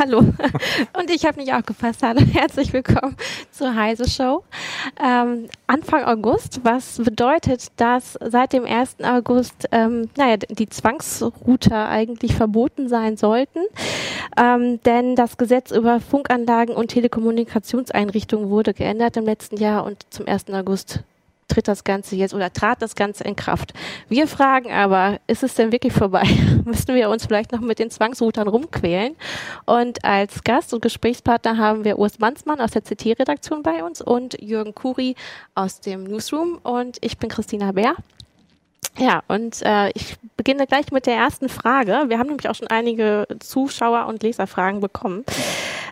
hallo. 0.00 0.20
Und 0.98 1.10
ich 1.10 1.26
habe 1.26 1.38
nicht 1.38 1.52
aufgepasst. 1.52 2.02
Hallo, 2.02 2.20
herzlich 2.32 2.72
willkommen 2.72 3.16
zur 3.50 3.74
Heise 3.74 4.08
Show. 4.08 4.42
Ähm, 4.98 5.48
Anfang 5.66 6.04
August, 6.04 6.60
was 6.64 6.96
bedeutet, 6.96 7.66
dass 7.76 8.18
seit 8.20 8.54
dem 8.54 8.64
1. 8.64 8.96
August 9.02 9.68
ähm, 9.72 10.08
naja, 10.16 10.38
die 10.38 10.68
Zwangsrouter 10.68 11.88
eigentlich 11.88 12.34
verboten 12.34 12.88
sein 12.88 13.18
sollten. 13.18 13.60
Ähm, 14.38 14.80
denn 14.84 15.16
das 15.16 15.36
Gesetz 15.36 15.70
über 15.70 16.00
Funkanlagen 16.00 16.74
und 16.74 16.88
Telekommunikationseinrichtungen 16.88 18.48
wurde 18.48 18.72
geändert 18.72 19.18
im 19.18 19.26
letzten 19.26 19.58
Jahr 19.58 19.84
und 19.84 20.06
zum 20.08 20.26
1. 20.26 20.48
August 20.50 21.00
tritt 21.50 21.68
das 21.68 21.84
Ganze 21.84 22.16
jetzt 22.16 22.34
oder 22.34 22.52
trat 22.52 22.80
das 22.80 22.94
Ganze 22.94 23.24
in 23.24 23.36
Kraft. 23.36 23.74
Wir 24.08 24.26
fragen 24.26 24.70
aber, 24.72 25.18
ist 25.26 25.42
es 25.42 25.54
denn 25.54 25.72
wirklich 25.72 25.92
vorbei? 25.92 26.24
Müssten 26.64 26.94
wir 26.94 27.10
uns 27.10 27.26
vielleicht 27.26 27.52
noch 27.52 27.60
mit 27.60 27.78
den 27.78 27.90
Zwangsroutern 27.90 28.48
rumquälen? 28.48 29.16
Und 29.66 30.04
als 30.04 30.42
Gast 30.44 30.72
und 30.72 30.80
Gesprächspartner 30.82 31.58
haben 31.58 31.84
wir 31.84 31.98
Urs 31.98 32.18
Manzmann 32.18 32.60
aus 32.60 32.70
der 32.70 32.82
CT-Redaktion 32.82 33.62
bei 33.62 33.84
uns 33.84 34.00
und 34.00 34.40
Jürgen 34.40 34.74
Kuri 34.74 35.14
aus 35.54 35.80
dem 35.80 36.04
Newsroom 36.04 36.58
und 36.62 36.98
ich 37.00 37.18
bin 37.18 37.28
Christina 37.28 37.72
Bär. 37.72 37.94
Ja, 38.98 39.22
und 39.28 39.62
äh, 39.62 39.90
ich 39.90 40.16
beginne 40.36 40.66
gleich 40.66 40.90
mit 40.90 41.06
der 41.06 41.14
ersten 41.14 41.48
Frage. 41.48 42.04
Wir 42.08 42.18
haben 42.18 42.28
nämlich 42.28 42.48
auch 42.48 42.54
schon 42.54 42.68
einige 42.68 43.26
Zuschauer- 43.38 44.06
und 44.06 44.22
Leserfragen 44.22 44.80
bekommen. 44.80 45.24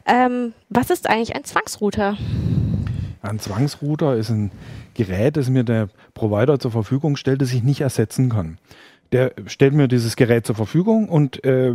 Ähm, 0.07 0.53
was 0.69 0.91
ist 0.91 1.09
eigentlich 1.09 1.35
ein 1.35 1.45
Zwangsrouter? 1.45 2.17
Ein 3.23 3.39
Zwangsrouter 3.39 4.17
ist 4.17 4.31
ein 4.31 4.51
Gerät, 4.95 5.37
das 5.37 5.51
mir 5.51 5.65
der 5.65 5.89
Provider 6.15 6.59
zur 6.59 6.71
Verfügung 6.71 7.17
stellt, 7.17 7.43
das 7.43 7.53
ich 7.53 7.63
nicht 7.63 7.81
ersetzen 7.81 8.31
kann. 8.31 8.59
Der 9.11 9.33
stellt 9.47 9.73
mir 9.73 9.89
dieses 9.89 10.17
Gerät 10.17 10.47
zur 10.47 10.55
Verfügung 10.55 11.09
und 11.09 11.43
äh, 11.45 11.75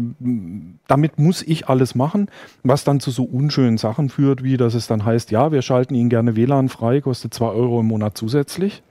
damit 0.88 1.18
muss 1.18 1.42
ich 1.42 1.68
alles 1.68 1.96
machen, 1.96 2.30
was 2.62 2.84
dann 2.84 3.00
zu 3.00 3.10
so 3.10 3.24
unschönen 3.24 3.80
Sachen 3.80 4.10
führt, 4.10 4.44
wie 4.44 4.56
dass 4.56 4.76
es 4.76 4.86
dann 4.86 5.04
heißt, 5.04 5.32
ja, 5.32 5.52
wir 5.52 5.64
schalten 5.64 5.96
Ihnen 5.96 6.10
gerne 6.10 6.36
WLAN 6.36 6.70
frei, 6.70 7.02
kostet 7.02 7.34
zwei 7.34 7.48
Euro 7.48 7.80
im 7.80 7.88
Monat 7.88 8.18
zusätzlich. 8.18 8.84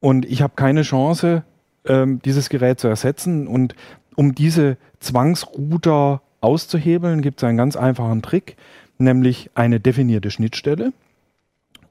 Und 0.00 0.24
ich 0.24 0.40
habe 0.40 0.54
keine 0.56 0.82
Chance, 0.82 1.44
ähm, 1.84 2.20
dieses 2.24 2.48
Gerät 2.48 2.80
zu 2.80 2.88
ersetzen. 2.88 3.46
Und 3.46 3.74
um 4.14 4.34
diese 4.34 4.78
Zwangsrouter 5.00 6.22
auszuhebeln, 6.40 7.20
gibt 7.20 7.42
es 7.42 7.44
einen 7.44 7.58
ganz 7.58 7.76
einfachen 7.76 8.22
Trick, 8.22 8.56
nämlich 8.98 9.50
eine 9.54 9.80
definierte 9.80 10.30
Schnittstelle 10.30 10.92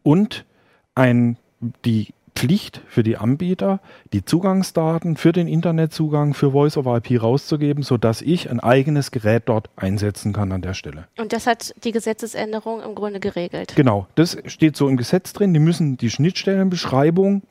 und 0.05 0.45
ein 0.93 1.37
die 1.83 2.13
Pflicht 2.35 2.81
für 2.87 3.01
die 3.01 3.17
Anbieter, 3.17 3.79
die 4.13 4.23
Zugangsdaten 4.23 5.15
für 5.17 5.31
den 5.31 5.47
Internetzugang 5.47 6.33
für 6.33 6.51
Voice 6.51 6.77
over 6.77 6.97
IP 6.97 7.21
rauszugeben, 7.21 7.81
sodass 7.81 8.21
ich 8.21 8.49
ein 8.49 8.59
eigenes 8.59 9.11
Gerät 9.11 9.43
dort 9.45 9.69
einsetzen 9.77 10.33
kann 10.33 10.51
an 10.51 10.61
der 10.61 10.73
Stelle. 10.73 11.07
Und 11.17 11.33
das 11.33 11.47
hat 11.47 11.73
die 11.83 11.91
Gesetzesänderung 11.91 12.81
im 12.83 12.93
Grunde 12.93 13.19
geregelt. 13.19 13.73
Genau, 13.75 14.07
das 14.15 14.37
steht 14.45 14.75
so 14.75 14.87
im 14.89 14.97
Gesetz 14.97 15.33
drin. 15.33 15.53
Die 15.53 15.59
müssen 15.59 15.97
die 15.97 16.09
Schnittstellenbeschreibung 16.09 17.41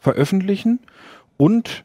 veröffentlichen 0.00 0.80
und 1.36 1.84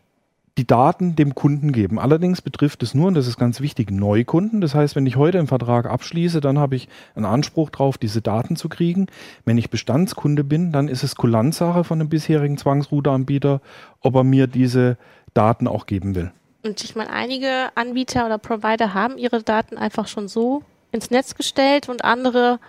die 0.57 0.67
Daten 0.67 1.15
dem 1.15 1.33
Kunden 1.33 1.71
geben. 1.71 1.99
Allerdings 1.99 2.41
betrifft 2.41 2.83
es 2.83 2.93
nur, 2.93 3.07
und 3.07 3.15
das 3.15 3.27
ist 3.27 3.37
ganz 3.37 3.59
wichtig, 3.59 3.89
Neukunden. 3.89 4.61
Das 4.61 4.75
heißt, 4.75 4.95
wenn 4.95 5.07
ich 5.07 5.15
heute 5.15 5.39
einen 5.39 5.47
Vertrag 5.47 5.87
abschließe, 5.87 6.41
dann 6.41 6.59
habe 6.59 6.75
ich 6.75 6.87
einen 7.15 7.25
Anspruch 7.25 7.71
darauf, 7.71 7.97
diese 7.97 8.21
Daten 8.21 8.55
zu 8.55 8.69
kriegen. 8.69 9.07
Wenn 9.45 9.57
ich 9.57 9.71
Bestandskunde 9.71 10.43
bin, 10.43 10.71
dann 10.71 10.87
ist 10.87 11.03
es 11.03 11.15
Kulanzsache 11.15 11.83
von 11.83 11.97
dem 11.97 12.09
bisherigen 12.09 12.57
Zwangsrouteranbieter, 12.57 13.61
ob 14.01 14.15
er 14.15 14.23
mir 14.23 14.45
diese 14.45 14.97
Daten 15.33 15.67
auch 15.67 15.87
geben 15.87 16.13
will. 16.13 16.31
Und 16.63 16.83
ich 16.83 16.95
meine, 16.95 17.09
einige 17.09 17.75
Anbieter 17.75 18.25
oder 18.25 18.37
Provider 18.37 18.93
haben 18.93 19.17
ihre 19.17 19.41
Daten 19.41 19.77
einfach 19.77 20.07
schon 20.07 20.27
so 20.27 20.63
ins 20.91 21.09
Netz 21.09 21.33
gestellt 21.35 21.89
und 21.89 22.05
andere 22.05 22.59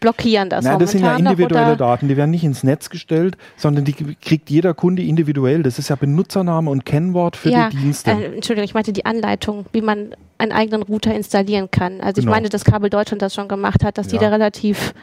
blockieren 0.00 0.48
das. 0.48 0.64
Nein, 0.64 0.78
das 0.78 0.92
sind 0.92 1.02
ja 1.02 1.16
individuelle 1.16 1.76
Daten, 1.76 2.08
die 2.08 2.16
werden 2.16 2.30
nicht 2.30 2.44
ins 2.44 2.62
Netz 2.62 2.90
gestellt, 2.90 3.36
sondern 3.56 3.84
die 3.84 3.92
kriegt 3.92 4.50
jeder 4.50 4.74
Kunde 4.74 5.02
individuell. 5.02 5.62
Das 5.62 5.78
ist 5.78 5.88
ja 5.88 5.96
Benutzername 5.96 6.70
und 6.70 6.84
Kennwort 6.84 7.36
für 7.36 7.50
ja, 7.50 7.70
die 7.70 7.76
Dienste. 7.76 8.10
Äh, 8.10 8.34
Entschuldigung, 8.34 8.64
ich 8.64 8.74
meinte 8.74 8.92
die 8.92 9.04
Anleitung, 9.06 9.66
wie 9.72 9.82
man 9.82 10.14
einen 10.38 10.52
eigenen 10.52 10.82
Router 10.82 11.14
installieren 11.14 11.70
kann. 11.70 12.00
Also 12.00 12.20
genau. 12.20 12.32
ich 12.32 12.36
meine, 12.36 12.48
dass 12.48 12.64
Kabel 12.64 12.90
Deutschland 12.90 13.22
das 13.22 13.34
schon 13.34 13.48
gemacht 13.48 13.84
hat, 13.84 13.98
dass 13.98 14.06
ja. 14.06 14.18
die 14.18 14.24
da 14.24 14.30
relativ 14.30 14.94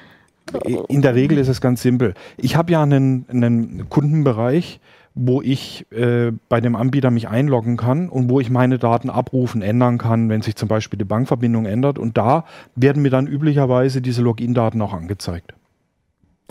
in 0.89 1.01
der 1.01 1.15
Regel 1.15 1.39
ist 1.39 1.47
es 1.47 1.59
ganz 1.59 1.81
simpel. 1.81 2.13
Ich 2.37 2.55
habe 2.55 2.71
ja 2.71 2.83
einen, 2.83 3.25
einen 3.29 3.89
Kundenbereich, 3.89 4.79
wo 5.15 5.41
ich 5.41 5.89
äh, 5.91 6.31
bei 6.49 6.59
dem 6.61 6.75
Anbieter 6.75 7.09
mich 7.09 7.29
einloggen 7.29 7.77
kann 7.77 8.09
und 8.09 8.29
wo 8.29 8.41
ich 8.41 8.49
meine 8.49 8.77
Daten 8.77 9.09
abrufen, 9.09 9.61
ändern 9.61 9.97
kann, 9.97 10.29
wenn 10.29 10.41
sich 10.41 10.55
zum 10.55 10.67
Beispiel 10.67 10.99
die 10.99 11.05
Bankverbindung 11.05 11.65
ändert. 11.65 11.97
Und 11.97 12.17
da 12.17 12.45
werden 12.75 13.01
mir 13.01 13.09
dann 13.09 13.25
üblicherweise 13.25 14.01
diese 14.01 14.21
Login-Daten 14.21 14.81
auch 14.81 14.93
angezeigt. 14.93 15.53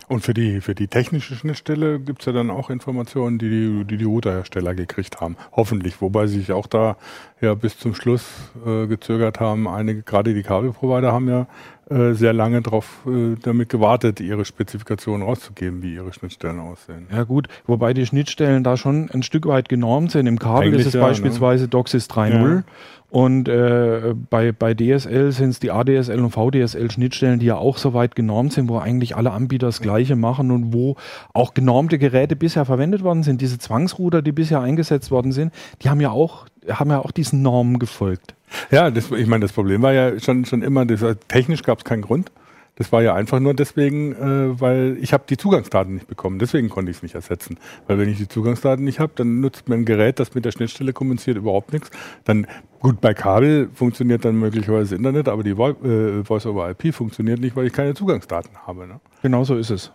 Und 0.09 0.21
für 0.21 0.35
die, 0.35 0.61
für 0.61 0.75
die 0.75 0.89
technische 0.89 1.35
Schnittstelle 1.35 2.01
gibt 2.01 2.21
es 2.21 2.27
ja 2.27 2.33
dann 2.33 2.51
auch 2.51 2.69
Informationen, 2.69 3.39
die 3.39 3.49
die, 3.49 3.85
die, 3.85 3.97
die 3.97 4.05
Routerhersteller 4.05 4.75
gekriegt 4.75 5.21
haben. 5.21 5.37
Hoffentlich. 5.53 6.01
Wobei 6.01 6.27
sie 6.27 6.41
sich 6.41 6.53
auch 6.53 6.67
da 6.67 6.97
ja 7.41 7.55
bis 7.55 7.79
zum 7.79 7.95
Schluss 7.95 8.25
äh, 8.67 8.87
gezögert 8.87 9.41
haben. 9.41 9.69
Einige, 9.69 10.03
gerade 10.03 10.35
die 10.35 10.43
Kabelprovider 10.43 11.13
haben 11.13 11.29
ja 11.29 11.47
sehr 12.15 12.33
lange 12.33 12.63
darauf 12.63 13.07
äh, 13.07 13.37
damit 13.43 13.69
gewartet, 13.69 14.21
ihre 14.21 14.45
Spezifikationen 14.45 15.27
rauszugeben, 15.27 15.83
wie 15.83 15.95
ihre 15.95 16.13
Schnittstellen 16.13 16.61
aussehen. 16.61 17.07
Ja 17.13 17.25
gut, 17.25 17.49
wobei 17.67 17.93
die 17.93 18.07
Schnittstellen 18.07 18.65
da 18.65 18.77
schon 18.77 19.11
ein 19.11 19.23
Stück 19.23 19.47
weit 19.47 19.69
genormt 19.69 20.11
sind. 20.11 20.27
Im 20.27 20.39
Kabel 20.39 20.69
Eigentlich 20.69 20.81
ist 20.83 20.87
es 20.89 20.95
ja, 20.95 21.01
ne? 21.01 21.07
beispielsweise 21.09 21.65
ne? 21.65 21.69
DOCSIS 21.69 22.09
3.0 22.09 22.57
ja. 22.57 22.63
Und 23.15 23.49
äh, 23.49 24.13
bei, 24.29 24.51
bei 24.51 24.75
DSL 24.75 25.31
sind 25.31 25.51
es 25.51 25.61
die 25.61 25.71
ADSL 25.71 26.19
und 26.19 26.33
VDSL-Schnittstellen, 26.33 27.39
die 27.39 27.47
ja 27.47 27.57
auch 27.57 27.79
so 27.79 27.95
weit 27.95 28.17
genormt 28.17 28.53
sind, 28.55 28.69
wo 28.69 28.79
eigentlich 28.79 29.15
alle 29.15 29.31
Anbieter 29.31 29.67
das 29.67 29.81
Gleiche 29.81 30.17
machen 30.17 30.51
und 30.51 30.73
wo 30.73 30.97
auch 31.33 31.55
genormte 31.55 31.99
Geräte 31.99 32.35
bisher 32.35 32.65
verwendet 32.65 33.05
worden 33.05 33.23
sind. 33.23 33.41
Diese 33.41 33.57
Zwangsrouter, 33.57 34.21
die 34.21 34.33
bisher 34.33 34.63
eingesetzt 34.63 35.13
worden 35.13 35.31
sind, 35.31 35.55
die 35.83 35.91
haben 35.91 36.01
ja 36.01 36.11
auch, 36.11 36.47
haben 36.69 36.91
ja 36.91 36.99
auch 36.99 37.13
diesen 37.13 37.41
Normen 37.41 37.79
gefolgt. 37.79 38.35
Ja, 38.73 38.91
das, 38.91 39.13
ich 39.13 39.29
meine, 39.29 39.43
das 39.43 39.53
Problem 39.53 39.81
war 39.83 39.93
ja 39.93 40.19
schon, 40.19 40.45
schon 40.45 40.63
immer, 40.63 40.85
das, 40.85 41.05
technisch 41.29 41.63
gab 41.63 41.79
es 41.79 41.85
keinen 41.85 42.03
Grund. 42.03 42.33
Das 42.77 42.91
war 42.91 43.03
ja 43.03 43.15
einfach 43.15 43.39
nur 43.39 43.55
deswegen, 43.55 44.13
äh, 44.13 44.61
weil 44.61 44.97
ich 45.01 45.13
habe 45.13 45.25
die 45.29 45.37
Zugangsdaten 45.37 45.95
nicht 45.95 46.09
bekommen. 46.09 46.39
Deswegen 46.39 46.69
konnte 46.69 46.91
ich 46.91 46.99
es 46.99 47.03
nicht 47.03 47.15
ersetzen. 47.15 47.57
Weil 47.87 47.99
wenn 47.99 48.09
ich 48.09 48.19
die 48.19 48.29
Zugangsdaten 48.29 48.85
nicht 48.85 48.99
habe, 48.99 49.13
dann 49.15 49.41
nutzt 49.41 49.69
mir 49.69 49.77
ein 49.77 49.85
Gerät, 49.85 50.19
das 50.19 50.35
mit 50.35 50.45
der 50.45 50.51
Schnittstelle 50.51 50.93
kommuniziert, 50.93 51.37
überhaupt 51.37 51.73
nichts. 51.73 51.91
Dann 52.25 52.47
gut, 52.81 53.01
bei 53.01 53.15
Kabel 53.15 53.69
funktioniert 53.73 54.25
dann 54.25 54.37
möglicherweise 54.37 54.97
Internet, 54.97 55.29
aber 55.29 55.43
die 55.45 55.51
äh, 55.51 56.25
Voice 56.25 56.47
over 56.47 56.69
IP 56.71 56.93
funktioniert 56.95 57.41
nicht, 57.41 57.55
weil 57.55 57.67
ich 57.67 57.73
keine 57.73 57.95
Zugangsdaten 57.95 58.51
habe. 58.67 58.89
Ne? 58.89 59.01
Genau 59.23 59.45
so 59.45 59.57
ist 59.57 59.71
es. 59.71 59.93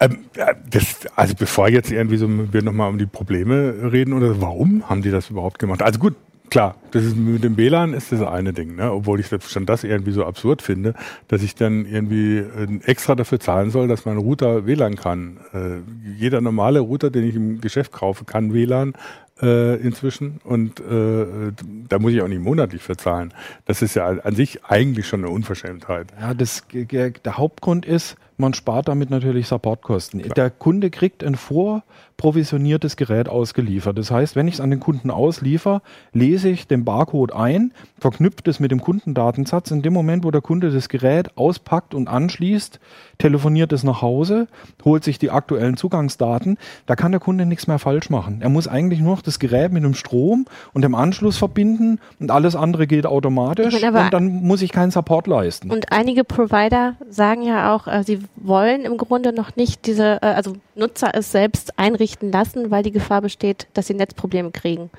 Ähm, 0.00 0.24
das, 0.70 1.00
also 1.14 1.34
bevor 1.34 1.68
jetzt 1.68 1.90
irgendwie 1.90 2.16
so 2.16 2.28
wir 2.28 2.62
nochmal 2.62 2.90
um 2.90 2.98
die 2.98 3.06
Probleme 3.06 3.90
reden 3.92 4.12
oder 4.12 4.40
warum 4.40 4.88
haben 4.88 5.02
die 5.02 5.10
das 5.10 5.30
überhaupt 5.30 5.58
gemacht? 5.58 5.82
Also 5.82 5.98
gut, 5.98 6.14
Klar, 6.50 6.76
das 6.92 7.04
ist 7.04 7.16
mit 7.16 7.44
dem 7.44 7.56
WLAN 7.56 7.92
ist 7.92 8.10
das 8.10 8.22
eine 8.22 8.52
Ding, 8.52 8.76
ne? 8.76 8.90
obwohl 8.92 9.20
ich 9.20 9.26
schon 9.48 9.66
das 9.66 9.84
irgendwie 9.84 10.12
so 10.12 10.24
absurd 10.24 10.62
finde, 10.62 10.94
dass 11.28 11.42
ich 11.42 11.54
dann 11.54 11.84
irgendwie 11.84 12.38
äh, 12.38 12.80
extra 12.84 13.14
dafür 13.14 13.38
zahlen 13.38 13.70
soll, 13.70 13.86
dass 13.88 14.06
mein 14.06 14.16
Router 14.16 14.66
WLAN 14.66 14.96
kann. 14.96 15.38
Äh, 15.52 15.80
jeder 16.16 16.40
normale 16.40 16.80
Router, 16.80 17.10
den 17.10 17.24
ich 17.24 17.34
im 17.34 17.60
Geschäft 17.60 17.92
kaufe, 17.92 18.24
kann 18.24 18.54
WLAN 18.54 18.94
äh, 19.42 19.76
inzwischen 19.76 20.40
und 20.44 20.80
äh, 20.80 21.52
da 21.88 21.98
muss 21.98 22.12
ich 22.12 22.22
auch 22.22 22.28
nicht 22.28 22.42
monatlich 22.42 22.82
verzahlen. 22.82 23.34
Das 23.66 23.82
ist 23.82 23.94
ja 23.94 24.06
an 24.06 24.34
sich 24.34 24.64
eigentlich 24.64 25.06
schon 25.06 25.20
eine 25.20 25.30
Unverschämtheit. 25.30 26.08
Ja, 26.20 26.34
das, 26.34 26.64
der 26.72 27.38
Hauptgrund 27.38 27.84
ist, 27.84 28.16
man 28.38 28.54
spart 28.54 28.88
damit 28.88 29.10
natürlich 29.10 29.48
Supportkosten. 29.48 30.22
Klar. 30.22 30.34
Der 30.34 30.50
Kunde 30.50 30.90
kriegt 30.90 31.24
ein 31.24 31.34
vorprovisioniertes 31.34 32.96
Gerät 32.96 33.28
ausgeliefert. 33.28 33.98
Das 33.98 34.10
heißt, 34.10 34.36
wenn 34.36 34.46
ich 34.48 34.54
es 34.54 34.60
an 34.60 34.70
den 34.70 34.80
Kunden 34.80 35.10
ausliefer, 35.10 35.82
lese 36.12 36.48
ich 36.48 36.66
den 36.68 36.84
Barcode 36.84 37.32
ein, 37.32 37.72
verknüpft 37.98 38.46
es 38.48 38.60
mit 38.60 38.70
dem 38.70 38.80
Kundendatensatz. 38.80 39.70
In 39.70 39.82
dem 39.82 39.92
Moment, 39.92 40.24
wo 40.24 40.30
der 40.30 40.40
Kunde 40.40 40.70
das 40.70 40.88
Gerät 40.88 41.36
auspackt 41.36 41.94
und 41.94 42.08
anschließt, 42.08 42.78
telefoniert 43.18 43.72
es 43.72 43.82
nach 43.82 44.02
Hause, 44.02 44.46
holt 44.84 45.02
sich 45.02 45.18
die 45.18 45.30
aktuellen 45.30 45.76
Zugangsdaten. 45.76 46.58
Da 46.86 46.94
kann 46.94 47.10
der 47.10 47.20
Kunde 47.20 47.44
nichts 47.44 47.66
mehr 47.66 47.80
falsch 47.80 48.08
machen. 48.08 48.38
Er 48.40 48.48
muss 48.48 48.68
eigentlich 48.68 49.00
nur 49.00 49.16
noch 49.16 49.22
das 49.22 49.40
Gerät 49.40 49.72
mit 49.72 49.82
dem 49.82 49.94
Strom 49.94 50.46
und 50.72 50.82
dem 50.82 50.94
Anschluss 50.94 51.36
verbinden 51.36 51.98
und 52.20 52.30
alles 52.30 52.54
andere 52.54 52.86
geht 52.86 53.06
automatisch 53.06 53.82
und 53.82 54.12
dann 54.12 54.42
muss 54.42 54.62
ich 54.62 54.70
keinen 54.70 54.92
Support 54.92 55.26
leisten. 55.26 55.70
Und 55.70 55.90
einige 55.90 56.22
Provider 56.22 56.94
sagen 57.10 57.42
ja 57.42 57.74
auch, 57.74 57.88
äh, 57.88 58.04
sie 58.04 58.20
wollen 58.36 58.82
im 58.82 58.96
Grunde 58.96 59.32
noch 59.32 59.56
nicht 59.56 59.86
diese, 59.86 60.22
äh, 60.22 60.26
also 60.26 60.56
Nutzer 60.74 61.10
es 61.14 61.32
selbst 61.32 61.78
einrichten 61.78 62.30
lassen, 62.30 62.70
weil 62.70 62.82
die 62.82 62.92
Gefahr 62.92 63.22
besteht, 63.22 63.66
dass 63.74 63.86
sie 63.86 63.94
Netzprobleme 63.94 64.50
kriegen. 64.50 64.90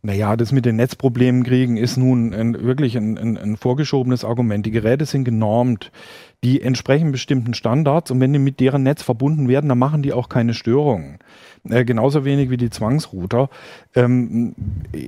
Naja, 0.00 0.36
das 0.36 0.52
mit 0.52 0.64
den 0.64 0.76
Netzproblemen 0.76 1.42
kriegen 1.42 1.76
ist 1.76 1.96
nun 1.96 2.32
ein, 2.32 2.62
wirklich 2.62 2.96
ein, 2.96 3.18
ein, 3.18 3.36
ein, 3.36 3.56
vorgeschobenes 3.56 4.24
Argument. 4.24 4.64
Die 4.64 4.70
Geräte 4.70 5.06
sind 5.06 5.24
genormt. 5.24 5.90
die 6.44 6.62
entsprechen 6.62 7.10
bestimmten 7.10 7.52
Standards 7.52 8.12
und 8.12 8.20
wenn 8.20 8.32
die 8.32 8.38
mit 8.38 8.60
deren 8.60 8.84
Netz 8.84 9.02
verbunden 9.02 9.48
werden, 9.48 9.68
dann 9.68 9.78
machen 9.78 10.02
die 10.02 10.12
auch 10.12 10.28
keine 10.28 10.54
Störungen. 10.54 11.18
Äh, 11.68 11.84
genauso 11.84 12.24
wenig 12.24 12.48
wie 12.48 12.56
die 12.56 12.70
Zwangsrouter. 12.70 13.50
Ähm, 13.96 14.54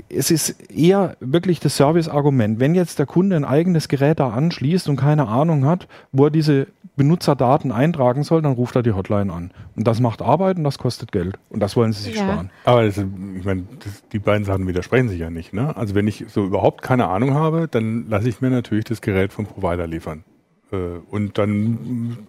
es 0.08 0.32
ist 0.32 0.56
eher 0.72 1.16
wirklich 1.20 1.60
das 1.60 1.76
Service-Argument. 1.76 2.58
Wenn 2.58 2.74
jetzt 2.74 2.98
der 2.98 3.06
Kunde 3.06 3.36
ein 3.36 3.44
eigenes 3.44 3.86
Gerät 3.88 4.18
da 4.18 4.30
anschließt 4.30 4.88
und 4.88 4.96
keine 4.96 5.28
Ahnung 5.28 5.64
hat, 5.66 5.86
wo 6.10 6.24
er 6.24 6.30
diese 6.30 6.66
Benutzerdaten 7.00 7.72
eintragen 7.72 8.24
soll, 8.24 8.42
dann 8.42 8.52
ruft 8.52 8.76
er 8.76 8.82
die 8.82 8.92
Hotline 8.92 9.32
an. 9.32 9.52
Und 9.74 9.86
das 9.86 10.00
macht 10.00 10.20
Arbeit 10.20 10.58
und 10.58 10.64
das 10.64 10.76
kostet 10.76 11.12
Geld. 11.12 11.38
Und 11.48 11.60
das 11.60 11.74
wollen 11.74 11.94
sie 11.94 12.02
sich 12.02 12.16
ja. 12.16 12.24
sparen. 12.24 12.50
Aber 12.66 12.84
das, 12.84 12.98
ich 12.98 13.44
meine, 13.46 13.64
das, 13.82 14.06
die 14.12 14.18
beiden 14.18 14.44
Sachen 14.44 14.66
widersprechen 14.68 15.08
sich 15.08 15.18
ja 15.18 15.30
nicht. 15.30 15.54
Ne? 15.54 15.74
Also 15.78 15.94
wenn 15.94 16.06
ich 16.06 16.26
so 16.28 16.44
überhaupt 16.44 16.82
keine 16.82 17.08
Ahnung 17.08 17.32
habe, 17.32 17.68
dann 17.70 18.06
lasse 18.10 18.28
ich 18.28 18.42
mir 18.42 18.50
natürlich 18.50 18.84
das 18.84 19.00
Gerät 19.00 19.32
vom 19.32 19.46
Provider 19.46 19.86
liefern. 19.86 20.24
Äh, 20.72 20.76
und 21.10 21.38
dann 21.38 22.26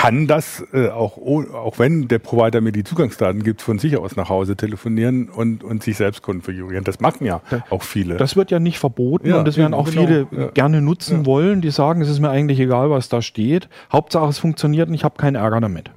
kann 0.00 0.26
das 0.26 0.64
äh, 0.72 0.88
auch, 0.88 1.18
auch 1.18 1.78
wenn 1.78 2.08
der 2.08 2.20
Provider 2.20 2.62
mir 2.62 2.72
die 2.72 2.84
Zugangsdaten 2.84 3.42
gibt, 3.42 3.60
von 3.60 3.78
sich 3.78 3.98
aus 3.98 4.16
nach 4.16 4.30
Hause 4.30 4.56
telefonieren 4.56 5.28
und, 5.28 5.62
und 5.62 5.82
sich 5.82 5.98
selbst 5.98 6.22
konfigurieren. 6.22 6.84
Das 6.84 7.00
machen 7.00 7.26
ja 7.26 7.42
auch 7.68 7.82
viele. 7.82 8.16
Das 8.16 8.34
wird 8.34 8.50
ja 8.50 8.60
nicht 8.60 8.78
verboten 8.78 9.28
ja, 9.28 9.38
und 9.38 9.46
das 9.46 9.58
werden 9.58 9.74
auch 9.74 9.90
genau, 9.90 10.06
viele 10.06 10.26
ja. 10.30 10.46
gerne 10.52 10.80
nutzen 10.80 11.18
ja. 11.18 11.26
wollen, 11.26 11.60
die 11.60 11.70
sagen, 11.70 12.00
es 12.00 12.08
ist 12.08 12.18
mir 12.18 12.30
eigentlich 12.30 12.58
egal, 12.60 12.88
was 12.88 13.10
da 13.10 13.20
steht. 13.20 13.68
Hauptsache 13.92 14.26
es 14.30 14.38
funktioniert 14.38 14.88
und 14.88 14.94
ich 14.94 15.04
habe 15.04 15.18
keinen 15.18 15.34
Ärger 15.34 15.60
damit. 15.60 15.90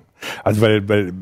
Also 0.44 0.59
weil, 0.59 0.89
weil 0.89 1.13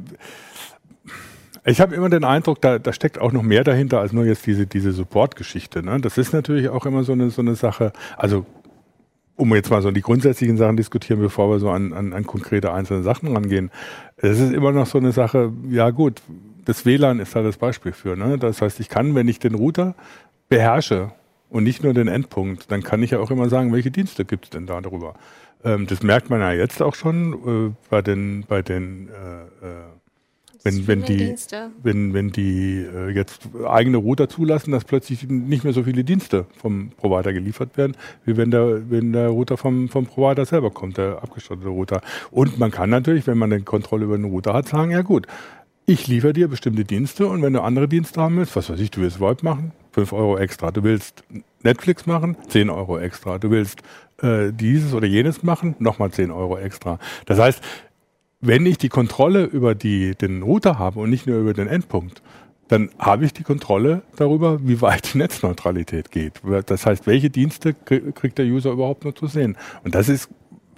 ich 1.63 1.81
habe 1.81 1.93
immer 1.93 2.09
den 2.09 2.23
Eindruck, 2.23 2.61
da, 2.61 2.79
da 2.79 2.93
steckt 2.93 3.21
auch 3.21 3.31
noch 3.31 3.43
mehr 3.43 3.63
dahinter 3.63 3.99
als 3.99 4.11
nur 4.11 4.25
jetzt 4.25 4.47
diese, 4.47 4.65
diese 4.65 4.91
Support-Geschichte. 4.91 5.83
Ne? 5.83 5.99
Das 6.01 6.17
ist 6.17 6.33
natürlich 6.33 6.69
auch 6.69 6.87
immer 6.87 7.03
so 7.03 7.11
eine, 7.11 7.29
so 7.29 7.43
eine 7.43 7.53
Sache. 7.53 7.93
Also 8.17 8.47
um 9.35 9.53
jetzt 9.55 9.69
mal 9.69 9.81
so 9.81 9.91
die 9.91 10.01
grundsätzlichen 10.01 10.57
Sachen 10.57 10.77
diskutieren, 10.77 11.19
bevor 11.19 11.49
wir 11.49 11.59
so 11.59 11.69
an, 11.69 11.93
an, 11.93 12.13
an 12.13 12.25
konkrete 12.25 12.71
einzelne 12.73 13.03
Sachen 13.03 13.35
rangehen. 13.35 13.71
Es 14.17 14.39
ist 14.39 14.53
immer 14.53 14.71
noch 14.71 14.85
so 14.85 14.97
eine 14.97 15.11
Sache, 15.11 15.51
ja 15.69 15.89
gut, 15.89 16.21
das 16.65 16.85
WLAN 16.85 17.19
ist 17.19 17.35
da 17.35 17.41
das 17.41 17.57
Beispiel 17.57 17.91
für. 17.91 18.15
Ne? 18.15 18.37
Das 18.37 18.61
heißt, 18.61 18.79
ich 18.79 18.89
kann, 18.89 19.15
wenn 19.15 19.27
ich 19.27 19.39
den 19.39 19.55
Router 19.55 19.95
beherrsche 20.49 21.11
und 21.49 21.63
nicht 21.63 21.83
nur 21.83 21.93
den 21.93 22.07
Endpunkt, 22.07 22.71
dann 22.71 22.83
kann 22.83 23.01
ich 23.01 23.11
ja 23.11 23.19
auch 23.19 23.31
immer 23.31 23.49
sagen, 23.49 23.73
welche 23.73 23.91
Dienste 23.91 24.25
gibt 24.25 24.45
es 24.45 24.49
denn 24.51 24.67
da 24.67 24.79
drüber. 24.81 25.15
Ähm, 25.63 25.87
das 25.87 26.03
merkt 26.03 26.29
man 26.29 26.39
ja 26.39 26.51
jetzt 26.51 26.81
auch 26.81 26.95
schon 26.95 27.33
äh, 27.33 27.73
bei 27.89 28.01
den, 28.01 28.45
bei 28.47 28.61
den 28.61 29.09
äh, 29.09 29.65
äh, 29.65 29.83
wenn, 30.63 30.87
wenn 30.87 31.03
die, 31.03 31.35
wenn, 31.81 32.13
wenn 32.13 32.31
die 32.31 32.85
äh, 32.85 33.09
jetzt 33.09 33.49
eigene 33.67 33.97
Router 33.97 34.29
zulassen, 34.29 34.71
dass 34.71 34.85
plötzlich 34.85 35.27
nicht 35.27 35.63
mehr 35.63 35.73
so 35.73 35.83
viele 35.83 36.03
Dienste 36.03 36.45
vom 36.55 36.91
Provider 36.97 37.33
geliefert 37.33 37.77
werden, 37.77 37.95
wie 38.25 38.37
wenn 38.37 38.51
der, 38.51 38.89
wenn 38.89 39.13
der 39.13 39.29
Router 39.29 39.57
vom, 39.57 39.89
vom 39.89 40.05
Provider 40.05 40.45
selber 40.45 40.71
kommt, 40.71 40.97
der 40.97 41.23
abgeschottete 41.23 41.69
Router. 41.69 42.01
Und 42.29 42.59
man 42.59 42.71
kann 42.71 42.89
natürlich, 42.89 43.27
wenn 43.27 43.37
man 43.37 43.51
eine 43.51 43.63
Kontrolle 43.63 44.05
über 44.05 44.17
den 44.17 44.25
Router 44.25 44.53
hat, 44.53 44.67
sagen, 44.67 44.91
ja 44.91 45.01
gut, 45.01 45.27
ich 45.85 46.07
liefere 46.07 46.33
dir 46.33 46.47
bestimmte 46.47 46.85
Dienste 46.85 47.27
und 47.27 47.41
wenn 47.41 47.53
du 47.53 47.61
andere 47.61 47.87
Dienste 47.87 48.21
haben 48.21 48.37
willst, 48.37 48.55
was 48.55 48.69
weiß 48.69 48.79
ich, 48.79 48.91
du 48.91 49.01
willst 49.01 49.19
VoIP 49.19 49.43
machen, 49.43 49.71
5 49.93 50.13
Euro 50.13 50.37
extra. 50.37 50.71
Du 50.71 50.83
willst 50.83 51.23
Netflix 51.63 52.05
machen, 52.05 52.37
10 52.47 52.69
Euro 52.69 52.97
extra. 52.99 53.39
Du 53.39 53.49
willst 53.49 53.81
äh, 54.21 54.51
dieses 54.53 54.93
oder 54.93 55.07
jenes 55.07 55.43
machen, 55.43 55.75
nochmal 55.79 56.11
10 56.11 56.31
Euro 56.31 56.57
extra. 56.57 56.99
Das 57.25 57.39
heißt, 57.39 57.61
wenn 58.41 58.65
ich 58.65 58.77
die 58.77 58.89
Kontrolle 58.89 59.45
über 59.45 59.75
die, 59.75 60.15
den 60.15 60.41
Router 60.41 60.79
habe 60.79 60.99
und 60.99 61.09
nicht 61.09 61.27
nur 61.27 61.39
über 61.39 61.53
den 61.53 61.67
Endpunkt, 61.67 62.21
dann 62.67 62.89
habe 62.97 63.25
ich 63.25 63.33
die 63.33 63.43
Kontrolle 63.43 64.01
darüber, 64.15 64.65
wie 64.65 64.81
weit 64.81 65.13
die 65.13 65.17
Netzneutralität 65.17 66.09
geht. 66.09 66.41
Das 66.65 66.85
heißt, 66.85 67.05
welche 67.05 67.29
Dienste 67.29 67.73
kriegt 67.73 68.38
der 68.38 68.45
User 68.45 68.71
überhaupt 68.71 69.03
nur 69.03 69.15
zu 69.15 69.27
sehen? 69.27 69.57
Und 69.83 69.93
das 69.93 70.09
ist 70.09 70.29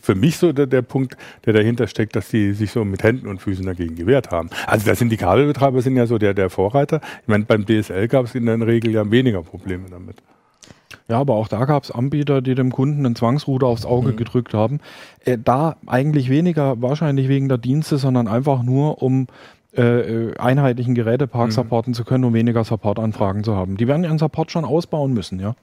für 0.01 0.15
mich 0.15 0.37
so 0.37 0.51
der, 0.51 0.67
der 0.67 0.81
Punkt, 0.81 1.15
der 1.45 1.53
dahinter 1.53 1.87
steckt, 1.87 2.15
dass 2.15 2.29
die 2.29 2.53
sich 2.53 2.71
so 2.71 2.83
mit 2.83 3.03
Händen 3.03 3.27
und 3.27 3.41
Füßen 3.41 3.65
dagegen 3.65 3.95
gewehrt 3.95 4.31
haben. 4.31 4.49
Also 4.67 4.85
das 4.85 4.99
sind 4.99 5.09
die 5.09 5.17
Kabelbetreiber 5.17 5.81
sind 5.81 5.95
ja 5.95 6.05
so 6.07 6.17
der, 6.17 6.33
der 6.33 6.49
Vorreiter. 6.49 6.99
Ich 7.21 7.27
meine, 7.27 7.45
beim 7.45 7.65
DSL 7.65 8.07
gab 8.09 8.25
es 8.25 8.35
in 8.35 8.45
der 8.45 8.59
Regel 8.67 8.91
ja 8.91 9.09
weniger 9.09 9.43
Probleme 9.43 9.85
damit. 9.89 10.17
Ja, 11.07 11.19
aber 11.19 11.35
auch 11.35 11.47
da 11.47 11.65
gab 11.65 11.83
es 11.83 11.91
Anbieter, 11.91 12.41
die 12.41 12.55
dem 12.55 12.71
Kunden 12.71 13.05
einen 13.05 13.15
Zwangsruder 13.15 13.67
aufs 13.67 13.85
Auge 13.85 14.11
mhm. 14.11 14.17
gedrückt 14.17 14.53
haben. 14.53 14.79
Äh, 15.25 15.37
da 15.43 15.77
eigentlich 15.85 16.29
weniger 16.29 16.81
wahrscheinlich 16.81 17.27
wegen 17.27 17.49
der 17.49 17.57
Dienste, 17.57 17.97
sondern 17.97 18.27
einfach 18.27 18.63
nur, 18.63 19.01
um 19.01 19.27
äh, 19.75 19.81
äh 19.81 20.37
einheitlichen 20.37 20.95
Gerätepark 20.95 21.47
mhm. 21.47 21.51
supporten 21.51 21.93
zu 21.93 22.03
können, 22.03 22.23
um 22.23 22.33
weniger 22.33 22.63
Supportanfragen 22.63 23.43
zu 23.43 23.55
haben. 23.55 23.77
Die 23.77 23.87
werden 23.87 24.03
ihren 24.03 24.19
Support 24.19 24.51
schon 24.51 24.65
ausbauen 24.65 25.13
müssen, 25.13 25.39
ja. 25.39 25.55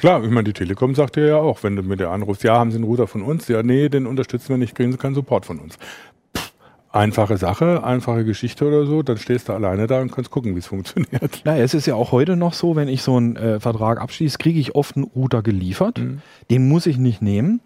Klar, 0.00 0.24
ich 0.24 0.30
meine, 0.30 0.42
die 0.42 0.52
Telekom 0.52 0.96
sagt 0.96 1.16
ja 1.16 1.36
auch, 1.36 1.62
wenn 1.62 1.76
du 1.76 1.82
mit 1.82 2.00
der 2.00 2.10
anrufst, 2.10 2.42
ja, 2.42 2.58
haben 2.58 2.72
Sie 2.72 2.76
einen 2.76 2.84
Router 2.84 3.06
von 3.06 3.22
uns? 3.22 3.46
Ja, 3.46 3.62
nee, 3.62 3.88
den 3.88 4.06
unterstützen 4.06 4.48
wir 4.48 4.56
nicht, 4.56 4.74
kriegen 4.74 4.90
Sie 4.90 4.98
keinen 4.98 5.14
Support 5.14 5.46
von 5.46 5.60
uns 5.60 5.78
einfache 6.90 7.36
Sache, 7.36 7.84
einfache 7.84 8.24
Geschichte 8.24 8.66
oder 8.66 8.86
so, 8.86 9.02
dann 9.02 9.18
stehst 9.18 9.48
du 9.48 9.52
alleine 9.52 9.86
da 9.86 10.00
und 10.00 10.10
kannst 10.12 10.30
gucken, 10.30 10.54
wie 10.54 10.60
es 10.60 10.66
funktioniert. 10.66 11.42
Na, 11.44 11.56
es 11.58 11.74
ist 11.74 11.86
ja 11.86 11.94
auch 11.94 12.12
heute 12.12 12.36
noch 12.36 12.54
so, 12.54 12.76
wenn 12.76 12.88
ich 12.88 13.02
so 13.02 13.16
einen 13.16 13.36
äh, 13.36 13.60
Vertrag 13.60 14.00
abschließe, 14.00 14.38
kriege 14.38 14.58
ich 14.58 14.74
oft 14.74 14.96
einen 14.96 15.04
Router 15.04 15.42
geliefert. 15.42 15.98
Mhm. 15.98 16.22
Den 16.50 16.68
muss 16.68 16.86
ich 16.86 16.98
nicht 16.98 17.22
nehmen. 17.22 17.60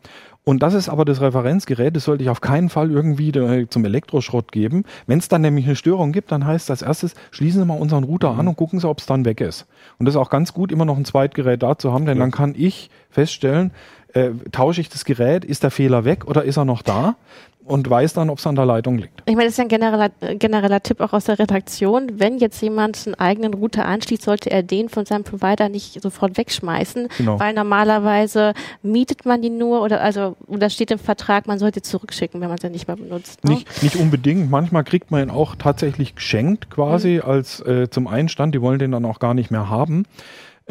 Und 0.45 0.65
das 0.65 0.75
ist 0.75 0.89
aber 0.89 1.05
das 1.05 1.21
Referenzgerät, 1.21 1.95
das 1.95 2.05
sollte 2.05 2.25
ich 2.25 2.31
auf 2.31 2.41
keinen 2.41 2.69
Fall 2.69 2.91
irgendwie 2.91 3.29
äh, 3.31 3.69
zum 3.69 3.85
Elektroschrott 3.85 4.51
geben. 4.51 4.85
Wenn 5.07 5.21
es 5.21 5.29
dann 5.29 5.43
nämlich 5.43 5.67
eine 5.67 5.77
Störung 5.77 6.11
gibt, 6.11 6.33
dann 6.33 6.45
heißt 6.45 6.69
das 6.69 6.83
erstes, 6.83 7.15
schließen 7.31 7.61
Sie 7.61 7.67
mal 7.67 7.79
unseren 7.79 8.03
Router 8.03 8.33
mhm. 8.33 8.41
an 8.41 8.49
und 8.49 8.57
gucken 8.57 8.81
Sie, 8.81 8.89
ob 8.89 8.99
es 8.99 9.07
dann 9.07 9.25
weg 9.25 9.41
ist. 9.41 9.67
Und 9.99 10.07
das 10.07 10.17
ist 10.17 10.21
auch 10.21 10.31
ganz 10.31 10.53
gut, 10.53 10.73
immer 10.73 10.85
noch 10.85 10.97
ein 10.97 11.05
Zweitgerät 11.05 11.63
da 11.63 11.79
zu 11.79 11.93
haben, 11.93 12.07
denn 12.07 12.19
ja. 12.19 12.25
dann 12.25 12.33
kann 12.33 12.55
ich 12.57 12.91
feststellen, 13.09 13.71
äh, 14.15 14.31
tausche 14.51 14.81
ich 14.81 14.89
das 14.89 15.05
Gerät, 15.05 15.45
ist 15.45 15.63
der 15.63 15.71
Fehler 15.71 16.05
weg 16.05 16.27
oder 16.27 16.43
ist 16.43 16.57
er 16.57 16.65
noch 16.65 16.83
da? 16.83 17.17
Und 17.65 17.89
weiß 17.89 18.15
dann, 18.15 18.31
ob 18.31 18.39
es 18.39 18.47
an 18.47 18.55
der 18.55 18.67
Leitung 18.67 18.99
liegt. 18.99 19.23
Ich 19.27 19.35
meine, 19.35 19.45
das 19.45 19.53
ist 19.53 19.59
ja 19.59 19.65
ein 19.65 19.69
genereller, 19.69 20.11
genereller 20.35 20.83
Tipp 20.83 21.01
auch 21.01 21.13
aus 21.13 21.25
der 21.25 21.39
Redaktion. 21.39 22.19
Wenn 22.19 22.39
jetzt 22.39 22.61
jemand 22.61 23.07
einen 23.07 23.15
eigenen 23.15 23.55
Router 23.55 23.87
anschließt, 23.87 24.23
sollte 24.23 24.51
er 24.51 24.63
den 24.63 24.89
von 24.89 25.07
seinem 25.07 25.25
Provider 25.25 25.69
nicht 25.69 26.01
sofort 26.03 26.37
wegschmeißen, 26.37 27.09
genau. 27.19 27.39
weil 27.39 27.55
normalerweise 27.55 28.55
mietet 28.83 29.25
man 29.25 29.43
die 29.43 29.51
nur 29.51 29.83
oder 29.83 30.01
also 30.01 30.37
oder 30.47 30.71
steht 30.71 30.91
im 30.91 30.99
Vertrag, 30.99 31.47
man 31.47 31.59
sollte 31.59 31.83
zurückschicken, 31.83 32.41
wenn 32.41 32.49
man 32.49 32.59
sie 32.59 32.71
nicht 32.71 32.89
mehr 32.89 32.97
benutzt. 32.97 33.45
Ne? 33.45 33.53
Nicht, 33.55 33.83
nicht 33.83 33.97
unbedingt. 33.97 34.51
Manchmal 34.51 34.85
kriegt 34.85 35.11
man 35.11 35.23
ihn 35.23 35.31
auch 35.31 35.57
tatsächlich 35.57 36.15
geschenkt 36.15 36.71
quasi 36.71 37.21
mhm. 37.23 37.31
als 37.31 37.61
äh, 37.61 37.89
zum 37.91 38.07
Einstand. 38.07 38.55
Die 38.55 38.61
wollen 38.61 38.79
den 38.79 38.93
dann 38.93 39.05
auch 39.05 39.19
gar 39.19 39.35
nicht 39.35 39.51
mehr 39.51 39.69
haben. 39.69 40.05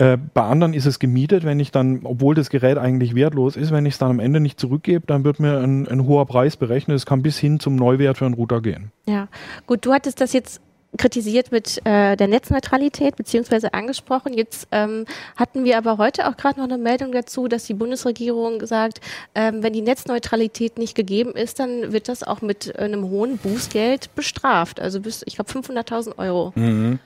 Äh, 0.02 0.18
bei 0.34 0.42
anderen 0.42 0.74
ist 0.74 0.88
es 0.88 0.98
gemietet, 0.98 1.44
wenn 1.44 1.60
ich 1.60 1.70
dann, 1.70 2.02
obwohl 2.06 2.34
das 2.34 2.50
Gerät 2.50 2.80
eigentlich 2.80 3.14
wertlos 3.14 3.56
ist, 3.56 3.72
wenn 3.72 3.86
ich 3.86 3.94
es 3.94 3.98
dann 4.00 4.10
am 4.10 4.20
Ende 4.20 4.40
nicht 4.40 4.60
zurückgebe, 4.60 5.06
dann 5.06 5.24
wird 5.24 5.40
mir 5.40 5.60
ein, 5.60 5.88
ein 5.88 6.08
hoher 6.08 6.26
Preis 6.26 6.58
berechnet. 6.58 6.98
Es 6.98 7.06
kann 7.06 7.22
bis 7.22 7.38
hin 7.38 7.60
zum 7.60 7.76
Neuwert 7.76 8.18
für 8.18 8.26
einen 8.26 8.34
Router 8.34 8.62
gehen. 8.62 8.92
Ja, 9.06 9.28
gut, 9.68 9.86
du 9.86 9.94
hattest 9.94 10.20
das 10.20 10.34
jetzt 10.34 10.60
kritisiert 10.98 11.52
mit 11.52 11.86
äh, 11.86 12.16
der 12.16 12.28
Netzneutralität 12.28 13.16
beziehungsweise 13.16 13.76
angesprochen. 13.76 14.34
Jetzt 14.34 14.68
ähm, 14.72 15.06
hatten 15.36 15.66
wir 15.66 15.78
aber 15.78 16.00
heute 16.00 16.28
auch 16.28 16.36
gerade 16.36 16.60
noch 16.60 16.68
eine 16.68 16.80
Meldung 16.80 17.12
dazu, 17.12 17.48
dass 17.48 17.66
die 17.66 17.76
Bundesregierung 17.76 18.66
sagt, 18.66 19.02
ähm, 19.36 19.62
wenn 19.62 19.72
die 19.72 19.82
Netzneutralität 19.82 20.80
nicht 20.80 20.96
gegeben 20.96 21.34
ist, 21.34 21.60
dann 21.60 21.94
wird 21.94 22.10
das 22.10 22.24
auch 22.24 22.42
mit 22.42 22.76
einem 22.80 23.08
hohen 23.12 23.38
Bußgeld 23.38 24.16
bestraft. 24.16 24.80
Also 24.80 25.00
bis, 25.00 25.22
ich 25.28 25.36
glaube, 25.36 25.52
500.000 25.52 26.18
Euro. 26.18 26.54
Mhm. 26.56 26.98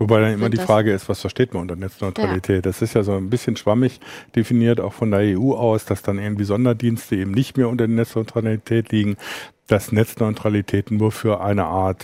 Wobei 0.00 0.22
dann 0.22 0.32
immer 0.32 0.48
die 0.48 0.56
Frage 0.56 0.94
ist, 0.94 1.10
was 1.10 1.20
versteht 1.20 1.52
man 1.52 1.60
unter 1.60 1.76
Netzneutralität? 1.76 2.56
Ja. 2.56 2.62
Das 2.62 2.80
ist 2.80 2.94
ja 2.94 3.02
so 3.02 3.12
ein 3.12 3.28
bisschen 3.28 3.56
schwammig 3.56 4.00
definiert, 4.34 4.80
auch 4.80 4.94
von 4.94 5.10
der 5.10 5.38
EU 5.38 5.52
aus, 5.52 5.84
dass 5.84 6.00
dann 6.00 6.18
irgendwie 6.18 6.44
Sonderdienste 6.44 7.16
eben 7.16 7.32
nicht 7.32 7.58
mehr 7.58 7.68
unter 7.68 7.86
der 7.86 7.94
Netzneutralität 7.94 8.92
liegen, 8.92 9.18
dass 9.66 9.92
Netzneutralität 9.92 10.90
nur 10.90 11.12
für 11.12 11.42
eine 11.42 11.66
Art 11.66 12.02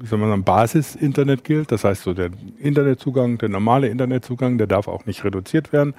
wie 0.00 0.06
soll 0.06 0.18
man 0.18 0.30
sagen, 0.30 0.44
Basis-Internet 0.44 1.44
gilt. 1.44 1.70
Das 1.70 1.84
heißt, 1.84 2.02
so 2.02 2.14
der 2.14 2.30
Internetzugang, 2.58 3.36
der 3.38 3.50
normale 3.50 3.88
Internetzugang, 3.88 4.56
der 4.56 4.66
darf 4.66 4.88
auch 4.88 5.04
nicht 5.04 5.24
reduziert 5.24 5.72
werden. 5.72 5.94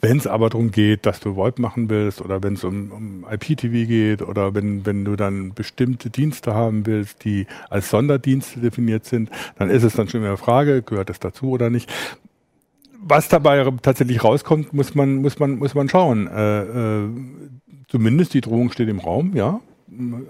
Wenn 0.00 0.18
es 0.18 0.26
aber 0.26 0.48
darum 0.48 0.70
geht, 0.70 1.04
dass 1.04 1.20
du 1.20 1.34
VoIP 1.34 1.58
machen 1.58 1.90
willst 1.90 2.22
oder 2.22 2.42
wenn 2.42 2.54
es 2.54 2.64
um, 2.64 2.92
um 2.92 3.26
IPTV 3.30 3.88
geht 3.88 4.22
oder 4.22 4.54
wenn, 4.54 4.86
wenn 4.86 5.04
du 5.04 5.16
dann 5.16 5.52
bestimmte 5.52 6.10
Dienste 6.10 6.54
haben 6.54 6.86
willst, 6.86 7.24
die 7.24 7.46
als 7.68 7.90
Sonderdienste 7.90 8.60
definiert 8.60 9.04
sind, 9.04 9.30
dann 9.58 9.68
ist 9.68 9.82
es 9.82 9.94
dann 9.94 10.08
schon 10.08 10.24
eine 10.24 10.36
Frage, 10.36 10.82
gehört 10.82 11.10
das 11.10 11.18
dazu 11.18 11.50
oder 11.50 11.70
nicht 11.70 11.92
was 13.02 13.28
dabei 13.28 13.64
tatsächlich 13.80 14.22
rauskommt, 14.22 14.74
muss 14.74 14.94
man, 14.94 15.22
muss 15.22 15.38
man, 15.38 15.56
muss 15.58 15.74
man 15.74 15.88
schauen. 15.88 16.26
Äh, 16.26 16.60
äh, 16.60 17.08
zumindest 17.88 18.34
die 18.34 18.42
Drohung 18.42 18.70
steht 18.70 18.90
im 18.90 18.98
Raum, 18.98 19.34
ja 19.34 19.60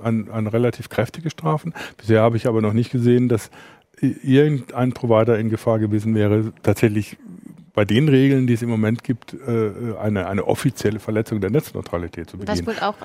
an, 0.02 0.28
an 0.30 0.46
relativ 0.46 0.88
kräftige 0.88 1.30
Strafen. 1.30 1.74
Bisher 1.96 2.22
habe 2.22 2.36
ich 2.36 2.46
aber 2.46 2.62
noch 2.62 2.72
nicht 2.72 2.90
gesehen, 2.90 3.28
dass 3.28 3.50
irgendein 4.00 4.92
Provider 4.92 5.38
in 5.38 5.50
Gefahr 5.50 5.78
gewesen 5.78 6.14
wäre, 6.14 6.52
tatsächlich 6.62 7.16
bei 7.72 7.84
den 7.84 8.08
Regeln, 8.08 8.46
die 8.46 8.54
es 8.54 8.62
im 8.62 8.68
Moment 8.68 9.04
gibt, 9.04 9.34
äh, 9.34 9.70
eine, 10.00 10.26
eine 10.26 10.46
offizielle 10.46 10.98
Verletzung 10.98 11.40
der 11.40 11.50
Netzneutralität 11.50 12.30
zu 12.30 12.38
begehen. 12.38 12.66
Was 12.66 12.66
wohl 12.66 12.82
auch 12.82 12.96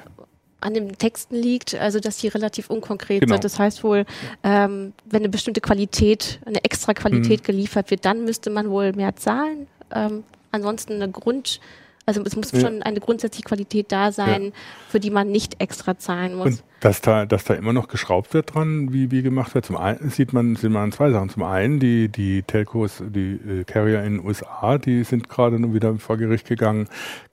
an 0.62 0.74
den 0.74 0.98
Texten 0.98 1.36
liegt, 1.36 1.76
also 1.76 2.00
dass 2.00 2.18
die 2.18 2.28
relativ 2.28 2.70
unkonkret 2.70 3.22
genau. 3.22 3.36
sind. 3.36 3.44
Das 3.44 3.60
heißt 3.60 3.84
wohl, 3.84 4.06
ähm, 4.44 4.94
wenn 5.06 5.22
eine 5.22 5.30
bestimmte 5.30 5.62
Qualität, 5.62 6.40
eine 6.46 6.64
extra 6.64 6.94
Qualität 6.94 7.42
mhm. 7.42 7.46
geliefert 7.46 7.92
wird, 7.92 8.06
dann 8.06 8.26
müsste 8.26 8.50
man 8.50 8.70
wohl 8.70 8.94
mehr 8.94 9.16
zahlen. 9.16 9.68
Ähm, 9.94 10.24
ansonsten 10.52 10.94
eine 10.94 11.12
Grund 11.12 11.60
Also 12.06 12.22
es 12.24 12.36
muss 12.36 12.52
schon 12.52 12.84
eine 12.84 13.00
grundsätzliche 13.00 13.44
Qualität 13.44 13.92
da 13.92 14.12
sein, 14.12 14.44
ja. 14.44 14.52
für 14.90 15.00
die 15.00 15.10
man 15.10 15.32
nicht 15.32 15.60
extra 15.60 15.98
zahlen 15.98 16.36
muss. 16.36 16.46
Und 16.46 16.64
dass 16.80 17.02
da, 17.02 17.26
dass 17.26 17.46
da 17.46 17.56
immer 17.56 17.74
noch 17.74 17.88
geschraubt 17.88 18.36
wird 18.36 18.54
dran, 18.54 18.94
wie, 18.94 19.10
wie 19.10 19.24
gemacht 19.24 19.56
wird. 19.56 19.66
Zum 19.66 19.76
einen 19.76 20.12
sieht 20.12 20.34
man, 20.34 20.56
sieht 20.56 20.70
man 20.70 20.92
zwei 20.92 21.10
Sachen. 21.10 21.30
Zum 21.30 21.42
einen, 21.42 21.80
die, 21.80 22.10
die 22.10 22.44
Telcos, 22.44 23.02
die 23.04 23.40
äh, 23.62 23.64
Carrier 23.64 24.04
in 24.04 24.18
den 24.18 24.26
USA, 24.26 24.78
die 24.78 25.04
sind 25.04 25.28
gerade 25.28 25.60
nun 25.60 25.74
wieder 25.74 25.96
vor 25.96 26.18
Gericht 26.18 26.48
gegangen 26.48 26.88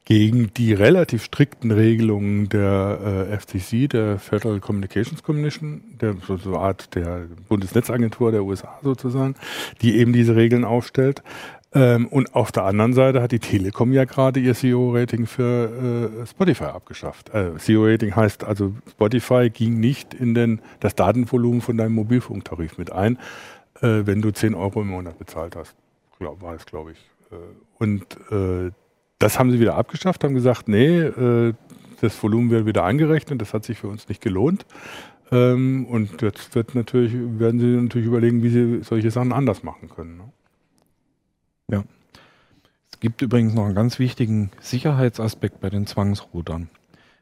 gegen 0.05 0.53
die 0.55 0.73
relativ 0.73 1.23
strikten 1.23 1.71
Regelungen 1.71 2.49
der 2.49 3.29
äh, 3.31 3.39
FCC, 3.39 3.89
der 3.89 4.19
Federal 4.19 4.61
Communications 4.61 5.23
Commission, 5.23 5.83
der 6.01 6.17
so, 6.27 6.39
so 6.39 6.57
Art 6.57 6.95
der 6.95 7.27
Bundesnetzagentur 7.49 8.33
der 8.33 8.45
USA 8.45 8.79
sozusagen, 8.83 9.35
die 9.83 9.97
eben 9.99 10.13
diese 10.13 10.35
Regeln 10.35 10.65
aufstellt. 10.65 11.23
Ähm, 11.75 12.07
und 12.09 12.35
auf 12.35 12.53
der 12.53 12.65
anderen 12.65 12.93
Seite 12.93 13.23
hat 13.23 13.33
die 13.33 13.39
Telekom 13.39 13.93
ja 13.93 14.05
gerade 14.05 14.41
ihr 14.41 14.55
CEO-Rating 14.55 15.27
für 15.27 16.21
äh, 16.23 16.27
Spotify 16.27 16.65
abgeschafft. 16.65 17.31
Äh, 17.31 17.57
CEO-Rating 17.57 18.15
heißt 18.15 18.45
also, 18.45 18.75
Spotify 18.91 19.49
ging 19.49 19.81
nicht 19.81 20.13
in 20.13 20.35
den, 20.35 20.61
das 20.81 20.95
Datenvolumen 20.95 21.63
von 21.63 21.79
deinem 21.79 21.95
Mobilfunktarif 21.95 22.77
mit 22.77 22.93
ein, 22.93 23.17
äh, 23.81 24.03
wenn 24.05 24.21
du 24.21 24.31
10 24.33 24.55
Euro 24.55 24.83
im 24.83 24.89
Monat 24.89 25.19
bezahlt 25.19 25.57
hast. 25.57 25.75
Glaub, 26.19 26.43
war 26.43 26.55
es, 26.55 26.67
glaube 26.67 26.93
ich. 26.93 26.99
Äh, 27.31 27.37
und 27.79 28.03
äh, 28.31 28.71
das 29.19 29.39
haben 29.39 29.51
sie 29.51 29.61
wieder 29.61 29.77
abgeschafft, 29.77 30.25
haben 30.25 30.35
gesagt, 30.35 30.69
nee, 30.69 30.99
äh, 30.99 31.55
das 32.03 32.21
Volumen 32.23 32.51
wird 32.51 32.67
wieder 32.67 32.85
angerechnet, 32.85 33.41
das 33.41 33.55
hat 33.55 33.65
sich 33.65 33.79
für 33.79 33.87
uns 33.87 34.09
nicht 34.09 34.21
gelohnt. 34.21 34.67
Ähm, 35.31 35.87
und 35.87 36.21
jetzt 36.21 36.55
wird 36.55 36.75
natürlich, 36.75 37.15
werden 37.15 37.61
sie 37.61 37.67
natürlich 37.67 38.07
überlegen, 38.07 38.43
wie 38.43 38.51
sie 38.51 38.83
solche 38.83 39.11
Sachen 39.11 39.33
anders 39.33 39.63
machen 39.63 39.89
können. 39.89 40.19
Ne? 40.19 40.25
Ja. 41.71 41.85
Es 42.91 43.01
gibt 43.01 43.23
übrigens 43.23 43.55
noch 43.55 43.65
einen 43.65 43.75
ganz 43.75 43.99
wichtigen 43.99 44.51
Sicherheitsaspekt 44.61 45.61
bei 45.61 45.71
den 45.71 45.87
Zwangsroutern. 45.87 46.69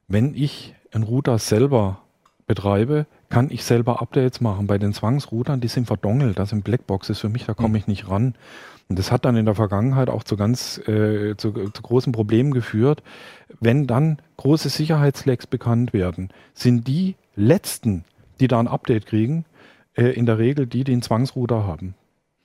Wenn 0.09 0.35
ich 0.35 0.75
einen 0.92 1.04
Router 1.04 1.38
selber 1.38 2.02
betreibe, 2.47 3.06
kann 3.28 3.49
ich 3.50 3.62
selber 3.62 4.02
Updates 4.02 4.40
machen. 4.40 4.66
Bei 4.66 4.76
den 4.76 4.92
Zwangsroutern, 4.92 5.61
die 5.61 5.68
sind 5.68 5.87
verdongelt, 5.87 6.38
das 6.38 6.50
sind 6.50 6.64
Blackboxes 6.64 7.20
für 7.20 7.28
mich, 7.28 7.47
da 7.47 7.54
komme 7.54 7.78
ich 7.78 7.87
nicht 7.87 8.09
ran. 8.09 8.35
Und 8.88 8.99
das 8.99 9.12
hat 9.12 9.25
dann 9.25 9.37
in 9.37 9.47
der 9.47 9.54
Vergangenheit 9.54 10.11
auch 10.11 10.25
zu 10.25 10.37
ganz 10.37 10.78
äh, 10.88 11.37
zu, 11.37 11.52
zu 11.52 11.82
großen 11.82 12.12
Problemen 12.12 12.52
geführt. 12.52 13.04
Wenn 13.61 13.87
dann 13.87 14.18
große 14.37 14.68
Sicherheitslecks 14.68 15.47
bekannt 15.47 15.92
werden, 15.92 16.30
sind 16.52 16.88
die 16.88 17.14
letzten, 17.37 18.04
die 18.40 18.49
da 18.49 18.59
ein 18.59 18.66
Update 18.66 19.06
kriegen, 19.06 19.44
äh, 19.94 20.06
in 20.06 20.26
der 20.26 20.38
Regel 20.38 20.66
die, 20.66 20.82
die 20.82 20.92
einen 20.92 21.02
Zwangsrouter 21.02 21.64
haben. 21.64 21.94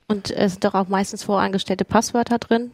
Und 0.08 0.30
es 0.30 0.52
sind 0.52 0.64
doch 0.64 0.74
auch 0.74 0.88
meistens 0.88 1.24
vorangestellte 1.24 1.84
Passwörter 1.84 2.38
drin. 2.38 2.70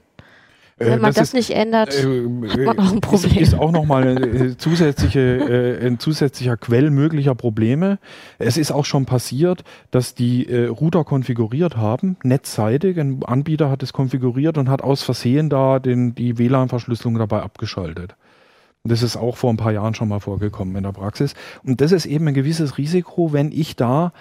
Äh, 0.79 0.87
Wenn 0.87 1.01
man 1.01 1.11
das, 1.11 1.17
das 1.17 1.29
ist, 1.29 1.35
nicht 1.35 1.51
ändert, 1.51 1.95
äh, 1.95 2.49
hat 2.67 2.77
man 2.77 2.79
auch 2.81 2.93
ein 2.93 3.01
Problem. 3.01 3.33
Ist, 3.39 3.53
ist 3.53 3.59
auch 3.59 3.73
nochmal 3.73 4.57
zusätzliche, 4.59 5.21
äh, 5.21 5.87
ein 5.87 5.99
zusätzlicher 5.99 6.57
Quell 6.57 6.91
möglicher 6.91 7.35
Probleme. 7.35 7.99
Es 8.39 8.57
ist 8.57 8.73
auch 8.73 8.85
schon 8.85 9.07
passiert, 9.07 9.65
dass 9.91 10.15
die 10.15 10.49
äh, 10.49 10.67
Router 10.67 11.05
konfiguriert 11.05 11.77
haben, 11.77 12.17
netzseitig. 12.23 12.99
Ein 12.99 13.23
Anbieter 13.25 13.71
hat 13.71 13.83
es 13.83 13.93
konfiguriert 13.93 14.59
und 14.59 14.69
hat 14.69 14.83
aus 14.83 15.03
Versehen 15.03 15.51
da 15.51 15.79
den, 15.79 16.15
die 16.15 16.39
WLAN-Verschlüsselung 16.39 17.19
dabei 17.19 17.43
abgeschaltet. 17.43 18.15
Das 18.85 19.03
ist 19.03 19.17
auch 19.17 19.37
vor 19.37 19.51
ein 19.51 19.57
paar 19.57 19.73
Jahren 19.73 19.95
schon 19.95 20.09
mal 20.09 20.19
vorgekommen 20.19 20.75
in 20.75 20.83
der 20.83 20.93
Praxis. 20.93 21.35
Und 21.63 21.81
das 21.81 21.93
ist 21.93 22.05
eben 22.05 22.27
ein 22.27 22.35
gewisses 22.35 22.79
Risiko, 22.79 23.33
wenn 23.33 23.53
ich 23.53 23.77
da 23.77 24.13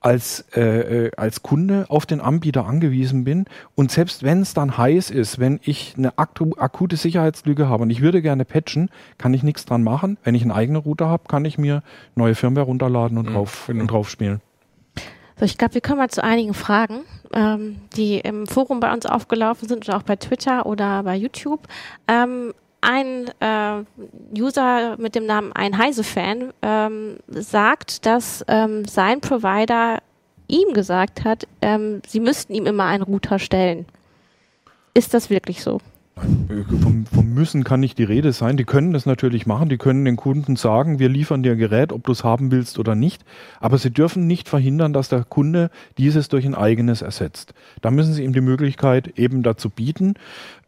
als, 0.00 0.46
äh, 0.56 1.06
äh, 1.06 1.10
als 1.16 1.42
Kunde 1.42 1.86
auf 1.88 2.06
den 2.06 2.20
Anbieter 2.20 2.66
angewiesen 2.66 3.24
bin. 3.24 3.44
Und 3.74 3.90
selbst 3.90 4.22
wenn 4.22 4.40
es 4.40 4.54
dann 4.54 4.76
heiß 4.76 5.10
ist, 5.10 5.38
wenn 5.38 5.60
ich 5.62 5.94
eine 5.96 6.18
akute 6.18 6.96
Sicherheitslüge 6.96 7.68
habe 7.68 7.82
und 7.82 7.90
ich 7.90 8.00
würde 8.00 8.22
gerne 8.22 8.44
patchen, 8.44 8.90
kann 9.18 9.34
ich 9.34 9.42
nichts 9.42 9.66
dran 9.66 9.82
machen. 9.82 10.18
Wenn 10.24 10.34
ich 10.34 10.42
einen 10.42 10.52
eigenen 10.52 10.82
Router 10.82 11.08
habe, 11.08 11.24
kann 11.28 11.44
ich 11.44 11.58
mir 11.58 11.82
neue 12.14 12.34
Firmware 12.34 12.66
runterladen 12.66 13.18
und, 13.18 13.28
mhm, 13.28 13.34
drauf, 13.34 13.68
und 13.68 13.86
drauf 13.86 14.08
spielen. 14.08 14.40
So, 15.38 15.44
ich 15.44 15.56
glaube, 15.56 15.74
wir 15.74 15.80
kommen 15.80 15.98
mal 15.98 16.10
zu 16.10 16.22
einigen 16.22 16.54
Fragen, 16.54 17.00
ähm, 17.32 17.76
die 17.96 18.18
im 18.18 18.46
Forum 18.46 18.80
bei 18.80 18.92
uns 18.92 19.06
aufgelaufen 19.06 19.68
sind 19.68 19.88
oder 19.88 19.98
auch 19.98 20.02
bei 20.02 20.16
Twitter 20.16 20.66
oder 20.66 21.02
bei 21.02 21.16
YouTube. 21.16 21.66
Ähm, 22.08 22.52
ein 22.80 23.30
äh, 23.40 23.84
User 24.38 24.96
mit 24.98 25.14
dem 25.14 25.26
Namen 25.26 25.52
ein 25.52 25.76
Heise-Fan 25.76 26.52
ähm, 26.62 27.16
sagt, 27.28 28.06
dass 28.06 28.44
ähm, 28.48 28.84
sein 28.86 29.20
Provider 29.20 29.98
ihm 30.48 30.72
gesagt 30.72 31.24
hat, 31.24 31.46
ähm, 31.62 32.02
sie 32.06 32.20
müssten 32.20 32.54
ihm 32.54 32.66
immer 32.66 32.84
einen 32.84 33.02
Router 33.02 33.38
stellen. 33.38 33.86
Ist 34.94 35.14
das 35.14 35.30
wirklich 35.30 35.62
so? 35.62 35.80
Vom, 36.20 37.06
vom, 37.06 37.34
Müssen 37.34 37.64
kann 37.64 37.80
nicht 37.80 37.98
die 37.98 38.04
Rede 38.04 38.32
sein. 38.32 38.56
Die 38.56 38.64
können 38.64 38.92
das 38.92 39.06
natürlich 39.06 39.46
machen. 39.46 39.68
Die 39.68 39.78
können 39.78 40.04
den 40.04 40.16
Kunden 40.16 40.56
sagen, 40.56 40.98
wir 40.98 41.08
liefern 41.08 41.42
dir 41.42 41.52
ein 41.52 41.58
Gerät, 41.58 41.92
ob 41.92 42.04
du 42.04 42.12
es 42.12 42.24
haben 42.24 42.50
willst 42.50 42.78
oder 42.78 42.94
nicht. 42.94 43.24
Aber 43.60 43.78
sie 43.78 43.90
dürfen 43.90 44.26
nicht 44.26 44.48
verhindern, 44.48 44.92
dass 44.92 45.08
der 45.08 45.24
Kunde 45.24 45.70
dieses 45.98 46.28
durch 46.28 46.44
ein 46.44 46.54
eigenes 46.54 47.02
ersetzt. 47.02 47.54
Da 47.80 47.90
müssen 47.90 48.12
sie 48.12 48.24
ihm 48.24 48.32
die 48.32 48.40
Möglichkeit 48.40 49.18
eben 49.18 49.42
dazu 49.42 49.70
bieten. 49.70 50.14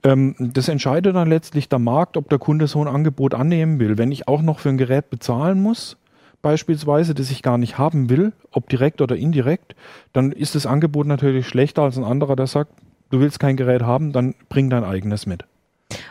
Ähm, 0.03 0.35
das 0.39 0.69
entscheidet 0.69 1.15
dann 1.15 1.29
letztlich 1.29 1.69
der 1.69 1.79
Markt, 1.79 2.17
ob 2.17 2.29
der 2.29 2.39
Kunde 2.39 2.67
so 2.67 2.81
ein 2.81 2.89
Angebot 2.89 3.35
annehmen 3.35 3.79
will. 3.79 3.99
Wenn 3.99 4.13
ich 4.13 4.29
auch 4.29 4.43
noch 4.43 4.59
für 4.59 4.71
ein 4.71 4.79
Gerät 4.79 5.11
bezahlen 5.11 5.61
muss, 5.61 5.97
beispielsweise, 6.43 7.15
das 7.15 7.31
ich 7.31 7.43
gar 7.43 7.59
nicht 7.59 7.79
haben 7.79 8.11
will, 8.11 8.33
ob 8.51 8.69
direkt 8.69 9.01
oder 9.01 9.17
indirekt, 9.17 9.75
dann 10.13 10.33
ist 10.33 10.55
das 10.55 10.67
Angebot 10.67 11.07
natürlich 11.07 11.47
schlechter 11.47 11.83
als 11.83 11.97
ein 11.97 12.05
anderer, 12.05 12.37
der 12.37 12.49
sagt, 12.49 12.73
du 13.13 13.21
willst 13.21 13.39
kein 13.39 13.57
Gerät 13.57 13.83
haben, 13.83 14.13
dann 14.13 14.35
bring 14.49 14.71
dein 14.71 14.83
eigenes 14.83 15.27
mit. 15.27 15.45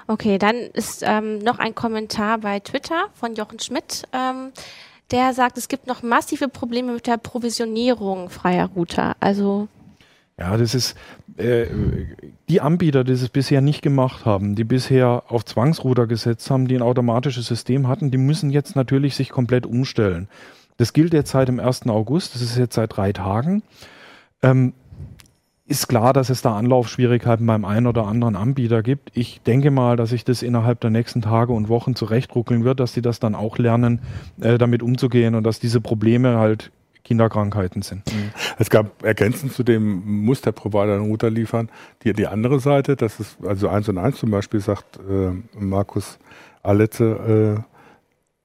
Okay, 0.08 0.38
dann 0.38 0.56
ist 0.56 1.04
ähm, 1.06 1.40
noch 1.40 1.60
ein 1.60 1.76
Kommentar 1.76 2.38
bei 2.38 2.60
Twitter 2.60 3.08
von 3.14 3.36
Jochen 3.36 3.60
Schmidt. 3.60 4.04
Ähm, 4.14 4.52
der 5.10 5.34
sagt, 5.34 5.58
es 5.58 5.68
gibt 5.68 5.88
noch 5.88 6.04
massive 6.04 6.48
Probleme 6.48 6.94
mit 6.94 7.08
der 7.08 7.18
Provisionierung 7.18 8.30
freier 8.30 8.70
Router. 8.76 9.16
Also 9.20 9.68
ja, 10.40 10.58
das 10.58 10.74
ist 10.74 10.96
äh, 11.38 11.68
die 12.50 12.62
Anbieter, 12.62 13.04
die 13.04 13.12
es 13.12 13.30
bisher 13.30 13.62
nicht 13.62 13.82
gemacht 13.82 14.26
haben, 14.26 14.56
die 14.56 14.64
bisher 14.64 15.24
auf 15.28 15.46
Zwangsrouter 15.46 16.08
gesetzt 16.08 16.50
haben, 16.50 16.68
die 16.68 16.76
ein 16.76 16.82
automatisches 16.82 17.46
System 17.46 17.88
hatten, 17.88 18.10
die 18.10 18.18
müssen 18.18 18.50
jetzt 18.50 18.76
natürlich 18.76 19.16
sich 19.16 19.30
komplett 19.30 19.66
umstellen. 19.66 20.30
Das 20.78 20.94
gilt 20.94 21.14
jetzt 21.14 21.32
seit 21.32 21.48
dem 21.48 21.60
1. 21.60 21.88
August, 21.88 22.34
das 22.34 22.42
ist 22.42 22.58
jetzt 22.58 22.76
seit 22.76 22.96
drei 22.96 23.14
Tagen. 23.14 23.62
Ähm, 24.42 24.74
ist 25.72 25.88
klar, 25.88 26.12
dass 26.12 26.30
es 26.30 26.42
da 26.42 26.56
Anlaufschwierigkeiten 26.58 27.46
beim 27.48 27.64
einen 27.64 27.88
oder 27.88 28.06
anderen 28.06 28.36
Anbieter 28.36 28.84
gibt. 28.84 29.10
Ich 29.14 29.42
denke 29.42 29.72
mal, 29.72 29.96
dass 29.96 30.10
sich 30.10 30.26
das 30.26 30.44
innerhalb 30.44 30.82
der 30.82 30.90
nächsten 30.90 31.22
Tage 31.22 31.54
und 31.54 31.70
Wochen 31.70 31.96
zurechtruckeln 31.96 32.66
wird, 32.66 32.82
dass 32.82 32.94
sie 32.94 33.02
das 33.02 33.22
dann 33.22 33.36
auch 33.36 33.58
lernen, 33.58 34.02
äh, 34.42 34.58
damit 34.58 34.84
umzugehen 34.84 35.34
und 35.34 35.44
dass 35.46 35.62
diese 35.62 35.80
Probleme 35.80 36.38
halt 36.38 36.72
Kinderkrankheiten 37.06 37.82
sind. 37.82 38.06
Mhm. 38.14 38.32
Es 38.60 38.70
gab 38.70 39.04
ergänzend 39.04 39.54
zu 39.54 39.64
dem 39.64 40.24
muss 40.26 40.42
der 40.42 40.52
Provider 40.52 40.96
einen 40.96 41.06
Router 41.06 41.30
liefern. 41.30 41.70
Die, 42.04 42.12
die 42.14 42.28
andere 42.28 42.60
Seite, 42.60 42.98
das 42.98 43.20
ist 43.22 43.38
also 43.44 43.70
eins 43.70 43.88
und 43.88 43.98
eins 43.98 44.18
zum 44.18 44.30
Beispiel, 44.30 44.60
sagt 44.60 45.00
äh, 45.10 45.32
Markus 45.58 46.20
Aletze, 46.64 47.64
äh, 47.66 47.71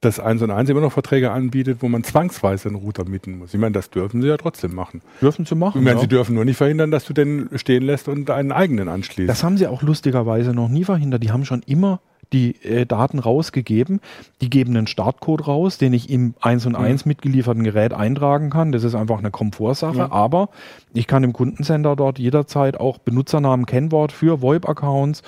dass 0.00 0.21
eins 0.21 0.43
und 0.43 0.50
eins 0.50 0.69
immer 0.69 0.81
noch 0.81 0.93
Verträge 0.93 1.31
anbietet, 1.31 1.79
wo 1.81 1.88
man 1.88 2.05
zwangsweise 2.05 2.69
einen 2.69 2.76
Router 2.76 3.05
mieten 3.09 3.38
muss. 3.38 3.55
Ich 3.55 3.61
meine, 3.61 3.73
das 3.73 3.91
dürfen 3.91 4.21
sie 4.21 4.29
ja 4.29 4.37
trotzdem 4.37 4.75
machen. 4.75 5.00
Dürfen 5.23 5.47
sie 5.47 5.55
machen. 5.55 5.79
Ich 5.79 5.85
meine, 5.85 5.97
ja. 5.97 6.03
sie 6.03 6.09
dürfen 6.09 6.35
nur 6.35 6.45
nicht 6.45 6.59
verhindern, 6.59 6.91
dass 6.91 7.05
du 7.07 7.15
den 7.15 7.49
stehen 7.55 7.83
lässt 7.83 8.09
und 8.09 8.31
einen 8.31 8.53
eigenen 8.53 8.88
anschließt. 8.88 9.29
Das 9.29 9.43
haben 9.43 9.57
sie 9.57 9.67
auch 9.67 9.83
lustigerweise 9.83 10.53
noch 10.53 10.69
nie 10.69 10.85
verhindert. 10.85 11.23
Die 11.23 11.33
haben 11.33 11.47
schon 11.47 11.62
immer 11.62 12.00
die 12.33 12.62
äh, 12.62 12.85
Daten 12.85 13.19
rausgegeben. 13.19 14.00
Die 14.43 14.50
geben 14.50 14.76
einen 14.76 14.87
Startcode 14.87 15.47
raus, 15.47 15.79
den 15.79 15.93
ich 15.95 16.11
im 16.11 16.35
1 16.41 16.67
und 16.67 16.75
1 16.75 17.05
mhm. 17.05 17.09
mitgelieferten 17.11 17.65
Gerät 17.65 17.95
eintragen 17.95 18.50
kann. 18.50 18.73
Das 18.73 18.85
ist 18.85 18.95
einfach 18.95 19.19
eine 19.19 19.31
Komfortsache. 19.31 19.99
Ja. 19.99 20.12
Aber 20.12 20.50
ich 20.93 21.07
kann 21.07 21.25
im 21.25 21.33
Kundencenter 21.33 21.97
dort 21.97 22.19
jederzeit 22.19 22.79
auch 22.79 22.99
Benutzernamen, 22.99 23.65
Kennwort 23.65 24.12
für 24.12 24.43
VoIP-Accounts 24.43 25.23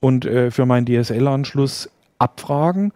und 0.00 0.24
äh, 0.24 0.50
für 0.50 0.66
meinen 0.66 0.86
DSL-Anschluss 0.86 1.90
abfragen 2.18 2.92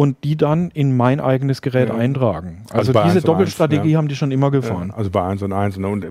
und 0.00 0.24
die 0.24 0.34
dann 0.34 0.70
in 0.70 0.96
mein 0.96 1.20
eigenes 1.20 1.60
Gerät 1.60 1.90
ja. 1.90 1.94
eintragen. 1.94 2.62
Also, 2.72 2.94
also 2.94 3.06
diese 3.06 3.20
Doppelstrategie 3.20 3.82
1, 3.82 3.90
ja. 3.90 3.98
haben 3.98 4.08
die 4.08 4.16
schon 4.16 4.32
immer 4.32 4.50
gefahren. 4.50 4.88
Ja, 4.88 4.96
also 4.96 5.10
bei 5.10 5.22
1 5.22 5.42
und 5.42 5.52
1. 5.52 5.76
Ne? 5.76 5.88
Und 5.88 6.06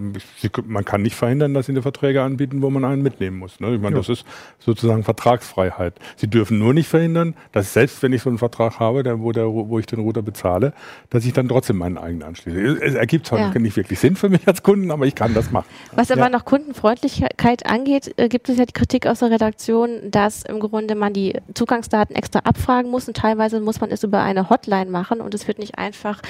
man 0.68 0.86
kann 0.86 1.02
nicht 1.02 1.16
verhindern, 1.16 1.56
dass 1.56 1.66
sie 1.66 1.72
eine 1.72 1.82
Verträge 1.82 2.22
anbieten, 2.22 2.62
wo 2.62 2.70
man 2.70 2.86
einen 2.86 3.02
mitnehmen 3.02 3.40
muss. 3.40 3.60
Ne? 3.60 3.74
Ich 3.74 3.82
meine, 3.82 3.96
das 3.96 4.08
ist 4.08 4.28
sozusagen 4.60 5.04
Vertragsfreiheit. 5.04 5.96
Sie 6.18 6.28
dürfen 6.28 6.60
nur 6.60 6.76
nicht 6.76 6.88
verhindern, 6.88 7.34
dass 7.52 7.74
selbst 7.74 8.04
wenn 8.04 8.14
ich 8.14 8.22
so 8.22 8.30
einen 8.30 8.38
Vertrag 8.38 8.80
habe, 8.80 9.02
der, 9.02 9.22
wo, 9.22 9.32
der, 9.32 9.48
wo 9.48 9.80
ich 9.80 9.88
den 9.88 10.02
Router 10.02 10.22
bezahle, 10.22 10.74
dass 11.10 11.26
ich 11.26 11.34
dann 11.34 11.48
trotzdem 11.48 11.78
meinen 11.80 11.98
eigenen 11.98 12.22
anschließe. 12.22 12.60
Es 12.84 12.94
ergibt 12.94 13.32
halt 13.32 13.60
nicht 13.60 13.76
wirklich 13.76 14.00
Sinn 14.00 14.16
für 14.16 14.30
mich 14.30 14.48
als 14.48 14.62
Kunden, 14.62 14.92
aber 14.92 15.08
ich 15.08 15.16
kann 15.16 15.34
das 15.34 15.50
machen. 15.50 15.66
Was 15.96 16.12
aber 16.12 16.30
noch 16.30 16.46
Kundenfreundlichkeit 16.46 17.66
angeht, 17.66 18.14
äh, 18.18 18.30
gibt 18.30 18.50
es 18.50 18.60
ja 18.60 18.66
die 18.66 18.74
Kritik 18.74 19.08
aus 19.08 19.18
der 19.18 19.32
Redaktion, 19.32 20.12
dass 20.12 20.44
im 20.44 20.60
Grunde 20.60 20.94
man 20.94 21.12
die 21.12 21.34
Zugangsdaten 21.56 22.16
extra 22.16 22.42
abfragen 22.42 22.92
muss 22.92 23.08
und 23.08 23.18
teilweise 23.18 23.60
muss 23.60 23.79
man 23.80 23.92
es 23.92 24.04
über 24.04 24.22
eine 24.22 24.50
Hotline 24.50 24.90
machen 24.90 25.22
und 25.22 25.34
es 25.34 25.48
wird 25.48 25.60
nicht 25.60 25.78
einfach 25.78 26.22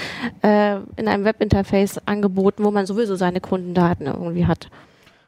äh, 0.41 0.77
in 0.95 1.07
einem 1.07 1.25
Webinterface 1.25 1.99
angeboten, 2.05 2.63
wo 2.63 2.71
man 2.71 2.85
sowieso 2.85 3.15
seine 3.15 3.41
Kundendaten 3.41 4.07
irgendwie 4.07 4.45
hat. 4.45 4.69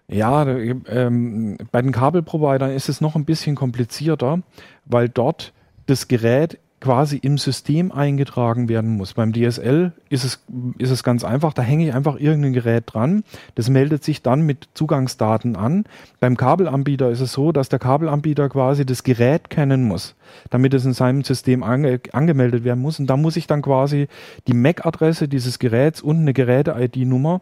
Ja, 0.07 0.45
ähm, 0.45 1.57
bei 1.71 1.81
den 1.81 1.93
Kabelprovidern 1.93 2.71
ist 2.71 2.89
es 2.89 2.99
noch 2.99 3.15
ein 3.15 3.23
bisschen 3.23 3.55
komplizierter, 3.55 4.41
weil 4.85 5.07
dort 5.07 5.53
das 5.85 6.09
Gerät 6.09 6.59
quasi 6.81 7.17
im 7.17 7.37
System 7.37 7.91
eingetragen 7.91 8.67
werden 8.67 8.97
muss. 8.97 9.13
Beim 9.13 9.31
DSL 9.31 9.93
ist 10.09 10.25
es, 10.25 10.43
ist 10.79 10.89
es 10.89 11.03
ganz 11.03 11.23
einfach, 11.23 11.53
da 11.53 11.61
hänge 11.61 11.87
ich 11.87 11.93
einfach 11.93 12.19
irgendein 12.19 12.53
Gerät 12.53 12.85
dran, 12.87 13.23
das 13.55 13.69
meldet 13.69 14.03
sich 14.03 14.21
dann 14.23 14.41
mit 14.41 14.67
Zugangsdaten 14.73 15.55
an. 15.55 15.85
Beim 16.19 16.35
Kabelanbieter 16.35 17.09
ist 17.09 17.21
es 17.21 17.33
so, 17.33 17.51
dass 17.51 17.69
der 17.69 17.79
Kabelanbieter 17.79 18.49
quasi 18.49 18.85
das 18.85 19.03
Gerät 19.03 19.49
kennen 19.49 19.87
muss, 19.87 20.15
damit 20.49 20.73
es 20.73 20.83
in 20.83 20.93
seinem 20.93 21.23
System 21.23 21.63
ange, 21.63 22.01
angemeldet 22.11 22.63
werden 22.63 22.81
muss. 22.81 22.99
Und 22.99 23.07
da 23.07 23.15
muss 23.15 23.37
ich 23.37 23.45
dann 23.45 23.61
quasi 23.61 24.07
die 24.47 24.55
MAC-Adresse 24.55 25.27
dieses 25.27 25.59
Geräts 25.59 26.01
und 26.01 26.17
eine 26.17 26.33
Geräte-ID-Nummer 26.33 27.41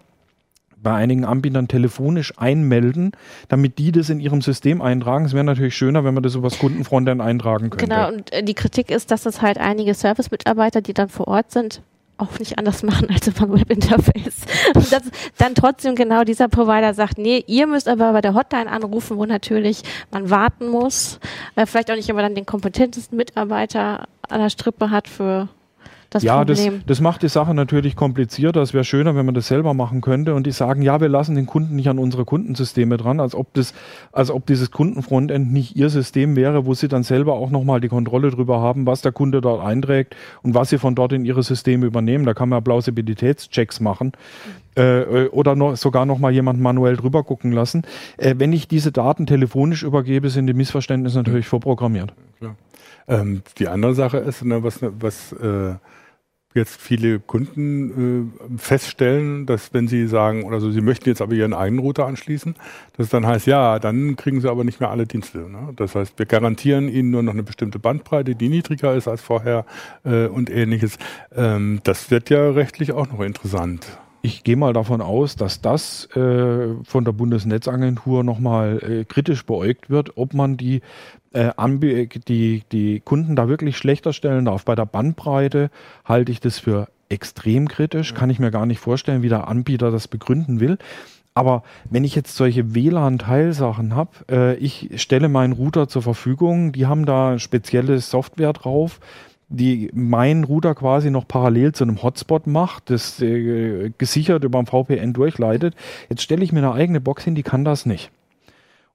bei 0.81 0.93
einigen 0.93 1.25
Anbietern 1.25 1.67
telefonisch 1.67 2.33
einmelden, 2.38 3.12
damit 3.48 3.77
die 3.77 3.91
das 3.91 4.09
in 4.09 4.19
ihrem 4.19 4.41
System 4.41 4.81
eintragen. 4.81 5.25
Es 5.25 5.33
wäre 5.33 5.43
natürlich 5.43 5.75
schöner, 5.75 6.03
wenn 6.03 6.13
man 6.13 6.24
das 6.24 6.36
übers 6.36 6.59
Kundenfrontend 6.59 7.21
eintragen 7.21 7.69
könnte. 7.69 7.86
Genau, 7.86 8.07
und 8.09 8.31
äh, 8.31 8.43
die 8.43 8.53
Kritik 8.53 8.91
ist, 8.91 9.12
dass 9.12 9.25
es 9.25 9.41
halt 9.41 9.57
einige 9.57 9.93
Service-Mitarbeiter, 9.93 10.81
die 10.81 10.93
dann 10.93 11.09
vor 11.09 11.27
Ort 11.27 11.51
sind, 11.51 11.81
auch 12.19 12.38
nicht 12.39 12.57
anders 12.57 12.83
machen 12.83 13.09
als 13.09 13.27
über 13.27 13.43
ein 13.43 13.53
Webinterface. 13.53 14.45
Und 14.75 14.91
dass 14.91 15.03
dann 15.38 15.55
trotzdem 15.55 15.95
genau 15.95 16.24
dieser 16.24 16.48
Provider 16.48 16.93
sagt, 16.93 17.17
nee, 17.17 17.43
ihr 17.48 17.65
müsst 17.65 17.88
aber 17.88 18.12
bei 18.12 18.21
der 18.21 18.33
Hotline 18.33 18.69
anrufen, 18.69 19.17
wo 19.17 19.25
natürlich 19.25 19.83
man 20.12 20.29
warten 20.29 20.69
muss, 20.69 21.19
äh, 21.55 21.65
vielleicht 21.65 21.89
auch 21.91 21.95
nicht 21.95 22.09
immer 22.09 22.21
dann 22.21 22.36
den 22.36 22.45
kompetentesten 22.45 23.17
Mitarbeiter 23.17 24.07
an 24.27 24.41
der 24.41 24.50
Strippe 24.50 24.89
hat 24.89 25.07
für 25.07 25.48
das 26.10 26.24
ja, 26.24 26.38
Problem. 26.38 26.74
Das, 26.78 26.86
das 26.88 27.01
macht 27.01 27.22
die 27.22 27.30
Sache 27.30 27.54
natürlich 27.54 27.96
komplizierter. 27.96 28.62
Es 28.62 28.74
wäre 28.74 28.84
schöner, 28.84 29.16
wenn 29.16 29.25
man 29.25 29.36
das 29.36 29.48
selber 29.48 29.74
machen 29.74 30.01
könnte. 30.01 30.34
Und 30.34 30.48
die 30.48 30.51
sagen, 30.51 30.82
ja, 30.82 31.00
wir 31.00 31.10
lassen 31.10 31.36
den 31.36 31.46
Kunden 31.46 31.75
nicht 31.75 31.88
an 31.88 32.00
unsere 32.00 32.25
Kundensysteme 32.25 32.98
dran, 32.98 33.20
als 33.20 33.36
ob 33.36 33.54
das, 33.54 33.74
als 34.12 34.32
ob 34.32 34.46
dieses 34.48 34.72
Kundenfrontend 34.72 35.54
nicht 35.54 35.75
ihr 35.75 35.89
System 35.89 36.36
wäre, 36.36 36.66
wo 36.66 36.74
sie 36.74 36.88
dann 36.88 37.04
selber 37.04 37.34
auch 37.34 37.51
nochmal 37.51 37.80
die 37.80 37.89
Kontrolle 37.89 38.32
drüber 38.32 38.60
haben, 38.60 38.88
was 38.88 39.01
der 39.01 39.12
Kunde 39.12 39.39
dort 39.42 39.63
einträgt 39.63 40.16
und 40.42 40.56
was 40.56 40.70
sie 40.70 40.80
von 40.80 40.96
dort 40.96 41.13
in 41.13 41.25
ihre 41.25 41.44
Systeme 41.44 41.86
übernehmen. 41.86 42.25
Da 42.25 42.34
kann 42.34 42.50
man 42.50 42.63
Plausibilitätschecks 42.63 43.80
machen. 43.80 44.13
Äh, 44.75 45.28
oder 45.28 45.56
noch, 45.56 45.75
sogar 45.75 46.06
noch 46.08 46.18
mal 46.18 46.32
jemand 46.32 46.60
manuell 46.60 46.96
drüber 46.96 47.24
gucken 47.24 47.51
lassen. 47.51 47.84
Äh, 48.18 48.36
wenn 48.38 48.54
ich 48.54 48.68
diese 48.68 48.92
Daten 48.92 49.28
telefonisch 49.28 49.84
übergebe, 49.84 50.30
sind 50.30 50.48
die 50.48 50.54
Missverständnisse 50.54 51.18
natürlich 51.18 51.48
vorprogrammiert. 51.48 52.13
Klar. 52.39 52.56
Ähm, 53.08 53.42
die 53.58 53.68
andere 53.68 53.96
Sache 53.96 54.18
ist, 54.18 54.46
ne, 54.46 54.63
was, 54.63 54.80
was 54.82 55.34
äh, 55.34 55.75
jetzt 56.56 56.82
viele 56.82 57.20
Kunden 57.20 58.32
äh, 58.32 58.58
feststellen, 58.58 59.46
dass 59.46 59.74
wenn 59.74 59.88
sie 59.88 60.08
sagen, 60.08 60.44
oder 60.44 60.60
so, 60.60 60.72
sie 60.72 60.82
möchten 60.82 61.08
jetzt 61.08 61.22
aber 61.22 61.34
ihren 61.34 61.53
eigenen 61.53 61.79
Router 61.79 62.08
anschließen, 62.08 62.56
das 62.98 63.10
dann 63.10 63.25
heißt, 63.27 63.46
ja, 63.46 63.77
dann 63.77 64.15
kriegen 64.15 64.41
sie 64.41 64.50
aber 64.50 64.63
nicht 64.63 64.79
mehr 64.79 64.89
alle 64.89 65.06
Dienste. 65.06 65.50
Ne? 65.50 65.74
Das 65.75 65.94
heißt, 65.94 66.18
wir 66.18 66.25
garantieren 66.25 66.89
ihnen 66.89 67.12
nur 67.12 67.22
noch 67.22 67.34
eine 67.34 67.44
bestimmte 67.44 67.77
Bandbreite, 67.77 68.36
die 68.36 68.50
niedriger 68.50 68.96
ist 68.96 69.08
als 69.08 69.22
vorher 69.22 69.65
äh, 70.03 70.25
und 70.25 70.50
ähnliches. 70.50 70.98
Ähm, 71.36 71.82
das 71.84 72.10
wird 72.10 72.29
ja 72.32 72.50
rechtlich 72.50 72.94
auch 72.94 73.08
noch 73.12 73.22
interessant. 73.22 73.86
Ich 74.22 74.44
gehe 74.44 74.58
mal 74.58 74.74
davon 74.74 75.00
aus, 75.00 75.38
dass 75.38 75.62
das 75.62 76.06
äh, 76.13 76.75
von 76.84 77.06
der 77.06 77.13
Bundesnetzagentur 77.13 78.25
nochmal 78.25 78.79
äh, 78.84 79.06
kritisch 79.06 79.46
beäugt 79.46 79.89
wird, 79.89 80.18
ob 80.18 80.34
man 80.34 80.58
die, 80.58 80.82
äh, 81.33 81.51
die, 82.27 82.63
die 82.71 83.00
Kunden 83.00 83.36
da 83.36 83.48
wirklich 83.48 83.77
schlechter 83.77 84.13
stellen 84.13 84.45
darf. 84.45 84.65
Bei 84.65 84.75
der 84.75 84.86
Bandbreite 84.86 85.69
halte 86.05 86.31
ich 86.31 86.39
das 86.39 86.59
für 86.59 86.88
extrem 87.09 87.67
kritisch, 87.67 88.13
kann 88.13 88.29
ich 88.29 88.39
mir 88.39 88.51
gar 88.51 88.65
nicht 88.65 88.79
vorstellen, 88.79 89.24
wie 89.24 89.29
der 89.29 89.48
Anbieter 89.48 89.91
das 89.91 90.07
begründen 90.07 90.59
will. 90.59 90.77
Aber 91.33 91.63
wenn 91.89 92.03
ich 92.03 92.15
jetzt 92.15 92.36
solche 92.36 92.75
WLAN-Teilsachen 92.75 93.95
habe, 93.95 94.12
äh, 94.29 94.55
ich 94.55 94.89
stelle 94.95 95.29
meinen 95.29 95.53
Router 95.53 95.88
zur 95.88 96.01
Verfügung, 96.01 96.71
die 96.71 96.86
haben 96.86 97.05
da 97.05 97.39
spezielle 97.39 98.00
Software 98.00 98.53
drauf, 98.53 99.00
die 99.48 99.89
meinen 99.93 100.43
Router 100.43 100.75
quasi 100.75 101.09
noch 101.09 101.27
parallel 101.27 101.71
zu 101.71 101.83
einem 101.83 102.03
Hotspot 102.03 102.45
macht, 102.45 102.89
das 102.89 103.22
äh, 103.22 103.92
gesichert 103.98 104.44
über 104.44 104.59
ein 104.59 104.65
VPN 104.65 105.13
durchleitet. 105.13 105.75
Jetzt 106.09 106.22
stelle 106.22 106.44
ich 106.44 106.51
mir 106.51 106.59
eine 106.59 106.74
eigene 106.74 107.01
Box 107.01 107.24
hin, 107.24 107.35
die 107.35 107.44
kann 107.44 107.65
das 107.65 107.85
nicht. 107.85 108.11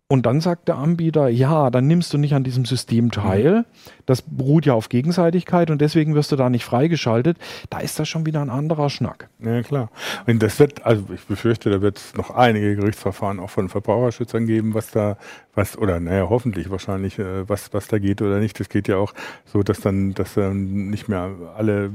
Und 0.06 0.26
dann 0.26 0.42
sagt 0.42 0.68
der 0.68 0.76
Anbieter, 0.76 1.28
ja, 1.28 1.70
dann 1.70 1.86
nimmst 1.86 2.12
du 2.12 2.18
nicht 2.18 2.34
an 2.34 2.44
diesem 2.44 2.66
System 2.66 3.10
teil. 3.10 3.64
Das 4.04 4.20
beruht 4.20 4.66
ja 4.66 4.74
auf 4.74 4.90
Gegenseitigkeit 4.90 5.70
und 5.70 5.80
deswegen 5.80 6.14
wirst 6.14 6.30
du 6.30 6.36
da 6.36 6.50
nicht 6.50 6.64
freigeschaltet. 6.64 7.38
Da 7.70 7.78
ist 7.78 7.98
das 7.98 8.06
schon 8.06 8.26
wieder 8.26 8.42
ein 8.42 8.50
anderer 8.50 8.90
Schnack. 8.90 9.30
Ja, 9.38 9.62
klar. 9.62 9.90
Und 10.26 10.42
das 10.42 10.58
wird, 10.58 10.84
also 10.84 11.04
ich 11.14 11.24
befürchte, 11.24 11.70
da 11.70 11.80
wird 11.80 11.96
es 11.96 12.14
noch 12.14 12.30
einige 12.30 12.76
Gerichtsverfahren 12.76 13.40
auch 13.40 13.48
von 13.48 13.70
Verbraucherschützern 13.70 14.46
geben, 14.46 14.74
was 14.74 14.90
da, 14.90 15.16
was, 15.54 15.78
oder 15.78 15.98
naja, 16.00 16.28
hoffentlich 16.28 16.68
wahrscheinlich, 16.68 17.18
äh, 17.18 17.48
was, 17.48 17.72
was 17.72 17.88
da 17.88 17.98
geht 17.98 18.20
oder 18.20 18.40
nicht. 18.40 18.60
Das 18.60 18.68
geht 18.68 18.88
ja 18.88 18.98
auch 18.98 19.14
so, 19.46 19.62
dass 19.62 19.80
dann, 19.80 20.12
dass 20.12 20.34
dann 20.34 20.90
nicht 20.90 21.08
mehr 21.08 21.30
alle 21.56 21.90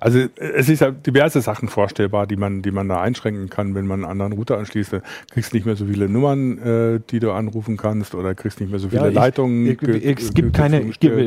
also 0.00 0.18
es 0.36 0.68
ist 0.68 0.80
ja 0.80 0.90
diverse 0.90 1.40
Sachen 1.40 1.68
vorstellbar, 1.68 2.26
die 2.26 2.36
man, 2.36 2.62
die 2.62 2.70
man 2.70 2.88
da 2.88 3.00
einschränken 3.00 3.48
kann, 3.48 3.74
wenn 3.74 3.86
man 3.86 4.04
einen 4.04 4.10
anderen 4.10 4.32
Router 4.32 4.58
anschließt. 4.58 4.92
Du 4.92 5.02
kriegst 5.30 5.54
nicht 5.54 5.66
mehr 5.66 5.76
so 5.76 5.86
viele 5.86 6.08
Nummern, 6.08 6.58
äh, 6.58 7.00
die 7.10 7.20
du 7.20 7.32
anrufen 7.32 7.76
kannst, 7.76 8.14
oder 8.14 8.34
kriegst 8.34 8.60
nicht 8.60 8.70
mehr 8.70 8.78
so 8.78 8.88
viele 8.88 9.02
ja, 9.02 9.08
ich, 9.08 9.14
Leitungen. 9.14 9.66
Ich, 9.66 9.82
ich, 9.82 10.20
es 10.20 10.34
gibt 10.34 10.54
keine, 10.54 10.84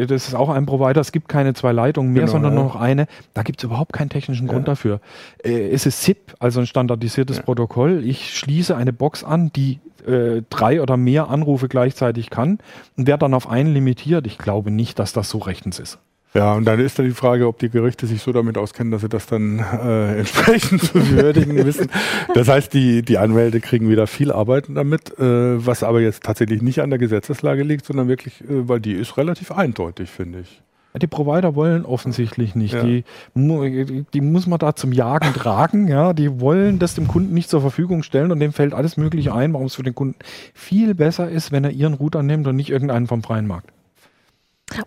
das 0.07 0.27
ist 0.27 0.35
auch 0.35 0.49
ein 0.49 0.65
Provider, 0.65 1.01
es 1.01 1.11
gibt 1.11 1.29
keine 1.29 1.53
zwei 1.53 1.71
Leitungen 1.71 2.13
mehr, 2.13 2.23
genau, 2.23 2.31
sondern 2.33 2.53
ja. 2.53 2.59
nur 2.59 2.65
noch 2.69 2.75
eine. 2.75 3.07
Da 3.33 3.43
gibt 3.43 3.59
es 3.59 3.63
überhaupt 3.63 3.93
keinen 3.93 4.09
technischen 4.09 4.47
Grund 4.47 4.67
ja. 4.67 4.73
dafür. 4.73 5.01
Äh, 5.43 5.69
es 5.69 5.85
ist 5.85 6.01
SIP, 6.03 6.35
also 6.39 6.59
ein 6.59 6.67
standardisiertes 6.67 7.41
Protokoll. 7.41 8.03
Ich 8.05 8.37
schließe 8.37 8.75
eine 8.75 8.93
Box 8.93 9.23
an, 9.23 9.51
die 9.53 9.79
äh, 10.05 10.41
drei 10.49 10.81
oder 10.81 10.97
mehr 10.97 11.29
Anrufe 11.29 11.67
gleichzeitig 11.67 12.29
kann 12.29 12.59
und 12.97 13.07
werde 13.07 13.21
dann 13.21 13.33
auf 13.33 13.49
einen 13.49 13.73
limitiert. 13.73 14.25
Ich 14.27 14.37
glaube 14.37 14.71
nicht, 14.71 14.99
dass 14.99 15.13
das 15.13 15.29
so 15.29 15.39
rechtens 15.39 15.79
ist. 15.79 15.99
Ja, 16.33 16.53
und 16.53 16.63
dann 16.63 16.79
ist 16.79 16.97
dann 16.97 17.05
die 17.05 17.11
Frage, 17.11 17.45
ob 17.45 17.59
die 17.59 17.69
Gerichte 17.69 18.07
sich 18.07 18.21
so 18.21 18.31
damit 18.31 18.57
auskennen, 18.57 18.91
dass 18.91 19.01
sie 19.01 19.09
das 19.09 19.25
dann 19.25 19.59
äh, 19.59 20.15
entsprechend 20.19 20.81
zu 20.81 21.09
würdigen 21.09 21.55
wissen. 21.65 21.89
Das 22.33 22.47
heißt, 22.47 22.73
die, 22.73 23.01
die 23.01 23.17
Anwälte 23.17 23.59
kriegen 23.59 23.89
wieder 23.89 24.07
viel 24.07 24.31
Arbeit 24.31 24.65
damit, 24.69 25.17
äh, 25.19 25.65
was 25.65 25.83
aber 25.83 25.99
jetzt 25.99 26.23
tatsächlich 26.23 26.61
nicht 26.61 26.81
an 26.81 26.89
der 26.89 26.99
Gesetzeslage 26.99 27.63
liegt, 27.63 27.85
sondern 27.85 28.07
wirklich, 28.07 28.41
äh, 28.41 28.67
weil 28.69 28.79
die 28.79 28.93
ist 28.93 29.17
relativ 29.17 29.51
eindeutig, 29.51 30.09
finde 30.09 30.39
ich. 30.39 30.61
Die 31.01 31.07
Provider 31.07 31.55
wollen 31.55 31.85
offensichtlich 31.85 32.53
nicht. 32.53 32.73
Ja. 32.73 32.83
Die, 32.83 33.05
die 33.33 34.21
muss 34.21 34.45
man 34.45 34.59
da 34.59 34.75
zum 34.75 34.91
Jagen 34.91 35.33
tragen. 35.33 35.87
Ja, 35.87 36.11
die 36.11 36.41
wollen 36.41 36.79
das 36.79 36.95
dem 36.95 37.07
Kunden 37.07 37.33
nicht 37.33 37.49
zur 37.49 37.61
Verfügung 37.61 38.03
stellen 38.03 38.31
und 38.31 38.39
dem 38.41 38.51
fällt 38.51 38.73
alles 38.73 38.97
Mögliche 38.97 39.33
ein, 39.33 39.53
warum 39.53 39.67
es 39.67 39.75
für 39.75 39.83
den 39.83 39.95
Kunden 39.95 40.19
viel 40.53 40.93
besser 40.93 41.29
ist, 41.29 41.53
wenn 41.53 41.63
er 41.63 41.71
ihren 41.71 41.93
Router 41.93 42.23
nimmt 42.23 42.45
und 42.47 42.57
nicht 42.57 42.69
irgendeinen 42.69 43.07
vom 43.07 43.23
freien 43.23 43.47
Markt. 43.47 43.71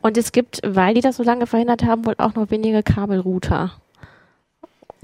Und 0.01 0.17
es 0.17 0.33
gibt, 0.33 0.61
weil 0.65 0.95
die 0.95 1.01
das 1.01 1.17
so 1.17 1.23
lange 1.23 1.47
verhindert 1.47 1.85
haben, 1.85 2.07
wohl 2.07 2.15
auch 2.19 2.35
noch 2.35 2.51
wenige 2.51 2.83
Kabelrouter. 2.83 3.73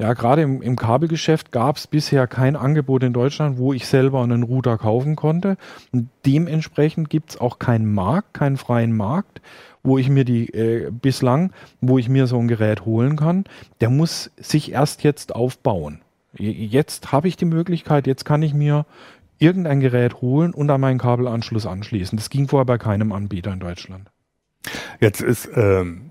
Ja, 0.00 0.14
gerade 0.14 0.40
im, 0.40 0.62
im 0.62 0.76
Kabelgeschäft 0.76 1.52
gab 1.52 1.76
es 1.76 1.86
bisher 1.86 2.26
kein 2.26 2.56
Angebot 2.56 3.02
in 3.02 3.12
Deutschland, 3.12 3.58
wo 3.58 3.74
ich 3.74 3.86
selber 3.86 4.22
einen 4.22 4.44
Router 4.44 4.78
kaufen 4.78 5.14
konnte. 5.14 5.58
Und 5.92 6.08
dementsprechend 6.24 7.10
gibt 7.10 7.30
es 7.30 7.40
auch 7.40 7.58
keinen 7.58 7.92
Markt, 7.92 8.32
keinen 8.32 8.56
freien 8.56 8.96
Markt, 8.96 9.42
wo 9.82 9.98
ich 9.98 10.08
mir 10.08 10.24
die 10.24 10.48
äh, 10.54 10.90
bislang, 10.90 11.52
wo 11.82 11.98
ich 11.98 12.08
mir 12.08 12.26
so 12.26 12.38
ein 12.38 12.48
Gerät 12.48 12.86
holen 12.86 13.16
kann. 13.16 13.44
Der 13.82 13.90
muss 13.90 14.30
sich 14.38 14.72
erst 14.72 15.02
jetzt 15.02 15.34
aufbauen. 15.34 16.00
Jetzt 16.32 17.12
habe 17.12 17.28
ich 17.28 17.36
die 17.36 17.44
Möglichkeit, 17.44 18.06
jetzt 18.06 18.24
kann 18.24 18.40
ich 18.40 18.54
mir 18.54 18.86
irgendein 19.38 19.80
Gerät 19.80 20.22
holen 20.22 20.54
und 20.54 20.70
an 20.70 20.80
meinen 20.80 20.98
Kabelanschluss 20.98 21.66
anschließen. 21.66 22.16
Das 22.16 22.30
ging 22.30 22.48
vorher 22.48 22.64
bei 22.64 22.78
keinem 22.78 23.12
Anbieter 23.12 23.52
in 23.52 23.60
Deutschland. 23.60 24.08
Jetzt 25.00 25.20
ist, 25.20 25.48
ähm, 25.54 26.10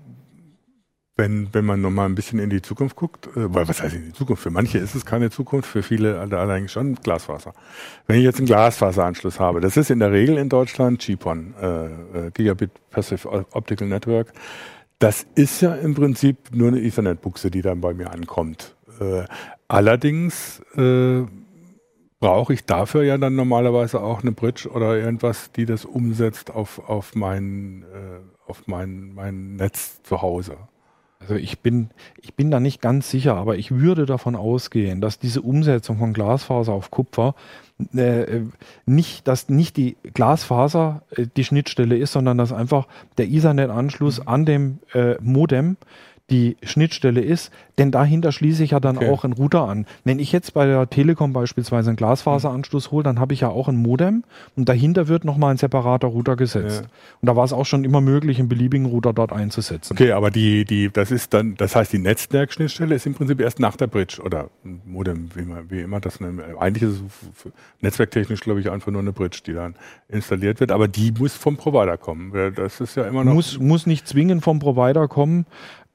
wenn, 1.16 1.52
wenn 1.52 1.66
man 1.66 1.80
nochmal 1.80 2.06
ein 2.06 2.14
bisschen 2.14 2.38
in 2.38 2.50
die 2.50 2.62
Zukunft 2.62 2.96
guckt, 2.96 3.26
äh, 3.36 3.54
weil 3.54 3.68
was 3.68 3.82
heißt 3.82 3.94
in 3.94 4.06
die 4.06 4.12
Zukunft? 4.12 4.42
Für 4.42 4.50
manche 4.50 4.78
ist 4.78 4.94
es 4.94 5.04
keine 5.04 5.30
Zukunft, 5.30 5.68
für 5.68 5.82
viele 5.82 6.18
allerdings 6.18 6.72
schon 6.72 6.94
Glasfaser. 6.94 7.52
Wenn 8.06 8.18
ich 8.18 8.24
jetzt 8.24 8.38
einen 8.38 8.46
Glasfaseranschluss 8.46 9.38
habe, 9.38 9.60
das 9.60 9.76
ist 9.76 9.90
in 9.90 9.98
der 9.98 10.12
Regel 10.12 10.38
in 10.38 10.48
Deutschland 10.48 11.00
GPON, 11.00 11.54
äh, 11.60 11.84
äh, 11.86 12.30
Gigabit 12.32 12.70
Passive 12.90 13.46
Optical 13.52 13.88
Network. 13.88 14.32
Das 14.98 15.26
ist 15.34 15.62
ja 15.62 15.74
im 15.74 15.94
Prinzip 15.94 16.36
nur 16.52 16.68
eine 16.68 16.80
Ethernet-Buchse, 16.80 17.50
die 17.50 17.62
dann 17.62 17.80
bei 17.80 17.94
mir 17.94 18.10
ankommt. 18.12 18.76
Äh, 19.00 19.24
allerdings 19.66 20.60
äh, 20.76 21.22
brauche 22.20 22.52
ich 22.52 22.66
dafür 22.66 23.02
ja 23.02 23.16
dann 23.16 23.34
normalerweise 23.34 24.00
auch 24.00 24.20
eine 24.20 24.32
Bridge 24.32 24.68
oder 24.68 24.98
irgendwas, 24.98 25.52
die 25.52 25.64
das 25.64 25.86
umsetzt 25.86 26.50
auf, 26.50 26.78
auf 26.86 27.14
mein, 27.14 27.84
äh, 27.94 28.20
auf 28.50 28.66
mein, 28.66 29.14
mein 29.14 29.56
Netz 29.56 30.02
zu 30.02 30.20
Hause. 30.20 30.56
Also 31.20 31.34
ich 31.34 31.60
bin, 31.60 31.90
ich 32.22 32.34
bin 32.34 32.50
da 32.50 32.60
nicht 32.60 32.80
ganz 32.80 33.10
sicher, 33.10 33.36
aber 33.36 33.56
ich 33.56 33.70
würde 33.70 34.06
davon 34.06 34.34
ausgehen, 34.34 35.02
dass 35.02 35.18
diese 35.18 35.42
Umsetzung 35.42 35.98
von 35.98 36.14
Glasfaser 36.14 36.72
auf 36.72 36.90
Kupfer 36.90 37.34
äh, 37.94 38.40
nicht, 38.86 39.28
dass 39.28 39.50
nicht 39.50 39.76
die 39.76 39.96
Glasfaser 40.14 41.02
äh, 41.10 41.26
die 41.36 41.44
Schnittstelle 41.44 41.96
ist, 41.98 42.12
sondern 42.12 42.38
dass 42.38 42.52
einfach 42.52 42.86
der 43.18 43.28
Ethernet-Anschluss 43.28 44.26
an 44.26 44.46
dem 44.46 44.78
äh, 44.94 45.16
Modem 45.20 45.76
die 46.30 46.56
Schnittstelle 46.62 47.20
ist, 47.20 47.50
denn 47.78 47.90
dahinter 47.90 48.30
schließe 48.32 48.62
ich 48.62 48.70
ja 48.70 48.80
dann 48.80 48.98
Okay. 48.98 49.08
auch 49.10 49.24
einen 49.24 49.32
Router 49.32 49.62
an. 49.68 49.86
Wenn 50.04 50.18
ich 50.18 50.32
jetzt 50.32 50.52
bei 50.54 50.66
der 50.66 50.88
Telekom 50.90 51.32
beispielsweise 51.32 51.90
einen 51.90 51.96
Glasfaseranschluss 51.96 52.90
hole, 52.90 53.02
dann 53.02 53.18
habe 53.18 53.32
ich 53.34 53.40
ja 53.40 53.48
auch 53.48 53.68
ein 53.68 53.76
Modem 53.76 54.24
und 54.56 54.68
dahinter 54.68 55.08
wird 55.08 55.24
nochmal 55.24 55.52
ein 55.52 55.56
separater 55.56 56.08
Router 56.08 56.36
gesetzt. 56.36 56.82
Ja. 56.82 56.88
Und 57.20 57.26
da 57.26 57.36
war 57.36 57.44
es 57.44 57.52
auch 57.52 57.66
schon 57.66 57.84
immer 57.84 58.00
möglich, 58.00 58.38
einen 58.38 58.48
beliebigen 58.48 58.86
Router 58.86 59.12
dort 59.12 59.32
einzusetzen. 59.32 59.94
Okay, 59.94 60.12
aber 60.12 60.30
die, 60.30 60.64
die, 60.64 60.90
das 60.92 61.10
ist 61.10 61.32
dann, 61.34 61.54
das 61.56 61.74
heißt, 61.74 61.92
die 61.92 61.98
Netzwerkschnittstelle 61.98 62.94
ist 62.94 63.06
im 63.06 63.14
Prinzip 63.14 63.40
erst 63.40 63.60
nach 63.60 63.76
der 63.76 63.86
Bridge 63.86 64.20
oder 64.22 64.50
ein 64.64 64.80
Modem, 64.86 65.30
wie, 65.34 65.42
man, 65.42 65.70
wie 65.70 65.80
immer 65.80 66.00
das 66.00 66.20
nennt. 66.20 66.40
Eigentlich 66.58 66.82
ist 66.82 67.00
es 67.44 67.52
netzwerktechnisch, 67.80 68.40
glaube 68.40 68.60
ich, 68.60 68.70
einfach 68.70 68.92
nur 68.92 69.00
eine 69.00 69.12
Bridge, 69.12 69.40
die 69.46 69.54
dann 69.54 69.74
installiert 70.08 70.60
wird, 70.60 70.70
aber 70.70 70.88
die 70.88 71.12
muss 71.12 71.34
vom 71.34 71.56
Provider 71.56 71.96
kommen. 71.96 72.32
Das 72.54 72.80
ist 72.80 72.96
ja 72.96 73.04
immer 73.04 73.24
noch. 73.24 73.34
Muss, 73.34 73.58
muss 73.58 73.86
nicht 73.86 74.06
zwingend 74.06 74.42
vom 74.42 74.58
Provider 74.58 75.08
kommen. 75.08 75.46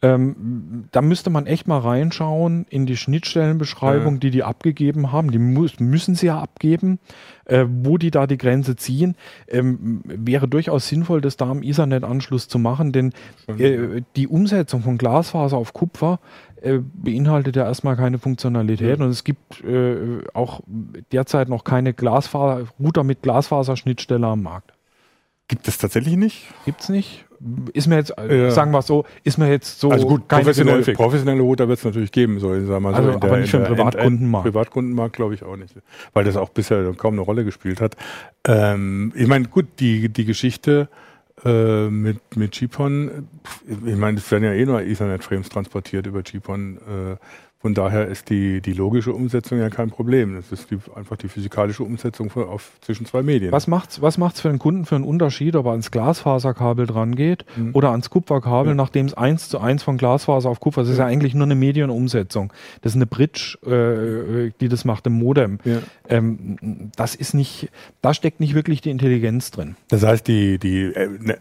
Ähm, 0.05 0.85
da 0.91 1.01
müsste 1.01 1.29
man 1.29 1.45
echt 1.47 1.67
mal 1.67 1.79
reinschauen 1.79 2.65
in 2.69 2.85
die 2.85 2.97
Schnittstellenbeschreibung, 2.97 4.15
Ja. 4.15 4.19
die 4.19 4.31
die 4.31 4.43
abgegeben 4.43 5.11
haben. 5.11 5.31
Die 5.31 5.39
muss, 5.39 5.79
müssen 5.79 6.15
sie 6.15 6.27
ja 6.27 6.39
abgeben, 6.39 6.99
äh, 7.45 7.65
wo 7.67 7.97
die 7.97 8.11
da 8.11 8.27
die 8.27 8.37
Grenze 8.37 8.75
ziehen. 8.75 9.15
Ähm, 9.47 10.01
wäre 10.03 10.47
durchaus 10.47 10.87
sinnvoll, 10.87 11.21
das 11.21 11.37
da 11.37 11.49
am 11.49 11.63
Ethernet-Anschluss 11.63 12.47
zu 12.47 12.59
machen, 12.59 12.91
denn 12.91 13.13
äh, 13.47 14.01
die 14.15 14.27
Umsetzung 14.27 14.81
von 14.81 14.97
Glasfaser 14.97 15.57
auf 15.57 15.73
Kupfer 15.73 16.19
äh, 16.61 16.79
beinhaltet 16.93 17.55
ja 17.55 17.63
erstmal 17.65 17.95
keine 17.95 18.17
Funktionalität 18.19 18.99
und 18.99 19.09
es 19.09 19.23
gibt 19.23 19.63
äh, 19.63 20.19
auch 20.33 20.61
derzeit 21.11 21.49
noch 21.49 21.63
keine 21.63 21.93
Glasfaser, 21.93 22.67
Router 22.79 23.03
mit 23.03 23.21
Glasfaserschnittstelle 23.21 24.27
am 24.27 24.43
Markt. 24.43 24.73
Gibt 25.47 25.67
es 25.67 25.77
tatsächlich 25.77 26.15
nicht? 26.17 26.47
Gibt's 26.65 26.89
nicht. 26.89 27.24
Ist 27.73 27.87
mir 27.87 27.97
jetzt, 27.97 28.17
äh, 28.17 28.45
Ja. 28.45 28.51
sagen 28.51 28.71
wir 28.71 28.79
es 28.79 28.87
so, 28.87 29.05
ist 29.23 29.37
mir 29.37 29.49
jetzt 29.49 29.79
so 29.79 29.91
also 29.91 30.07
gut, 30.07 30.27
keine 30.27 30.41
professionelle, 30.43 30.77
geläufig. 30.77 30.95
professionelle 30.95 31.41
Router 31.41 31.67
wird 31.67 31.79
es 31.79 31.85
natürlich 31.85 32.11
geben, 32.11 32.39
so, 32.39 32.49
sagen 32.49 32.67
wir 32.67 32.79
mal 32.79 32.91
so. 32.91 32.97
Also, 32.97 33.09
in 33.11 33.15
aber 33.15 33.37
nicht 33.37 33.51
für 33.51 33.57
den 33.57 33.67
Privatkundenmarkt. 33.67 34.45
Privatkundenmarkt 34.45 35.15
glaube 35.15 35.33
ich 35.35 35.43
auch 35.43 35.55
nicht, 35.55 35.75
weil 36.13 36.23
das 36.23 36.37
auch 36.37 36.49
bisher 36.49 36.91
kaum 36.93 37.13
eine 37.13 37.21
Rolle 37.21 37.45
gespielt 37.45 37.81
hat. 37.81 37.95
Ähm, 38.47 39.11
ich 39.15 39.27
meine, 39.27 39.45
gut, 39.47 39.65
die, 39.79 40.09
die 40.09 40.25
Geschichte 40.25 40.89
äh, 41.43 41.89
mit, 41.89 42.17
mit 42.35 42.53
GPON, 42.53 43.27
ich 43.85 43.95
meine, 43.95 44.17
es 44.17 44.31
werden 44.31 44.43
ja 44.45 44.53
eh 44.53 44.65
nur 44.65 44.81
Ethernet-Frames 44.81 45.49
transportiert 45.49 46.07
über 46.07 46.23
GPON. 46.23 46.77
Äh, 46.77 47.15
von 47.65 47.73
daher 47.73 48.07
ist 48.07 48.29
die, 48.29 48.61
die 48.61 48.73
logische 48.73 49.11
Umsetzung 49.11 49.57
ja 49.57 49.71
kein 49.71 49.89
Problem. 49.89 50.35
Das 50.35 50.51
ist 50.51 50.69
die, 50.69 50.77
einfach 50.95 51.17
die 51.17 51.27
physikalische 51.27 51.81
Umsetzung 51.81 52.29
von, 52.29 52.43
auf, 52.43 52.73
zwischen 52.81 53.07
zwei 53.07 53.23
Medien. 53.23 53.51
Was 53.51 53.65
macht's, 53.65 54.03
was 54.03 54.19
macht's 54.19 54.39
für 54.39 54.49
den 54.49 54.59
Kunden 54.59 54.85
für 54.85 54.93
einen 54.93 55.03
Unterschied, 55.03 55.55
ob 55.55 55.65
er 55.65 55.71
ans 55.71 55.89
Glasfaserkabel 55.89 56.85
dran 56.85 57.15
geht 57.15 57.43
Mhm. 57.57 57.71
oder 57.73 57.89
ans 57.89 58.11
Kupferkabel, 58.11 58.73
Ja. 58.73 58.75
nachdem 58.75 59.07
es 59.07 59.15
eins 59.15 59.49
zu 59.49 59.57
eins 59.59 59.81
von 59.81 59.97
Glasfaser 59.97 60.47
auf 60.47 60.59
Kupfer, 60.59 60.81
das 60.81 60.91
ist 60.91 60.99
ja 60.99 61.07
eigentlich 61.07 61.33
nur 61.33 61.45
eine 61.45 61.55
Medienumsetzung. 61.55 62.53
Das 62.83 62.91
ist 62.91 62.97
eine 62.97 63.07
Bridge, 63.07 63.57
äh, 63.65 64.51
die 64.61 64.67
das 64.69 64.85
macht 64.85 65.07
im 65.07 65.13
Modem. 65.13 65.57
Ja. 65.63 65.79
Ähm, 66.07 66.91
das 66.95 67.15
ist 67.15 67.33
nicht, 67.33 67.69
da 68.03 68.13
steckt 68.13 68.41
nicht 68.41 68.53
wirklich 68.53 68.81
die 68.81 68.91
Intelligenz 68.91 69.49
drin. 69.49 69.75
Das 69.87 70.03
heißt, 70.03 70.27
die, 70.27 70.59
die 70.59 70.81
äh, 70.93 71.09
ne, 71.19 71.37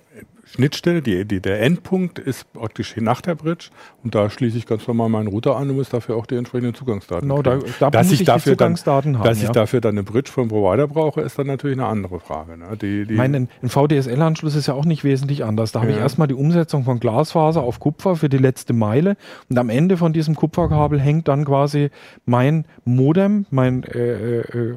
Schnittstelle, 0.55 1.03
die, 1.03 1.25
die, 1.25 1.41
der 1.41 1.61
Endpunkt 1.63 2.21
ist 2.21 2.53
praktisch 2.53 2.95
nach 2.97 3.21
der 3.21 3.35
Bridge 3.35 3.71
und 4.05 4.15
da 4.15 4.31
schließe 4.31 4.57
ich 4.57 4.67
ganz 4.67 4.87
normal 4.87 5.09
meinen 5.09 5.27
Router 5.27 5.57
an 5.57 5.69
und 5.69 5.75
muss 5.77 5.89
dafür 5.89 6.17
auch 6.17 6.27
die 6.27 6.37
entsprechenden 6.37 6.75
Zugangsdaten 6.75 7.29
Genau, 7.29 7.43
da, 7.43 7.57
kriegen. 7.57 7.75
da 7.81 7.91
Dass 7.91 8.13
ich 8.13 8.21
ich 8.21 8.27
dafür 8.27 8.53
die 8.53 8.57
dann- 8.59 8.77
Zugangsdaten 8.77 9.19
haben. 9.19 9.25
Dass 9.25 9.39
ich 9.39 9.45
ja. 9.45 9.53
dafür 9.53 9.81
dann 9.81 9.95
eine 9.97 10.05
Bridge 10.05 10.31
vom 10.31 10.47
Provider 10.49 10.87
brauche, 10.87 11.23
ist 11.23 11.37
dann 11.39 11.49
natürlich 11.49 11.77
eine 11.77 11.89
andere 11.89 12.21
Frage. 12.21 12.57
Ne? 12.57 12.67
Die, 12.81 13.05
die, 13.05 13.13
Ich 13.15 13.19
meine, 13.19 13.49
ein 13.63 13.69
VDSL-Anschluss 13.69 14.55
ist 14.55 14.69
ja 14.69 14.75
auch 14.75 14.85
nicht 14.85 15.03
wesentlich 15.03 15.45
anders. 15.45 15.73
Da 15.73 15.81
habe 15.81 15.91
ich 15.91 15.99
erstmal 15.99 16.29
die 16.29 16.35
Umsetzung 16.35 16.85
von 16.85 17.01
Glasfaser 17.01 17.63
auf 17.63 17.81
Kupfer 17.81 18.15
für 18.15 18.29
die 18.29 18.39
letzte 18.39 18.75
Meile 18.75 19.17
und 19.51 19.59
am 19.59 19.71
Ende 19.71 19.97
von 19.97 20.13
diesem 20.13 20.37
Kupferkabel 20.37 21.01
hängt 21.01 21.27
dann 21.27 21.45
quasi 21.45 21.91
mein 22.27 22.65
Modem, 22.85 23.47
mein 23.51 23.83
äh, 23.83 24.41
äh, 24.41 24.75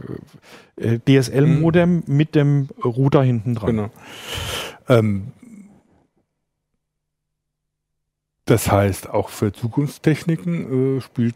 äh, 0.77 0.99
DSL-Modem 1.07 2.03
mit 2.07 2.33
dem 2.33 2.69
Router 2.83 3.21
hinten 3.21 3.53
dran. 3.53 3.67
Genau. 3.67 3.89
Ähm, 4.89 5.27
das 8.47 8.71
heißt, 8.71 9.09
auch 9.09 9.29
für 9.29 9.53
Zukunftstechniken 9.53 10.97
äh, 10.97 11.01
spielt 11.01 11.35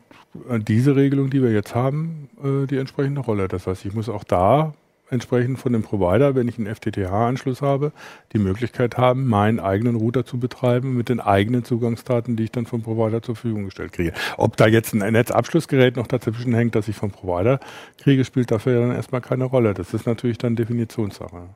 diese 0.67 0.95
Regelung, 0.95 1.29
die 1.29 1.41
wir 1.43 1.51
jetzt 1.51 1.75
haben, 1.75 2.29
äh, 2.43 2.65
die 2.67 2.77
entsprechende 2.77 3.21
Rolle. 3.21 3.47
Das 3.47 3.67
heißt, 3.67 3.85
ich 3.85 3.93
muss 3.93 4.09
auch 4.09 4.23
da 4.23 4.73
entsprechend 5.09 5.59
von 5.59 5.73
dem 5.73 5.83
Provider, 5.83 6.35
wenn 6.35 6.47
ich 6.47 6.57
einen 6.57 6.73
FTTH-Anschluss 6.73 7.61
habe, 7.61 7.91
die 8.31 8.39
Möglichkeit 8.39 8.97
haben, 8.97 9.27
meinen 9.27 9.59
eigenen 9.59 9.95
Router 9.95 10.25
zu 10.25 10.39
betreiben 10.39 10.95
mit 10.95 11.09
den 11.09 11.19
eigenen 11.19 11.65
Zugangsdaten, 11.65 12.37
die 12.37 12.45
ich 12.45 12.51
dann 12.51 12.65
vom 12.65 12.81
Provider 12.81 13.21
zur 13.21 13.35
Verfügung 13.35 13.65
gestellt 13.65 13.91
kriege. 13.91 14.13
Ob 14.37 14.55
da 14.55 14.67
jetzt 14.67 14.93
ein 14.93 15.11
Netzabschlussgerät 15.11 15.97
noch 15.97 16.07
dazwischen 16.07 16.53
hängt, 16.53 16.75
das 16.75 16.87
ich 16.87 16.95
vom 16.95 17.11
Provider 17.11 17.59
kriege, 17.97 18.23
spielt 18.23 18.51
dafür 18.51 18.73
ja 18.73 18.87
dann 18.87 18.95
erstmal 18.95 19.21
keine 19.21 19.43
Rolle. 19.43 19.73
Das 19.73 19.93
ist 19.93 20.07
natürlich 20.07 20.37
dann 20.37 20.55
Definitionssache. 20.55 21.49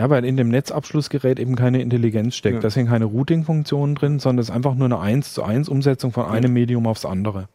Ja, 0.00 0.08
weil 0.08 0.24
in 0.24 0.38
dem 0.38 0.48
Netzabschlussgerät 0.48 1.38
eben 1.38 1.56
keine 1.56 1.82
Intelligenz 1.82 2.34
steckt. 2.34 2.54
Ja. 2.54 2.60
Da 2.62 2.70
sind 2.70 2.88
keine 2.88 3.04
Routing-Funktionen 3.04 3.96
drin, 3.96 4.18
sondern 4.18 4.40
es 4.40 4.48
ist 4.48 4.54
einfach 4.54 4.74
nur 4.74 4.86
eine 4.86 4.98
1 4.98 5.34
zu 5.34 5.42
1 5.42 5.68
Umsetzung 5.68 6.10
von 6.10 6.24
einem 6.24 6.54
Medium 6.54 6.86
aufs 6.86 7.04
andere. 7.04 7.48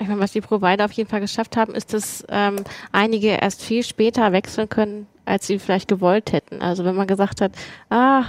Ich 0.00 0.08
meine, 0.08 0.18
was 0.18 0.32
die 0.32 0.40
Provider 0.40 0.86
auf 0.86 0.92
jeden 0.92 1.10
Fall 1.10 1.20
geschafft 1.20 1.54
haben, 1.54 1.74
ist, 1.74 1.92
dass 1.92 2.24
ähm, 2.30 2.56
einige 2.92 3.28
erst 3.28 3.62
viel 3.62 3.82
später 3.82 4.32
wechseln 4.32 4.70
können, 4.70 5.06
als 5.26 5.48
sie 5.48 5.58
vielleicht 5.58 5.88
gewollt 5.88 6.32
hätten. 6.32 6.62
Also 6.62 6.86
wenn 6.86 6.94
man 6.94 7.06
gesagt 7.06 7.42
hat, 7.42 7.52
ah, 7.90 8.24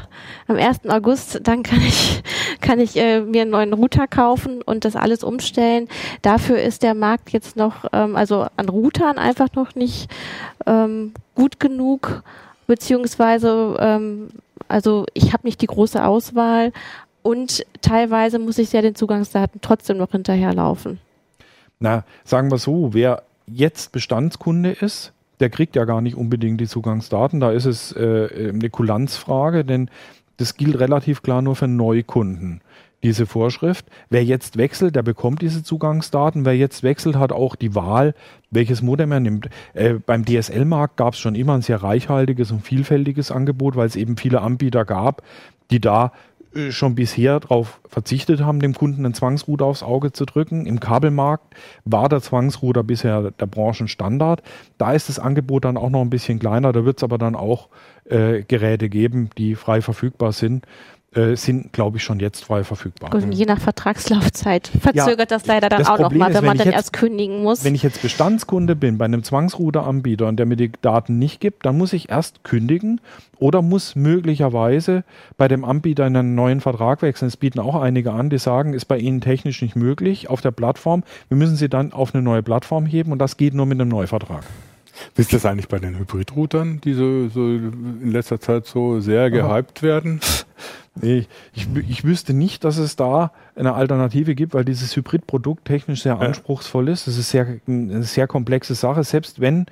am 0.48 0.58
1. 0.58 0.90
August, 0.90 1.40
dann 1.44 1.64
kann 1.64 1.80
ich, 1.80 2.22
kann 2.60 2.82
ich 2.82 2.98
äh, 2.98 3.22
mir 3.22 3.44
einen 3.44 3.52
neuen 3.52 3.72
Router 3.72 4.08
kaufen 4.08 4.62
und 4.62 4.84
das 4.84 4.98
alles 4.98 5.24
umstellen. 5.24 5.88
Dafür 6.22 6.60
ist 6.60 6.84
der 6.84 6.96
Markt 6.96 7.30
jetzt 7.32 7.56
noch, 7.56 7.86
ähm, 7.94 8.18
also 8.18 8.48
an 8.58 8.68
Routern 8.68 9.18
einfach 9.18 9.48
noch 9.56 9.74
nicht 9.74 10.10
ähm, 10.66 11.14
gut 11.34 11.62
genug, 11.62 12.24
beziehungsweise, 12.68 13.76
ähm, 13.80 14.28
also 14.68 15.06
ich 15.14 15.34
habe 15.34 15.48
nicht 15.48 15.62
die 15.62 15.68
große 15.68 16.04
Auswahl 16.04 16.72
und 17.24 17.66
teilweise 17.82 18.40
muss 18.40 18.58
ich 18.58 18.72
ja 18.74 18.82
den 18.82 18.96
Zugangsdaten 18.96 19.62
trotzdem 19.62 19.98
noch 19.98 20.12
hinterherlaufen. 20.12 21.00
Na, 21.80 22.04
sagen 22.24 22.52
wir 22.52 22.58
so, 22.58 22.94
wer 22.94 23.24
jetzt 23.48 23.92
Bestandskunde 23.92 24.72
ist, 24.72 25.14
der 25.40 25.50
kriegt 25.50 25.76
ja 25.76 25.86
gar 25.86 26.02
nicht 26.02 26.16
unbedingt 26.16 26.60
die 26.60 26.68
Zugangsdaten. 26.68 27.40
Da 27.40 27.52
ist 27.52 27.66
es 27.66 27.92
äh, 27.96 28.52
eine 28.54 28.70
Kulanzfrage, 28.70 29.64
denn 29.64 29.90
das 30.38 30.56
gilt 30.56 30.80
relativ 30.80 31.22
klar 31.22 31.42
nur 31.42 31.56
für 31.56 31.68
Neukunden. 31.68 32.62
Diese 33.04 33.28
Vorschrift. 33.28 33.86
Wer 34.10 34.26
jetzt 34.26 34.58
wechselt, 34.58 34.96
der 34.96 35.04
bekommt 35.04 35.42
diese 35.42 35.64
Zugangsdaten. 35.64 36.46
Wer 36.46 36.58
jetzt 36.58 36.82
wechselt, 36.82 37.16
hat 37.16 37.32
auch 37.32 37.56
die 37.56 37.76
Wahl, 37.76 38.16
welches 38.50 38.82
Modem 38.82 39.12
er 39.12 39.20
nimmt. 39.20 39.50
Äh, 39.74 39.94
beim 39.94 40.26
DSL-Markt 40.26 40.98
gab 40.98 41.14
es 41.14 41.20
schon 41.20 41.36
immer 41.36 41.54
ein 41.54 41.62
sehr 41.62 41.84
reichhaltiges 41.84 42.52
und 42.52 42.62
vielfältiges 42.62 43.32
Angebot, 43.32 43.76
weil 43.76 43.88
es 43.88 43.96
eben 43.96 44.18
viele 44.18 44.42
Anbieter 44.42 44.84
gab, 44.84 45.22
die 45.70 45.80
da 45.80 46.12
äh, 46.58 46.72
schon 46.72 46.96
bisher 46.96 47.40
darauf 47.40 47.80
verzichtet 47.88 48.42
haben, 48.42 48.60
dem 48.60 48.74
Kunden 48.74 49.06
einen 49.06 49.14
Zwangsrouter 49.14 49.66
aufs 49.66 49.84
Auge 49.84 50.12
zu 50.12 50.26
drücken. 50.26 50.66
Im 50.66 50.80
Kabelmarkt 50.80 51.56
war 51.86 52.10
der 52.10 52.22
Zwangsrouter 52.22 52.84
bisher 52.84 53.32
der 53.32 53.46
Branchenstandard. 53.46 54.42
Da 54.78 54.94
ist 54.94 55.10
das 55.10 55.20
Angebot 55.20 55.66
dann 55.66 55.78
auch 55.78 55.90
noch 55.90 56.02
ein 56.02 56.10
bisschen 56.10 56.40
kleiner. 56.40 56.74
Da 56.74 56.86
wird 56.86 56.98
es 56.98 57.04
aber 57.04 57.18
dann 57.18 57.36
auch 57.36 57.70
äh, 58.06 58.44
Geräte 58.44 58.90
geben, 58.90 59.30
die 59.38 59.56
frei 59.56 59.82
verfügbar 59.82 60.32
sind. 60.32 60.66
Äh, 61.18 61.36
sind, 61.36 61.74
glaube 61.74 61.98
ich, 61.98 62.04
schon 62.04 62.20
jetzt 62.20 62.46
frei 62.46 62.64
verfügbar. 62.64 63.10
Gut, 63.10 63.24
und 63.24 63.32
je 63.32 63.46
nach 63.46 63.60
Vertragslaufzeit 63.60 64.68
verzögert 64.80 65.32
das 65.32 65.48
leider 65.48 65.68
dann 65.68 65.80
das 65.80 65.90
auch 65.90 65.98
nochmal, 65.98 66.32
wenn 66.32 66.46
man 66.46 66.58
dann 66.60 66.68
jetzt- 66.68 66.76
erst 66.76 66.94
kündigen 66.94 67.42
muss. 67.42 67.64
Wenn 67.64 67.74
ich 67.74 67.82
jetzt 67.82 68.04
Bestandskunde 68.04 68.76
bin 68.76 69.00
bei 69.00 69.06
einem 69.06 69.24
Zwangsrouter-Anbieter 69.24 70.28
und 70.28 70.38
der 70.38 70.46
mir 70.46 70.58
die 70.58 70.72
Daten 70.82 71.18
nicht 71.18 71.40
gibt, 71.42 71.66
dann 71.66 71.76
muss 71.76 71.94
ich 71.94 72.10
erst 72.10 72.44
kündigen 72.44 73.02
oder 73.40 73.64
muss 73.64 73.96
möglicherweise 73.96 75.04
bei 75.38 75.48
dem 75.48 75.66
Anbieter 75.66 76.06
in 76.06 76.16
einen 76.16 76.36
neuen 76.36 76.62
Vertrag 76.62 77.02
wechseln. 77.02 77.30
Es 77.30 77.38
bieten 77.38 77.60
auch 77.62 77.82
einige 77.82 78.12
an, 78.12 78.30
die 78.30 78.38
sagen, 78.38 78.74
ist 78.74 78.86
bei 78.86 79.00
ihnen 79.00 79.20
technisch 79.20 79.64
nicht 79.64 79.76
möglich 79.76 80.30
auf 80.30 80.42
der 80.42 80.52
Plattform. 80.52 81.04
Wir 81.30 81.38
müssen 81.38 81.56
sie 81.56 81.68
dann 81.68 81.94
auf 81.94 82.14
eine 82.14 82.22
neue 82.22 82.44
Plattform 82.44 82.86
heben 82.86 83.12
und 83.12 83.18
das 83.18 83.38
geht 83.38 83.56
nur 83.56 83.66
mit 83.66 83.82
einem 83.82 83.90
Neuvertrag. 83.90 84.44
Wisst 85.16 85.32
ihr 85.34 85.38
das 85.38 85.46
eigentlich 85.46 85.68
bei 85.68 85.80
den 85.80 85.98
Hybridroutern, 85.98 86.82
die 86.84 86.94
so, 86.94 87.28
so 87.30 87.42
in 87.42 88.12
letzter 88.12 88.40
Zeit 88.40 88.66
so 88.68 89.00
sehr 89.00 89.30
gehypt 89.32 89.82
werden? 89.84 90.20
Ich, 91.02 91.28
wü- 91.68 91.84
ich 91.88 92.04
wüsste 92.04 92.34
nicht, 92.34 92.64
dass 92.64 92.78
es 92.78 92.96
da 92.96 93.32
eine 93.56 93.74
Alternative 93.74 94.36
gibt, 94.36 94.54
weil 94.54 94.66
dieses 94.66 94.96
Hybridprodukt 94.96 95.66
technisch 95.66 96.04
sehr 96.04 96.20
anspruchsvoll 96.20 96.90
ist. 96.90 97.08
Das 97.08 97.18
ist 97.18 97.30
sehr, 97.30 97.60
eine 97.68 98.04
sehr 98.04 98.28
komplexe 98.28 98.76
Sache. 98.76 99.04
Selbst 99.04 99.40
wenn 99.40 99.66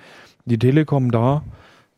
die 0.45 0.59
Telekom 0.59 1.11
da 1.11 1.43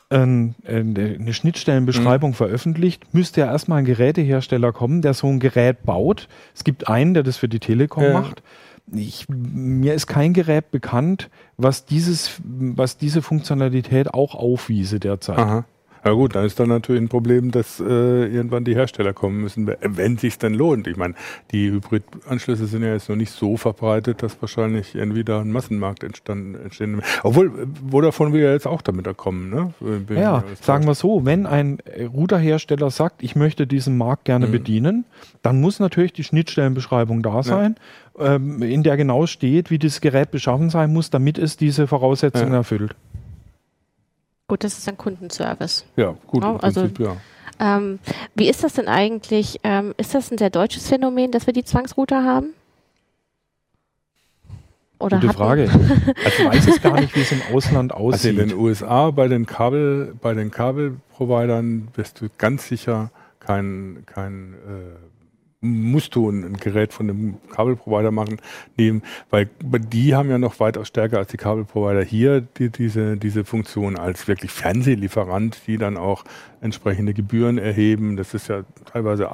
ähm, 0.10 0.56
äh, 0.63 0.80
eine 0.80 1.34
Schnittstellenbeschreibung 1.34 2.34
veröffentlicht, 2.34 3.13
müsste 3.13 3.42
ja 3.42 3.48
erstmal 3.48 3.80
ein 3.80 3.86
Gerätehersteller 3.86 4.72
kommen, 4.72 5.02
der 5.02 5.13
so 5.13 5.28
ein 5.28 5.40
Gerät 5.40 5.84
baut. 5.84 6.30
Es 6.56 6.63
gibt 6.63 6.88
einen, 6.88 7.13
der 7.13 7.24
das 7.24 7.38
für 7.38 7.50
die 7.50 7.60
Telekom 7.60 8.04
Ja. 8.04 8.13
macht. 8.13 8.42
Ich, 8.94 9.28
mir 9.28 9.94
ist 9.94 10.08
kein 10.08 10.32
Gerät 10.32 10.72
bekannt, 10.72 11.30
was 11.58 11.84
dieses, 11.84 12.40
was 12.46 12.98
diese 12.98 13.22
Funktionalität 13.22 14.13
auch 14.13 14.34
aufwiese 14.34 15.02
derzeit. 15.02 15.38
Aha. 15.38 15.66
Na 16.08 16.13
gut, 16.13 16.36
dann 16.36 16.46
ist 16.46 16.58
dann 16.58 16.70
natürlich 16.70 17.02
ein 17.02 17.10
Problem, 17.10 17.52
dass 17.52 17.82
äh, 17.82 17.84
irgendwann 17.84 18.63
die 18.63 18.74
Hersteller 18.74 19.12
kommen 19.12 19.41
müssen, 19.41 19.67
wenn 19.67 20.15
es 20.15 20.22
sich 20.22 20.38
denn 20.38 20.54
lohnt. 20.54 20.88
Ich 20.88 20.96
meine, 20.96 21.15
die 21.52 21.70
Hybridanschlüsse 21.70 22.65
sind 22.65 22.82
ja 22.84 22.93
jetzt 22.93 23.10
noch 23.10 23.17
nicht 23.17 23.32
so 23.32 23.58
verbreitet, 23.58 24.24
dass 24.24 24.41
wahrscheinlich 24.41 24.96
irgendwie 24.96 25.26
da 25.26 25.41
ein 25.41 25.52
Massenmarkt 25.52 26.06
entstanden, 26.06 26.56
entstehen. 26.56 27.02
Obwohl 27.24 27.52
Vodafone 27.91 28.32
will 28.32 28.41
ja 28.41 28.54
jetzt 28.54 28.67
auch 28.67 28.82
damit 28.82 29.06
kommen. 29.17 29.50
Ne? 29.50 29.74
Bin 29.82 30.17
ja, 30.17 30.46
sagen 30.62 30.86
wir 30.86 30.96
so, 30.96 31.26
wenn 31.26 31.46
ein 31.46 31.80
Routerhersteller 32.00 32.89
sagt, 32.89 33.22
ich 33.22 33.36
möchte 33.36 33.67
diesen 33.67 33.98
Markt 33.98 34.24
gerne 34.24 34.48
mhm. 34.48 34.52
bedienen, 34.52 35.06
dann 35.41 35.60
muss 35.60 35.82
natürlich 35.82 36.13
die 36.13 36.24
Schnittstellenbeschreibung 36.24 37.22
da 37.22 37.43
sein. 37.43 37.76
Ja 37.78 37.84
ähm, 38.20 38.62
in 38.62 38.84
der 38.84 38.98
genau 38.98 39.26
steht, 39.28 39.70
wie 39.70 39.80
das 39.80 40.02
Gerät 40.02 40.32
beschaffen 40.32 40.70
sein 40.70 40.91
muss, 40.91 41.10
damit 41.10 41.38
es 41.38 41.58
diese 41.58 41.88
Voraussetzungen 41.88 42.52
ja. 42.52 42.60
erfüllt. 42.60 42.96
Gut, 44.47 44.63
das 44.63 44.77
ist 44.77 44.88
ein 44.88 44.97
Kundenservice. 44.97 45.86
Ja, 45.97 46.15
gut, 46.25 46.43
also, 46.43 46.81
Prinzip, 46.81 46.99
ja. 46.99 47.17
Ähm, 47.60 47.99
wie 48.36 48.49
ist 48.49 48.63
das 48.63 48.73
denn 48.73 48.88
eigentlich? 48.88 49.60
Ähm, 49.63 49.93
ist 49.97 50.15
das 50.15 50.31
ein 50.31 50.38
sehr 50.38 50.49
deutsches 50.49 50.88
Phänomen, 50.88 51.31
dass 51.31 51.47
wir 51.47 51.53
die 51.53 51.65
Zwangsrouter 51.65 52.23
haben? 52.23 52.53
Oder 54.99 55.19
Gute 55.19 55.33
Frage. 55.33 55.63
ich 56.25 56.45
weiß 56.45 56.67
es 56.67 56.81
gar 56.81 56.99
nicht, 56.99 57.15
wie 57.15 57.21
es 57.21 57.31
im 57.31 57.41
Ausland 57.53 57.93
aussieht. 57.93 58.31
Also 58.31 58.41
in 58.41 58.49
den 58.49 58.57
USA 58.57 59.12
bei 59.12 59.27
den 59.27 59.45
Kabel, 59.45 60.15
bei 60.21 60.33
den 60.33 60.49
Kabelprovidern 60.49 61.89
wirst 61.95 62.21
du 62.21 62.27
ganz 62.38 62.67
sicher 62.67 63.12
kein, 63.39 64.03
kein 64.05 64.53
äh, 64.53 65.16
musst 65.62 66.15
du 66.15 66.30
ein, 66.30 66.58
Gerät 66.58 66.93
von 66.93 67.10
einem 67.10 67.38
Kabelprovider 67.52 68.12
machen, 68.12 68.39
nehmen, 68.78 69.02
weil 69.30 69.50
die 69.62 70.15
haben 70.15 70.30
ja 70.30 70.38
noch 70.38 70.60
weitaus 70.60 70.88
stärker 70.88 71.17
als 71.17 71.30
die 71.30 71.38
Kabelprovider 71.38 72.04
hier 72.04 72.41
die, 72.41 72.70
diese, 72.70 73.17
diese 73.17 73.43
Funktion 73.43 73.98
als 73.98 74.28
wirklich 74.28 74.52
Fernsehlieferant, 74.52 75.62
die 75.67 75.78
dann 75.78 75.98
auch 75.98 76.24
entsprechende 76.62 77.13
Gebühren 77.13 77.58
erheben. 77.58 78.17
Das 78.17 78.34
ist 78.34 78.50
ja 78.50 78.63
teilweise 78.86 79.32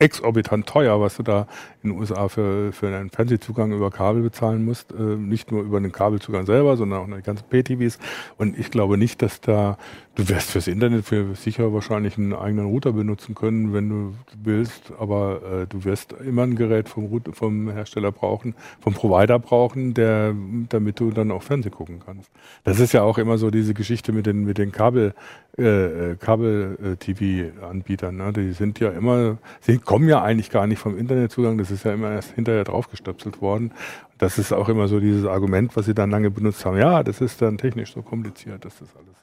exorbitant 0.00 0.66
teuer, 0.66 1.00
was 1.00 1.16
du 1.16 1.22
da 1.22 1.46
in 1.82 1.90
den 1.90 1.98
USA 1.98 2.28
für, 2.28 2.72
für 2.72 2.88
einen 2.88 3.10
Fernsehzugang 3.10 3.72
über 3.72 3.90
Kabel 3.90 4.22
bezahlen 4.22 4.64
musst. 4.64 4.92
Äh, 4.92 4.96
nicht 4.96 5.52
nur 5.52 5.62
über 5.62 5.80
den 5.80 5.92
Kabelzugang 5.92 6.46
selber, 6.46 6.76
sondern 6.76 7.00
auch 7.00 7.16
die 7.16 7.22
ganzen 7.22 7.44
PTVs. 7.48 7.98
Und 8.36 8.58
ich 8.58 8.70
glaube 8.70 8.98
nicht, 8.98 9.22
dass 9.22 9.40
da, 9.40 9.78
du 10.16 10.28
wirst 10.28 10.50
fürs 10.50 10.66
Internet 10.66 11.04
für 11.04 11.36
sicher 11.36 11.72
wahrscheinlich 11.72 12.18
einen 12.18 12.32
eigenen 12.32 12.66
Router 12.66 12.92
benutzen 12.92 13.36
können, 13.36 13.72
wenn 13.72 13.88
du 13.88 14.14
willst, 14.42 14.92
aber 14.98 15.62
äh, 15.62 15.66
du 15.68 15.84
wirst 15.84 16.12
immer 16.12 16.42
ein 16.42 16.56
Gerät 16.56 16.88
vom, 16.88 17.04
Router, 17.04 17.32
vom 17.32 17.70
Hersteller 17.70 18.10
brauchen, 18.10 18.56
vom 18.80 18.94
Provider 18.94 19.38
brauchen, 19.38 19.94
der, 19.94 20.34
damit 20.70 20.98
du 20.98 21.12
dann 21.12 21.30
auch 21.30 21.44
Fernsehen 21.44 21.72
gucken 21.72 22.00
kannst. 22.04 22.30
Das 22.64 22.80
ist 22.80 22.92
ja 22.92 23.02
auch 23.02 23.18
immer 23.18 23.38
so 23.38 23.50
diese 23.50 23.74
Geschichte 23.74 24.12
mit 24.12 24.26
den, 24.26 24.44
mit 24.44 24.58
den 24.58 24.72
Kabel, 24.72 25.14
äh, 25.56 26.12
äh 26.12 26.16
Kabel-TV-Anbietern. 26.16 28.16
Ne? 28.16 28.32
Die 28.32 28.52
sind 28.52 28.80
ja 28.80 28.90
immer, 28.90 29.38
sie 29.60 29.78
kommen 29.94 30.08
ja 30.08 30.20
eigentlich 30.20 30.50
gar 30.50 30.66
nicht 30.66 30.80
vom 30.80 30.98
Internetzugang, 30.98 31.56
das 31.56 31.70
ist 31.70 31.84
ja 31.84 31.94
immer 31.94 32.10
erst 32.10 32.32
hinterher 32.32 32.64
draufgestöpselt 32.64 33.40
worden. 33.40 33.70
Das 34.18 34.38
ist 34.38 34.52
auch 34.52 34.68
immer 34.68 34.88
so 34.88 34.98
dieses 34.98 35.24
Argument, 35.24 35.76
was 35.76 35.86
sie 35.86 35.94
dann 35.94 36.10
lange 36.10 36.32
benutzt 36.32 36.64
haben. 36.64 36.76
Ja, 36.76 37.04
das 37.04 37.20
ist 37.20 37.40
dann 37.40 37.58
technisch 37.58 37.92
so 37.92 38.02
kompliziert, 38.02 38.64
dass 38.64 38.76
das 38.80 38.88
alles 38.96 39.14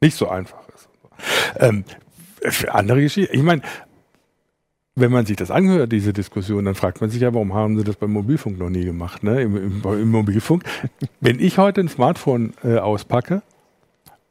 nicht 0.00 0.16
so 0.16 0.26
einfach 0.30 0.66
ist. 0.70 0.88
Ähm, 1.58 1.84
andere 2.70 3.02
Geschichten, 3.02 3.36
ich 3.36 3.42
meine, 3.42 3.60
wenn 4.94 5.12
man 5.12 5.26
sich 5.26 5.36
das 5.36 5.50
anhört, 5.50 5.92
diese 5.92 6.14
Diskussion, 6.14 6.64
dann 6.64 6.74
fragt 6.74 7.02
man 7.02 7.10
sich 7.10 7.20
ja, 7.20 7.34
warum 7.34 7.52
haben 7.52 7.76
sie 7.76 7.84
das 7.84 7.96
beim 7.96 8.12
Mobilfunk 8.12 8.58
noch 8.58 8.70
nie 8.70 8.86
gemacht, 8.86 9.24
ne? 9.24 9.42
Im, 9.42 9.56
im, 9.58 9.82
im 9.84 10.10
Mobilfunk. 10.10 10.64
Wenn 11.20 11.38
ich 11.38 11.58
heute 11.58 11.82
ein 11.82 11.88
Smartphone 11.90 12.54
äh, 12.64 12.78
auspacke, 12.78 13.42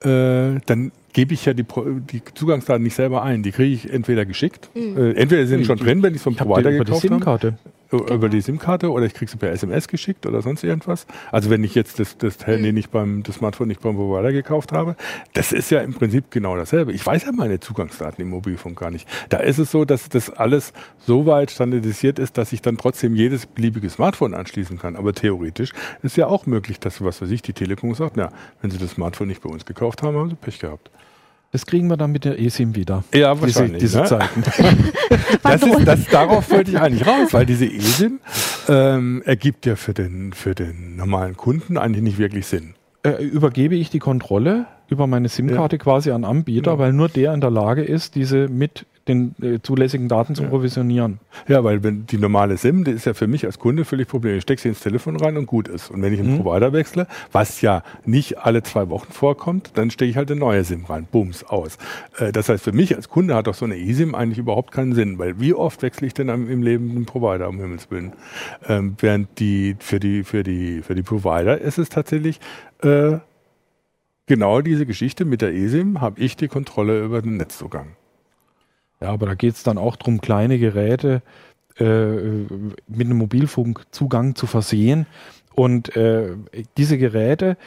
äh, 0.03 0.59
dann 0.65 0.91
gebe 1.13 1.33
ich 1.33 1.45
ja 1.45 1.53
die, 1.53 1.65
die, 2.11 2.21
Zugangsdaten 2.33 2.83
nicht 2.83 2.95
selber 2.95 3.23
ein. 3.23 3.43
Die 3.43 3.51
kriege 3.51 3.73
ich 3.73 3.91
entweder 3.91 4.25
geschickt, 4.25 4.69
mhm. 4.73 4.97
äh, 4.97 5.11
entweder 5.11 5.45
sind 5.45 5.65
schon 5.65 5.77
drin, 5.77 6.03
wenn 6.03 6.13
ich 6.13 6.17
es 6.17 6.23
vom 6.23 6.35
Provider 6.35 6.71
gekauft 6.71 7.09
habe. 7.09 7.57
Genau. 7.99 8.15
Über 8.15 8.27
die 8.27 8.41
SIM-Karte 8.41 8.91
oder 8.91 9.05
ich 9.05 9.13
kriege 9.13 9.29
sie 9.29 9.37
per 9.37 9.51
SMS 9.51 9.87
geschickt 9.87 10.25
oder 10.25 10.41
sonst 10.41 10.63
irgendwas. 10.63 11.05
Also 11.31 11.51
wenn 11.51 11.63
ich 11.63 11.75
jetzt 11.75 11.99
das, 11.99 12.17
das 12.17 12.45
Handy 12.47 12.69
mhm. 12.69 12.75
nicht 12.75 12.91
beim, 12.91 13.21
das 13.21 13.35
Smartphone 13.35 13.67
nicht 13.67 13.81
beim 13.81 13.95
Provider 13.95 14.31
gekauft 14.31 14.71
habe, 14.71 14.95
das 15.33 15.51
ist 15.51 15.69
ja 15.69 15.81
im 15.81 15.93
Prinzip 15.93 16.31
genau 16.31 16.55
dasselbe. 16.55 16.91
Ich 16.91 17.05
weiß 17.05 17.25
ja 17.25 17.31
meine 17.31 17.59
Zugangsdaten 17.59 18.21
im 18.23 18.29
Mobilfunk 18.29 18.79
gar 18.79 18.89
nicht. 18.89 19.07
Da 19.29 19.37
ist 19.37 19.59
es 19.59 19.69
so, 19.69 19.85
dass 19.85 20.09
das 20.09 20.31
alles 20.31 20.73
so 21.05 21.27
weit 21.27 21.51
standardisiert 21.51 22.17
ist, 22.17 22.37
dass 22.39 22.51
ich 22.51 22.63
dann 22.63 22.77
trotzdem 22.77 23.15
jedes 23.15 23.45
beliebige 23.45 23.89
Smartphone 23.89 24.33
anschließen 24.33 24.79
kann. 24.79 24.95
Aber 24.95 25.13
theoretisch 25.13 25.71
ist 26.01 26.17
ja 26.17 26.25
auch 26.25 26.47
möglich, 26.47 26.79
dass, 26.79 27.03
was 27.03 27.21
weiß 27.21 27.29
ich, 27.29 27.43
die 27.43 27.53
Telekom 27.53 27.93
sagt, 27.93 28.17
na, 28.17 28.31
wenn 28.61 28.71
sie 28.71 28.79
das 28.79 28.91
Smartphone 28.91 29.27
nicht 29.27 29.43
bei 29.43 29.49
uns 29.49 29.65
gekauft 29.65 30.01
haben, 30.01 30.17
haben 30.17 30.29
sie 30.29 30.35
Pech 30.35 30.57
gehabt. 30.57 30.89
Das 31.53 31.67
kriegen 31.67 31.87
wir 31.87 31.97
dann 31.97 32.11
mit 32.11 32.25
der 32.25 32.39
eSIM 32.39 32.75
wieder. 32.75 33.03
Ja, 33.13 33.39
wahrscheinlich. 33.39 33.79
Diese, 33.79 34.01
diese 34.01 34.15
ne? 34.15 34.19
Zeiten. 34.19 34.43
das 35.43 35.61
ist, 35.61 35.87
das, 35.87 36.05
darauf 36.07 36.49
wollte 36.49 36.71
ich 36.71 36.79
eigentlich 36.79 37.07
raus, 37.07 37.31
weil 37.31 37.45
diese 37.45 37.67
eSIM 37.67 38.19
ähm, 38.67 39.21
ergibt 39.23 39.67
ja 39.67 39.75
für 39.75 39.93
den, 39.93 40.33
für 40.33 40.55
den 40.55 40.95
normalen 40.95 41.37
Kunden 41.37 41.77
eigentlich 41.77 42.01
nicht 42.01 42.17
wirklich 42.17 42.47
Sinn. 42.47 42.73
Äh, 43.03 43.23
übergebe 43.23 43.75
ich 43.75 43.91
die 43.91 43.99
Kontrolle 43.99 44.65
über 44.89 45.05
meine 45.05 45.29
SIM-Karte 45.29 45.75
ja. 45.75 45.83
quasi 45.83 46.09
an 46.09 46.25
Anbieter, 46.25 46.71
ja. 46.71 46.79
weil 46.79 46.91
nur 46.91 47.07
der 47.07 47.35
in 47.35 47.41
der 47.41 47.51
Lage 47.51 47.83
ist, 47.83 48.15
diese 48.15 48.47
mit 48.47 48.87
den 49.07 49.35
äh, 49.41 49.59
zulässigen 49.61 50.07
Daten 50.07 50.35
zu 50.35 50.43
ja. 50.43 50.49
provisionieren. 50.49 51.19
Ja, 51.47 51.63
weil 51.63 51.83
wenn 51.83 52.05
die 52.05 52.17
normale 52.17 52.57
SIM, 52.57 52.83
die 52.83 52.91
ist 52.91 53.05
ja 53.05 53.13
für 53.13 53.27
mich 53.27 53.45
als 53.45 53.59
Kunde 53.59 53.83
völlig 53.83 54.07
problematisch. 54.07 54.39
Ich 54.39 54.43
stecke 54.43 54.61
sie 54.61 54.69
ins 54.69 54.79
Telefon 54.79 55.17
rein 55.17 55.35
und 55.35 55.45
gut 55.45 55.67
ist. 55.67 55.91
Und 55.91 56.01
wenn 56.01 56.13
ich 56.13 56.19
einen 56.19 56.37
mhm. 56.37 56.43
Provider 56.43 56.71
wechsle, 56.71 57.07
was 57.31 57.61
ja 57.61 57.83
nicht 58.05 58.39
alle 58.39 58.63
zwei 58.63 58.89
Wochen 58.89 59.11
vorkommt, 59.11 59.71
dann 59.75 59.91
stecke 59.91 60.09
ich 60.09 60.17
halt 60.17 60.31
eine 60.31 60.39
neue 60.39 60.63
SIM 60.63 60.85
rein. 60.85 61.07
Bums, 61.11 61.43
aus. 61.43 61.77
Äh, 62.17 62.31
das 62.31 62.49
heißt, 62.49 62.63
für 62.63 62.71
mich 62.71 62.95
als 62.95 63.09
Kunde 63.09 63.35
hat 63.35 63.47
auch 63.47 63.53
so 63.53 63.65
eine 63.65 63.77
eSIM 63.77 64.15
eigentlich 64.15 64.37
überhaupt 64.37 64.71
keinen 64.71 64.93
Sinn, 64.93 65.19
weil 65.19 65.39
wie 65.39 65.53
oft 65.53 65.81
wechsle 65.81 66.07
ich 66.07 66.13
denn 66.13 66.29
im 66.29 66.63
Leben 66.63 66.91
einen 66.91 67.05
Provider, 67.05 67.49
um 67.49 67.59
Himmels 67.59 67.91
Willen? 67.91 68.13
Ähm, 68.67 68.95
während 68.99 69.39
die, 69.39 69.75
für 69.79 69.99
die, 69.99 70.23
für 70.23 70.43
die, 70.43 70.81
für 70.81 70.95
die 70.95 71.03
Provider 71.03 71.59
ist 71.59 71.77
es 71.77 71.89
tatsächlich, 71.89 72.39
äh, 72.81 73.17
genau 74.27 74.61
diese 74.61 74.85
Geschichte 74.85 75.25
mit 75.25 75.41
der 75.41 75.53
eSIM 75.53 75.99
habe 75.99 76.21
ich 76.21 76.37
die 76.37 76.47
Kontrolle 76.47 77.03
über 77.03 77.21
den 77.21 77.37
Netzzugang. 77.37 77.95
Ja, 79.03 79.09
aber 79.09 79.25
da 79.25 79.35
geht 79.35 79.55
es 79.55 79.63
dann 79.63 79.77
auch 79.77 79.97
darum, 79.97 80.21
kleine 80.21 80.57
Geräte 80.57 81.21
äh, 81.77 81.85
mit 81.85 83.07
einem 83.07 83.17
Mobilfunkzugang 83.17 84.35
zu 84.35 84.47
versehen. 84.47 85.05
Und 85.55 85.95
äh, 85.95 86.31
diese 86.77 86.97
Geräte, 86.97 87.57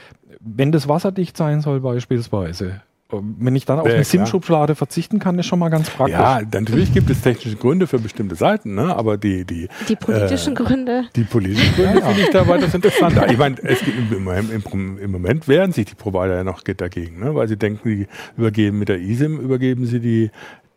wenn 0.40 0.72
das 0.72 0.88
wasserdicht 0.88 1.37
sein 1.37 1.61
soll 1.61 1.81
beispielsweise, 1.81 2.81
wenn 3.11 3.55
ich 3.55 3.64
dann 3.64 3.79
auf 3.79 3.87
ja, 3.87 3.94
eine 3.94 4.05
SIM-Schublade 4.05 4.75
verzichten 4.75 5.20
kann, 5.20 5.38
ist 5.38 5.46
schon 5.46 5.61
mal 5.61 5.68
ganz 5.68 5.90
praktisch. 5.90 6.18
Ja, 6.18 6.40
natürlich 6.53 6.92
gibt 6.92 7.09
es 7.09 7.20
technische 7.20 7.57
Gründe 7.57 7.87
für 7.87 8.01
bestimmte 8.01 8.35
Seiten, 8.35 8.75
ne? 8.75 8.96
aber 8.96 9.16
die 9.16 9.44
die 9.44 9.68
die 9.88 9.94
politischen 9.94 10.55
äh, 10.55 10.57
Gründe. 10.57 11.05
Die 11.14 11.22
politischen 11.22 11.72
Gründe 11.77 12.01
ja, 12.01 12.07
finde 12.07 12.22
ich 12.22 12.31
da 12.31 12.49
weitaus 12.49 12.75
interessanter. 12.75 13.31
Ich 13.31 13.38
meine, 13.38 13.57
es 13.62 13.79
gibt, 13.81 14.12
im, 14.12 14.29
im, 14.29 14.99
im, 14.99 15.11
Moment 15.12 15.46
wehren 15.46 15.70
sich 15.70 15.85
die 15.87 15.94
Provider 15.94 16.35
ja 16.35 16.44
noch 16.44 16.62
dagegen, 16.62 17.20
ne? 17.20 17.33
weil 17.37 17.46
sie 17.46 17.57
denken, 17.57 17.88
sie 17.88 18.09
übergeben 18.37 18.81
mit 18.81 18.88
der 18.88 19.01
eSIM 19.01 19.38
übergeben 19.38 19.87
sie 19.87 20.01
die 20.01 20.31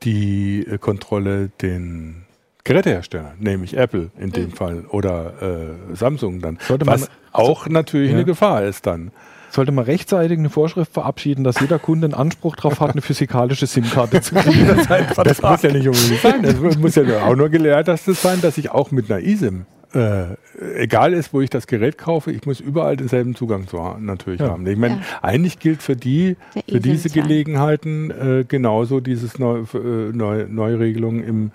die 0.04 0.66
äh, 0.66 0.78
Kontrolle 0.78 1.50
den 1.62 2.26
Gerätehersteller, 2.64 3.34
nämlich 3.40 3.78
Apple 3.78 4.12
in 4.20 4.32
dem 4.32 4.46
mhm. 4.46 4.52
Fall 4.52 4.86
oder 4.90 5.34
äh, 5.42 5.96
Samsung 5.96 6.42
dann, 6.42 6.60
Sollte 6.62 6.86
was 6.86 7.10
auch 7.32 7.68
natürlich 7.68 8.12
ja. 8.12 8.18
eine 8.18 8.26
Gefahr 8.26 8.64
ist 8.64 8.86
dann. 8.86 9.12
Sollte 9.50 9.72
man 9.72 9.86
rechtzeitig 9.86 10.38
eine 10.38 10.52
Vorschrift 10.52 10.94
verabschieden, 10.94 11.44
dass 11.44 11.60
jeder 11.60 11.80
Kunde 11.80 12.06
einen 12.06 12.14
Anspruch 12.14 12.56
darauf 12.56 12.82
hat, 12.82 12.92
eine 12.92 13.02
physikalische 13.02 13.66
SIM-Karte 13.66 14.22
zu 14.22 14.36
kriegen. 14.36 14.68
das, 14.68 14.88
das 15.16 15.42
muss 15.42 15.62
ja 15.64 15.72
nicht 15.72 15.88
unbedingt 15.88 16.22
sein. 16.22 16.44
Das 16.44 16.78
muss 16.78 16.94
ja 16.94 17.24
auch 17.24 17.36
nur 17.36 17.50
gelehrt 17.50 17.88
dass 17.88 18.06
das 18.06 18.22
sein, 18.22 18.42
dass 18.42 18.60
ich 18.60 18.70
auch 18.70 18.92
mit 18.92 19.10
einer 19.10 19.24
eSIM 19.26 19.66
äh, 19.94 20.36
egal 20.76 21.14
ist, 21.14 21.34
wo 21.34 21.42
ich 21.42 21.50
das 21.50 21.68
Gerät 21.68 21.98
kaufe, 21.98 22.32
ich 22.32 22.46
muss 22.46 22.60
überall 22.60 22.96
denselben 22.96 23.36
Zugang 23.36 23.68
zu 23.68 23.78
natürlich 24.00 24.40
ja. 24.40 24.50
haben. 24.50 24.66
Ich 24.68 24.78
meine, 24.78 24.96
ja. 24.96 25.02
eigentlich 25.22 25.60
gilt 25.60 25.82
für 25.82 25.96
die, 25.96 26.38
für 26.68 26.80
diese 26.80 27.10
Gelegenheiten 27.10 28.12
äh, 28.12 28.46
genauso 28.48 29.00
dieses 29.00 29.40
Neu, 29.40 29.64
äh, 29.74 30.12
Neu, 30.12 30.46
Neuregelung 30.48 31.24
im, 31.24 31.52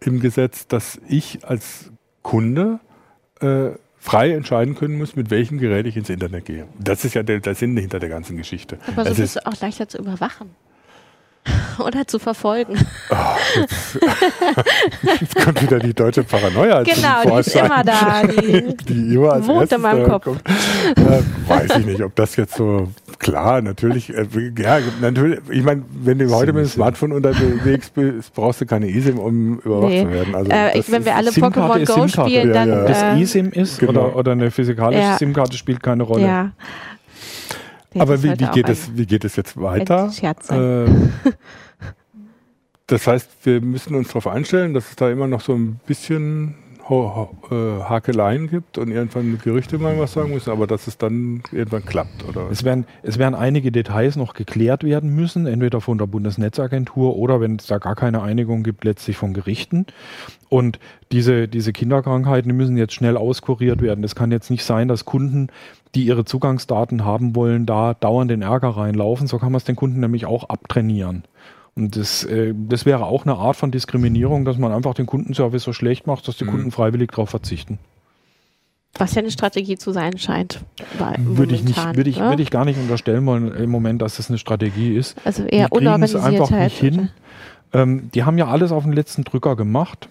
im 0.00 0.20
Gesetz, 0.20 0.66
dass 0.66 1.00
ich 1.08 1.44
als 1.44 1.90
Kunde 2.22 2.80
äh, 3.40 3.70
frei 3.98 4.32
entscheiden 4.32 4.74
können 4.74 4.98
muss, 4.98 5.16
mit 5.16 5.30
welchem 5.30 5.58
Gerät 5.58 5.86
ich 5.86 5.96
ins 5.96 6.10
Internet 6.10 6.44
gehe. 6.44 6.66
Das 6.78 7.04
ist 7.04 7.14
ja 7.14 7.22
der, 7.22 7.40
der 7.40 7.54
Sinn 7.54 7.76
hinter 7.76 7.98
der 7.98 8.08
ganzen 8.08 8.36
Geschichte. 8.36 8.78
Aber 8.86 9.06
so 9.06 9.14
bist 9.14 9.36
du 9.36 9.46
auch 9.46 9.60
leichter 9.60 9.88
zu 9.88 9.98
überwachen. 9.98 10.50
oder 11.78 12.06
zu 12.06 12.18
verfolgen. 12.18 12.74
Oh, 13.10 13.14
jetzt, 13.56 13.98
jetzt, 15.20 15.44
kommt 15.44 15.62
wieder 15.62 15.78
die 15.78 15.94
deutsche 15.94 16.22
Paranoia. 16.24 16.82
Genau, 16.82 17.22
die 17.24 17.40
ist 17.40 17.56
immer 17.56 17.82
da. 17.84 18.22
Die, 18.24 18.76
die 18.88 19.14
immer 19.14 19.32
als 19.32 19.46
wohnt 19.46 19.72
in 19.72 19.80
meinem 19.80 20.08
Kopf. 20.08 20.24
Kommt. 20.24 20.42
Äh, 20.46 21.22
weiß 21.48 21.76
ich 21.78 21.86
nicht, 21.86 22.02
ob 22.02 22.14
das 22.16 22.36
jetzt 22.36 22.56
so 22.56 22.88
klar, 23.18 23.62
natürlich, 23.62 24.10
äh, 24.14 24.26
ja, 24.58 24.78
natürlich, 25.00 25.40
ich 25.50 25.62
meine, 25.62 25.82
wenn 25.90 26.18
du 26.18 26.30
heute 26.30 26.52
mit 26.52 26.64
dem 26.64 26.68
Smartphone 26.68 27.12
unterwegs 27.12 27.90
bist, 27.90 28.34
brauchst 28.34 28.60
du 28.60 28.66
keine 28.66 28.88
eSIM, 28.88 29.18
um 29.18 29.58
überwacht 29.60 29.90
nee. 29.90 30.02
zu 30.02 30.10
werden. 30.10 30.34
Also 30.34 30.50
äh, 30.50 30.78
ich, 30.78 30.90
wenn 30.90 31.04
wir 31.04 31.16
alle 31.16 31.30
Pokémon 31.30 31.86
Go 31.86 32.08
spielen, 32.08 32.52
dann. 32.52 32.68
Ja, 32.68 32.78
ja. 32.80 32.84
Das 32.84 33.20
eSIM 33.20 33.50
ist 33.50 33.78
genau. 33.78 33.90
oder, 33.90 34.16
oder 34.16 34.32
eine 34.32 34.50
physikalische 34.50 35.02
ja. 35.02 35.18
SIM-Karte 35.18 35.56
spielt 35.56 35.82
keine 35.82 36.02
Rolle. 36.02 36.26
Ja. 36.26 36.50
Aber 37.96 38.22
wie, 38.22 38.30
wie, 38.30 38.46
geht 38.52 38.68
es, 38.68 38.96
wie 38.96 39.06
geht 39.06 39.24
es 39.24 39.36
jetzt 39.36 39.60
weiter? 39.60 40.10
Scherz 40.10 40.48
sein. 40.48 40.86
Äh, 40.86 41.30
das 42.86 43.06
heißt, 43.06 43.30
wir 43.44 43.60
müssen 43.60 43.94
uns 43.94 44.08
darauf 44.08 44.26
einstellen, 44.26 44.74
dass 44.74 44.90
es 44.90 44.96
da 44.96 45.10
immer 45.10 45.26
noch 45.26 45.40
so 45.40 45.54
ein 45.54 45.80
bisschen 45.86 46.56
Ho 46.88 47.30
Ho 47.50 47.54
äh, 47.54 47.82
Hakeleien 47.84 48.48
gibt 48.48 48.78
und 48.78 48.90
irgendwann 48.90 49.38
Gerichte 49.44 49.78
mal 49.78 49.98
was 49.98 50.14
sagen 50.14 50.32
müssen, 50.32 50.50
aber 50.50 50.66
dass 50.66 50.86
es 50.86 50.96
dann 50.96 51.42
irgendwann 51.52 51.84
klappt, 51.84 52.26
oder? 52.26 52.48
Es 52.50 52.64
werden, 52.64 52.86
es 53.02 53.18
werden 53.18 53.34
einige 53.34 53.70
Details 53.70 54.16
noch 54.16 54.32
geklärt 54.32 54.84
werden 54.84 55.14
müssen, 55.14 55.46
entweder 55.46 55.82
von 55.82 55.98
der 55.98 56.06
Bundesnetzagentur 56.06 57.16
oder 57.16 57.40
wenn 57.42 57.56
es 57.56 57.66
da 57.66 57.78
gar 57.78 57.94
keine 57.94 58.22
Einigung 58.22 58.62
gibt, 58.62 58.84
letztlich 58.84 59.18
von 59.18 59.34
Gerichten. 59.34 59.84
Und 60.48 60.78
diese, 61.12 61.46
diese 61.46 61.74
Kinderkrankheiten, 61.74 62.48
die 62.48 62.56
müssen 62.56 62.78
jetzt 62.78 62.94
schnell 62.94 63.18
auskuriert 63.18 63.82
werden. 63.82 64.02
Es 64.02 64.14
kann 64.14 64.32
jetzt 64.32 64.50
nicht 64.50 64.64
sein, 64.64 64.88
dass 64.88 65.04
Kunden, 65.04 65.48
die 65.94 66.04
ihre 66.04 66.24
Zugangsdaten 66.24 67.04
haben 67.04 67.34
wollen, 67.34 67.66
da 67.66 67.94
dauernd 67.94 68.30
in 68.30 68.42
Ärger 68.42 68.70
reinlaufen. 68.70 69.26
So 69.26 69.38
kann 69.38 69.52
man 69.52 69.58
es 69.58 69.64
den 69.64 69.76
Kunden 69.76 70.00
nämlich 70.00 70.26
auch 70.26 70.48
abtrainieren. 70.48 71.24
Und 71.74 71.96
das, 71.96 72.24
äh, 72.24 72.54
das 72.56 72.86
wäre 72.86 73.06
auch 73.06 73.24
eine 73.24 73.36
Art 73.36 73.56
von 73.56 73.70
Diskriminierung, 73.70 74.44
dass 74.44 74.58
man 74.58 74.72
einfach 74.72 74.94
den 74.94 75.06
Kundenservice 75.06 75.62
so 75.62 75.72
schlecht 75.72 76.06
macht, 76.06 76.26
dass 76.26 76.36
die 76.36 76.44
Mhm. 76.44 76.50
Kunden 76.50 76.70
freiwillig 76.72 77.10
darauf 77.10 77.30
verzichten. 77.30 77.78
Was 78.94 79.14
ja 79.14 79.20
eine 79.20 79.30
Strategie 79.30 79.76
zu 79.76 79.92
sein 79.92 80.18
scheint. 80.18 80.64
Bei, 80.98 81.14
Würde 81.18 81.54
ich, 81.54 81.62
nicht, 81.62 81.76
würde, 81.94 82.10
ich, 82.10 82.18
würde 82.18 82.42
ich 82.42 82.50
gar 82.50 82.64
nicht 82.64 82.80
unterstellen 82.80 83.24
wollen 83.26 83.54
im 83.54 83.70
Moment, 83.70 84.02
dass 84.02 84.16
das 84.16 84.28
eine 84.28 84.38
Strategie 84.38 84.94
ist. 84.96 85.16
Also 85.24 85.44
eher 85.44 85.68
die 85.68 85.78
kriegen 85.78 86.02
es 86.02 86.16
einfach 86.16 86.50
nicht 86.50 86.78
hin. 86.78 87.10
Ähm, 87.72 88.10
die 88.14 88.24
haben 88.24 88.38
ja 88.38 88.48
alles 88.48 88.72
auf 88.72 88.82
den 88.82 88.92
letzten 88.92 89.24
Drücker 89.24 89.56
gemacht. 89.56 90.08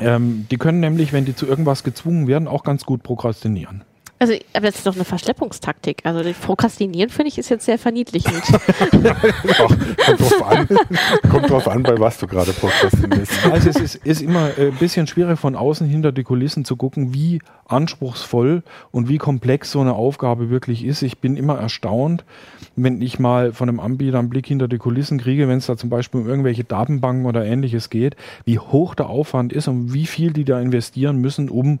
Ähm, 0.00 0.46
die 0.50 0.56
können 0.56 0.80
nämlich, 0.80 1.12
wenn 1.12 1.24
die 1.24 1.34
zu 1.34 1.46
irgendwas 1.46 1.84
gezwungen 1.84 2.28
werden, 2.28 2.48
auch 2.48 2.62
ganz 2.62 2.84
gut 2.84 3.02
prokrastinieren. 3.02 3.84
Also, 4.22 4.34
aber 4.52 4.66
das 4.66 4.76
ist 4.76 4.86
doch 4.86 4.94
eine 4.94 5.04
Verschleppungstaktik. 5.04 6.02
Also, 6.04 6.22
das 6.22 6.36
Prokrastinieren 6.36 7.10
finde 7.10 7.30
ich 7.30 7.38
ist 7.38 7.48
jetzt 7.48 7.64
sehr 7.64 7.76
verniedlichend. 7.76 8.40
Ach, 8.52 9.68
kommt 10.06 10.20
drauf 10.20 10.46
an, 10.46 10.68
kommt 11.28 11.50
drauf 11.50 11.68
an, 11.68 11.82
bei 11.82 11.98
was 11.98 12.18
du 12.18 12.28
gerade 12.28 12.52
prokrastinierst. 12.52 13.46
Also 13.50 13.70
es 13.70 13.80
ist, 13.80 13.94
ist 13.96 14.22
immer 14.22 14.56
äh, 14.56 14.68
ein 14.68 14.76
bisschen 14.76 15.08
schwierig 15.08 15.40
von 15.40 15.56
außen 15.56 15.88
hinter 15.88 16.12
die 16.12 16.22
Kulissen 16.22 16.64
zu 16.64 16.76
gucken, 16.76 17.12
wie 17.12 17.40
anspruchsvoll 17.66 18.62
und 18.92 19.08
wie 19.08 19.18
komplex 19.18 19.72
so 19.72 19.80
eine 19.80 19.94
Aufgabe 19.94 20.50
wirklich 20.50 20.84
ist. 20.84 21.02
Ich 21.02 21.18
bin 21.18 21.36
immer 21.36 21.58
erstaunt, 21.58 22.24
wenn 22.76 23.02
ich 23.02 23.18
mal 23.18 23.52
von 23.52 23.68
einem 23.68 23.80
Anbieter 23.80 24.20
einen 24.20 24.28
Blick 24.28 24.46
hinter 24.46 24.68
die 24.68 24.78
Kulissen 24.78 25.18
kriege, 25.18 25.48
wenn 25.48 25.58
es 25.58 25.66
da 25.66 25.76
zum 25.76 25.90
Beispiel 25.90 26.20
um 26.20 26.28
irgendwelche 26.28 26.62
Datenbanken 26.62 27.26
oder 27.26 27.44
ähnliches 27.44 27.90
geht, 27.90 28.14
wie 28.44 28.60
hoch 28.60 28.94
der 28.94 29.08
Aufwand 29.08 29.52
ist 29.52 29.66
und 29.66 29.92
wie 29.92 30.06
viel 30.06 30.32
die 30.32 30.44
da 30.44 30.60
investieren 30.60 31.16
müssen, 31.16 31.48
um 31.48 31.80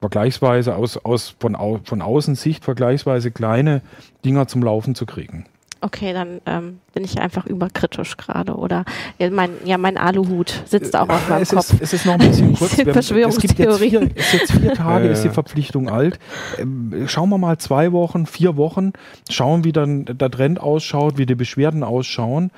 vergleichsweise 0.00 0.76
aus, 0.76 0.96
aus 0.96 1.34
von, 1.38 1.54
au, 1.56 1.80
von 1.84 2.02
Außensicht 2.02 2.64
vergleichsweise 2.64 3.30
kleine 3.30 3.82
Dinger 4.24 4.46
zum 4.48 4.62
Laufen 4.62 4.94
zu 4.94 5.06
kriegen. 5.06 5.44
Okay, 5.82 6.12
dann 6.12 6.42
ähm, 6.44 6.78
bin 6.92 7.04
ich 7.04 7.18
einfach 7.22 7.46
überkritisch 7.46 8.18
gerade. 8.18 8.54
Oder 8.54 8.84
ja, 9.18 9.30
mein, 9.30 9.48
ja, 9.64 9.78
mein 9.78 9.96
Aluhut 9.96 10.62
sitzt 10.66 10.94
auch 10.94 11.08
auf 11.08 11.26
meinem 11.30 11.40
es 11.42 11.50
Kopf. 11.52 11.72
Ist, 11.72 11.80
es 11.80 11.92
ist 11.94 12.04
noch 12.06 12.14
ein 12.14 12.18
bisschen 12.18 12.54
kurz. 12.58 12.76
Wir- 12.76 12.86
Es 12.86 12.86
gibt 12.86 12.86
jetzt 12.96 13.08
vier, 13.08 13.72
Verschwörungstheorien. 13.72 14.10
ist 14.14 14.32
jetzt 14.34 14.52
vier 14.52 14.74
Tage, 14.74 15.08
ist 15.08 15.24
die. 15.24 15.30
Verpflichtung 15.30 15.88
alt. 15.88 16.18
Ähm, 16.58 17.04
Schauen 17.06 17.30
wir 17.30 17.38
mal 17.38 17.56
zwei 17.56 17.92
Wochen, 17.92 18.26
vier 18.26 18.58
Wochen, 18.58 18.92
schauen, 19.30 19.64
wie 19.64 19.72
dann 19.72 20.04
der 20.04 20.30
Trend 20.30 20.60
ausschaut, 20.60 21.16
wie 21.16 21.24
die 21.24 21.34
Beschwerden 21.34 21.82
ausschauen. 21.82 22.50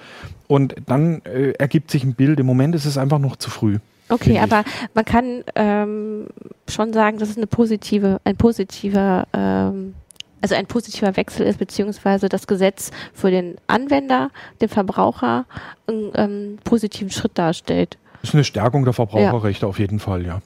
Und 0.48 0.74
dann 0.86 1.22
äh, 1.24 1.52
ergibt 1.52 1.92
sich 1.92 2.02
ein 2.02 2.14
Bild. 2.14 2.40
Im 2.40 2.46
Moment 2.46 2.74
ist 2.74 2.86
es 2.86 2.98
einfach 2.98 3.20
noch 3.20 3.36
zu 3.36 3.50
früh. 3.50 3.78
Okay, 4.12 4.38
aber 4.38 4.64
man 4.94 5.04
kann 5.04 5.42
ähm, 5.54 6.26
schon 6.68 6.92
sagen, 6.92 7.18
dass 7.18 7.30
es 7.30 7.36
eine 7.36 7.46
positive, 7.46 8.20
ein 8.24 8.36
positiver, 8.36 9.26
ähm, 9.32 9.94
also 10.40 10.54
ein 10.54 10.66
positiver 10.66 11.16
Wechsel 11.16 11.46
ist, 11.46 11.58
beziehungsweise 11.58 12.28
das 12.28 12.46
Gesetz 12.46 12.90
für 13.14 13.30
den 13.30 13.56
Anwender, 13.68 14.30
den 14.60 14.68
Verbraucher, 14.68 15.46
einen 15.86 16.12
ähm, 16.14 16.58
positiven 16.64 17.10
Schritt 17.10 17.38
darstellt. 17.38 17.96
Das 18.20 18.30
ist 18.30 18.34
eine 18.34 18.44
Stärkung 18.44 18.84
der 18.84 18.92
Verbraucherrechte 18.92 19.66
auf 19.66 19.78
jeden 19.78 19.98
Fall, 19.98 20.26
ja. 20.26 20.40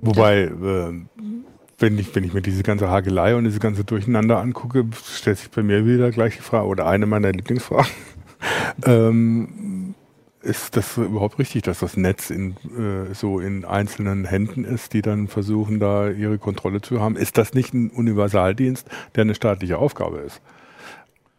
Wobei, 0.00 0.42
äh, 0.42 0.92
wenn, 1.78 1.98
ich, 1.98 2.14
wenn 2.14 2.24
ich 2.24 2.34
mir 2.34 2.42
diese 2.42 2.62
ganze 2.62 2.90
Hagelei 2.90 3.34
und 3.34 3.44
diese 3.44 3.60
ganze 3.60 3.84
Durcheinander 3.84 4.38
angucke, 4.38 4.84
stellt 5.14 5.38
sich 5.38 5.50
bei 5.50 5.62
mir 5.62 5.86
wieder 5.86 6.10
gleich 6.10 6.36
die 6.36 6.42
Frage, 6.42 6.66
oder 6.66 6.86
eine 6.86 7.06
meiner 7.06 7.32
Lieblingsfragen, 7.32 7.90
ähm, 8.84 9.94
ist 10.42 10.76
das 10.76 10.96
überhaupt 10.96 11.38
richtig, 11.38 11.62
dass 11.62 11.80
das 11.80 11.96
Netz 11.96 12.30
in, 12.30 12.56
äh, 12.76 13.14
so 13.14 13.40
in 13.40 13.64
einzelnen 13.64 14.24
Händen 14.24 14.64
ist, 14.64 14.92
die 14.92 15.02
dann 15.02 15.28
versuchen, 15.28 15.80
da 15.80 16.10
ihre 16.10 16.38
Kontrolle 16.38 16.80
zu 16.80 17.00
haben? 17.00 17.16
Ist 17.16 17.38
das 17.38 17.54
nicht 17.54 17.72
ein 17.74 17.90
Universaldienst, 17.90 18.88
der 19.14 19.22
eine 19.22 19.34
staatliche 19.34 19.78
Aufgabe 19.78 20.18
ist? 20.18 20.40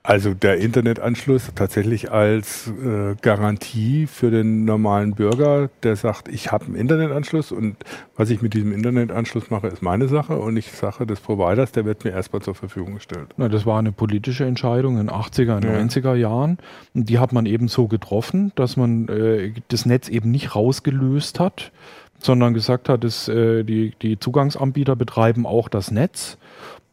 Also 0.06 0.34
der 0.34 0.58
Internetanschluss 0.58 1.50
tatsächlich 1.56 2.12
als 2.12 2.68
äh, 2.68 3.16
Garantie 3.22 4.06
für 4.06 4.32
den 4.32 4.66
normalen 4.66 5.16
Bürger, 5.16 5.70
der 5.82 5.96
sagt, 5.96 6.28
ich 6.28 6.52
habe 6.52 6.66
einen 6.66 6.76
Internetanschluss 6.76 7.54
und 7.54 7.78
was 8.18 8.30
ich 8.30 8.42
mit 8.42 8.54
diesem 8.54 8.74
Internetanschluss 8.74 9.50
mache, 9.50 9.68
ist 9.68 9.82
meine 9.82 10.10
Sache 10.10 10.38
und 10.38 10.56
nicht 10.56 10.76
Sache 10.76 11.06
des 11.08 11.22
Providers, 11.22 11.72
der 11.72 11.86
wird 11.86 12.04
mir 12.04 12.12
erstmal 12.12 12.42
zur 12.42 12.54
Verfügung 12.54 12.96
gestellt. 12.96 13.30
Na, 13.38 13.48
das 13.48 13.66
war 13.66 13.80
eine 13.80 13.94
politische 13.94 14.44
Entscheidung 14.44 15.00
in 15.00 15.08
den 15.08 15.16
80er, 15.16 15.56
und 15.56 15.64
Ja. 15.64 15.72
90er 15.72 16.16
Jahren. 16.16 16.58
Und 16.94 17.08
die 17.08 17.20
hat 17.20 17.32
man 17.32 17.46
eben 17.46 17.70
so 17.70 17.88
getroffen, 17.88 18.52
dass 18.56 18.76
man 18.76 19.08
äh, 19.08 19.54
das 19.70 19.86
Netz 19.86 20.10
eben 20.10 20.32
nicht 20.32 20.54
rausgelöst 20.54 21.40
hat, 21.40 21.72
sondern 22.20 22.54
gesagt 22.54 22.90
hat, 22.90 23.06
dass, 23.06 23.30
äh, 23.30 23.64
die, 23.64 23.94
die 24.02 24.20
Zugangsanbieter 24.20 24.98
betreiben 24.98 25.46
auch 25.46 25.70
das 25.70 25.92
Netz. 25.92 26.38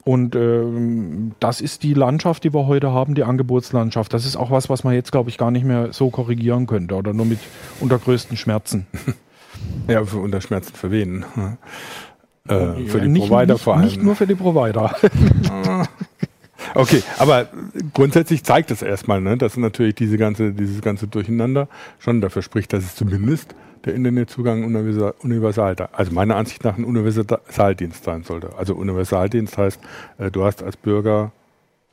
Und 0.05 0.35
ähm, 0.35 1.33
das 1.41 1.61
ist 1.61 1.83
die 1.83 1.95
Landschaft, 1.95 2.45
die 2.45 2.55
wir 2.55 2.67
heute 2.67 2.93
haben, 2.93 3.15
die 3.15 3.23
Angebotslandschaft. 3.23 4.15
Das 4.15 4.25
ist 4.25 4.37
auch 4.37 4.51
was, 4.51 4.71
was 4.71 4.83
man 4.83 4.95
jetzt, 4.95 5.13
glaube 5.13 5.31
ich, 5.31 5.37
gar 5.37 5.51
nicht 5.51 5.65
mehr 5.65 5.93
so 5.93 6.11
korrigieren 6.11 6.67
könnte 6.67 6.95
oder 6.95 7.13
nur 7.13 7.27
mit 7.27 7.39
unter 7.81 7.99
größten 7.99 8.37
Schmerzen. 8.37 8.87
Ja, 9.89 10.05
für 10.05 10.19
unter 10.19 10.41
Schmerzen 10.41 10.75
für 10.75 10.91
wen? 10.91 11.25
Äh, 12.49 12.87
für 12.87 13.01
die 13.01 13.09
nicht, 13.09 13.29
Provider 13.29 13.55
nicht, 13.55 13.63
vor 13.63 13.75
allem. 13.77 13.85
Nicht 13.85 14.03
nur 14.03 14.17
für 14.17 14.27
die 14.27 14.35
Provider. 14.35 14.95
Okay, 16.75 17.03
aber 17.19 17.49
grundsätzlich 17.95 18.45
zeigt 18.45 18.71
es 18.71 18.83
erstmal, 18.83 19.21
ne, 19.21 19.37
dass 19.37 19.57
natürlich 19.57 19.95
diese 19.95 20.19
ganze, 20.19 20.53
dieses 20.53 20.81
ganze 20.83 21.07
Durcheinander 21.07 21.69
schon 21.99 22.21
dafür 22.21 22.43
spricht, 22.43 22.73
dass 22.73 22.85
es 22.85 22.95
zumindest 22.95 23.55
der 23.85 23.95
Internetzugang 23.95 24.65
universal, 24.65 25.15
universal 25.21 25.75
also 25.93 26.13
meiner 26.13 26.37
Ansicht 26.37 26.65
nach 26.65 26.77
ein 26.77 26.85
Universaldienst 26.85 28.05
sein 28.05 28.25
sollte. 28.25 28.51
Also 28.57 28.75
Universaldienst 28.75 29.57
heißt, 29.57 29.81
äh, 30.19 30.31
du 30.31 30.45
hast 30.45 30.63
als 30.63 30.77
Bürger 30.77 31.33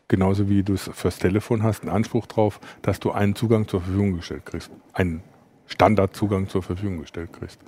genauso 0.07 0.49
wie 0.49 0.63
du 0.63 0.73
es 0.73 0.89
fürs 0.93 1.19
Telefon 1.19 1.63
hast, 1.63 1.81
einen 1.83 1.91
Anspruch 1.91 2.27
drauf, 2.27 2.59
dass 2.81 2.99
du 2.99 3.11
einen 3.11 3.35
Zugang 3.35 3.67
zur 3.67 3.81
Verfügung 3.81 4.15
gestellt 4.15 4.45
kriegst, 4.45 4.71
einen 4.93 5.21
Standardzugang 5.67 6.47
zur 6.47 6.63
Verfügung 6.63 6.99
gestellt 7.01 7.31
kriegst. 7.33 7.59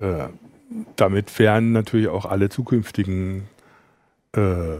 Äh, 0.00 0.28
damit 0.96 1.38
wären 1.38 1.72
natürlich 1.72 2.08
auch 2.08 2.26
alle 2.26 2.48
zukünftigen 2.48 3.44
äh, 4.32 4.76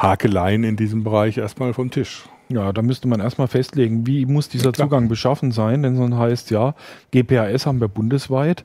Hakeleien 0.00 0.64
in 0.64 0.76
diesem 0.76 1.04
Bereich 1.04 1.38
erstmal 1.38 1.74
vom 1.74 1.90
Tisch. 1.90 2.24
Ja, 2.48 2.72
da 2.72 2.82
müsste 2.82 3.06
man 3.06 3.20
erstmal 3.20 3.46
festlegen, 3.46 4.08
wie 4.08 4.26
muss 4.26 4.48
dieser 4.48 4.72
Klar. 4.72 4.88
Zugang 4.88 5.08
beschaffen 5.08 5.52
sein, 5.52 5.84
denn 5.84 5.94
sonst 5.94 6.16
heißt 6.16 6.50
ja, 6.50 6.74
GPRS 7.12 7.64
haben 7.64 7.80
wir 7.80 7.86
bundesweit. 7.86 8.64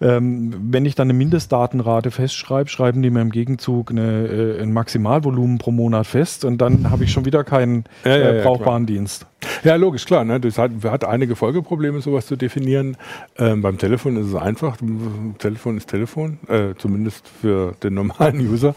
Ähm, 0.00 0.52
wenn 0.70 0.84
ich 0.84 0.96
dann 0.96 1.06
eine 1.06 1.16
Mindestdatenrate 1.16 2.10
festschreibe, 2.10 2.68
schreiben 2.68 3.02
die 3.02 3.10
mir 3.10 3.20
im 3.20 3.30
Gegenzug 3.30 3.92
eine, 3.92 4.26
äh, 4.26 4.62
ein 4.62 4.72
Maximalvolumen 4.72 5.58
pro 5.58 5.70
Monat 5.70 6.08
fest 6.08 6.44
und 6.44 6.58
dann 6.58 6.90
habe 6.90 7.04
ich 7.04 7.12
schon 7.12 7.24
wieder 7.24 7.44
keinen 7.44 7.84
Ja, 8.04 8.16
ja, 8.16 8.16
äh, 8.16 8.36
ja, 8.38 8.42
brauchbaren 8.42 8.86
Dienst. 8.86 9.26
Ja, 9.62 9.76
logisch, 9.76 10.06
klar. 10.06 10.24
Ne? 10.24 10.40
Das 10.40 10.58
hat, 10.58 10.72
hat 10.84 11.04
einige 11.04 11.36
Folgeprobleme, 11.36 12.00
sowas 12.00 12.26
zu 12.26 12.34
definieren. 12.34 12.96
Ähm, 13.38 13.62
beim 13.62 13.78
Telefon 13.78 14.16
ist 14.16 14.26
es 14.26 14.34
einfach. 14.34 14.76
Telefon 15.38 15.76
ist 15.76 15.88
Telefon, 15.88 16.38
äh, 16.48 16.74
zumindest 16.78 17.28
für 17.28 17.74
den 17.82 17.94
normalen 17.94 18.40
User. 18.50 18.74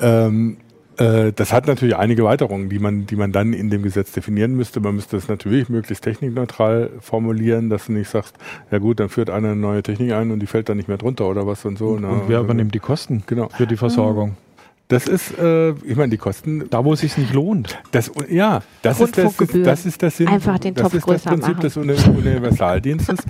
Ähm, 0.00 0.58
äh, 0.58 0.63
das 0.96 1.52
hat 1.52 1.66
natürlich 1.66 1.96
einige 1.96 2.24
Weiterungen, 2.24 2.68
die 2.68 2.78
man, 2.78 3.06
die 3.06 3.16
man 3.16 3.32
dann 3.32 3.52
in 3.52 3.68
dem 3.70 3.82
Gesetz 3.82 4.12
definieren 4.12 4.54
müsste. 4.54 4.80
Man 4.80 4.94
müsste 4.94 5.16
das 5.16 5.28
natürlich 5.28 5.68
möglichst 5.68 6.04
technikneutral 6.04 6.90
formulieren, 7.00 7.68
dass 7.70 7.86
du 7.86 7.92
nicht 7.92 8.08
sagst, 8.08 8.36
ja 8.70 8.78
gut, 8.78 9.00
dann 9.00 9.08
führt 9.08 9.30
einer 9.30 9.48
eine 9.48 9.56
neue 9.56 9.82
Technik 9.82 10.12
ein 10.12 10.30
und 10.30 10.40
die 10.40 10.46
fällt 10.46 10.68
dann 10.68 10.76
nicht 10.76 10.88
mehr 10.88 10.98
drunter 10.98 11.26
oder 11.28 11.46
was 11.46 11.64
und 11.64 11.78
so. 11.78 11.88
Und, 11.88 12.04
und 12.04 12.22
wer 12.28 12.40
übernimmt 12.40 12.74
die 12.74 12.78
Kosten 12.80 13.22
Genau. 13.26 13.48
für 13.48 13.66
die 13.66 13.76
Versorgung? 13.76 14.36
Das 14.88 15.06
ist, 15.08 15.38
äh, 15.38 15.70
ich 15.70 15.96
meine, 15.96 16.10
die 16.10 16.18
Kosten 16.18 16.68
Da, 16.70 16.84
wo 16.84 16.92
es 16.92 17.00
sich 17.00 17.16
nicht 17.16 17.32
lohnt. 17.32 17.78
Das, 17.90 18.12
ja, 18.28 18.62
das 18.82 19.00
ist, 19.00 19.16
das, 19.16 19.34
das 19.36 19.86
ist 19.86 20.02
das 20.02 20.16
Sinn. 20.18 20.28
Einfach 20.28 20.58
den 20.58 20.74
das 20.74 20.82
Topf 20.82 20.94
ist 20.94 21.08
das 21.08 21.22
Prinzip 21.24 21.48
machen. 21.56 21.60
des 21.62 21.76
Uni- 21.78 22.18
Universaldienstes. 22.18 23.18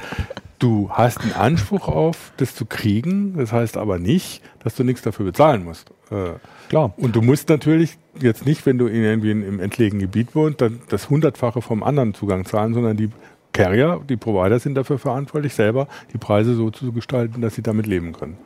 Du 0.58 0.90
hast 0.90 1.20
einen 1.20 1.32
Anspruch 1.32 1.88
auf, 1.88 2.32
das 2.36 2.54
zu 2.54 2.66
kriegen. 2.66 3.36
Das 3.36 3.52
heißt 3.52 3.76
aber 3.76 3.98
nicht, 3.98 4.42
dass 4.62 4.74
du 4.74 4.84
nichts 4.84 5.02
dafür 5.02 5.26
bezahlen 5.26 5.64
musst. 5.64 5.90
Äh, 6.10 6.34
Klar. 6.68 6.94
Und 6.96 7.16
du 7.16 7.22
musst 7.22 7.48
natürlich 7.48 7.98
jetzt 8.20 8.46
nicht, 8.46 8.64
wenn 8.66 8.78
du 8.78 8.86
in 8.86 9.02
irgendwie 9.02 9.30
in, 9.30 9.42
im 9.42 9.60
entlegenen 9.60 10.00
Gebiet 10.00 10.34
wohnst, 10.34 10.60
dann 10.60 10.80
das 10.88 11.10
Hundertfache 11.10 11.60
vom 11.60 11.82
anderen 11.82 12.14
Zugang 12.14 12.44
zahlen, 12.44 12.74
sondern 12.74 12.96
die 12.96 13.10
Carrier, 13.52 14.00
die 14.08 14.16
Provider 14.16 14.58
sind 14.58 14.74
dafür 14.74 14.98
verantwortlich, 14.98 15.54
selber 15.54 15.86
die 16.12 16.18
Preise 16.18 16.54
so 16.54 16.70
zu 16.70 16.92
gestalten, 16.92 17.40
dass 17.40 17.54
sie 17.54 17.62
damit 17.62 17.86
leben 17.86 18.12
können. 18.12 18.36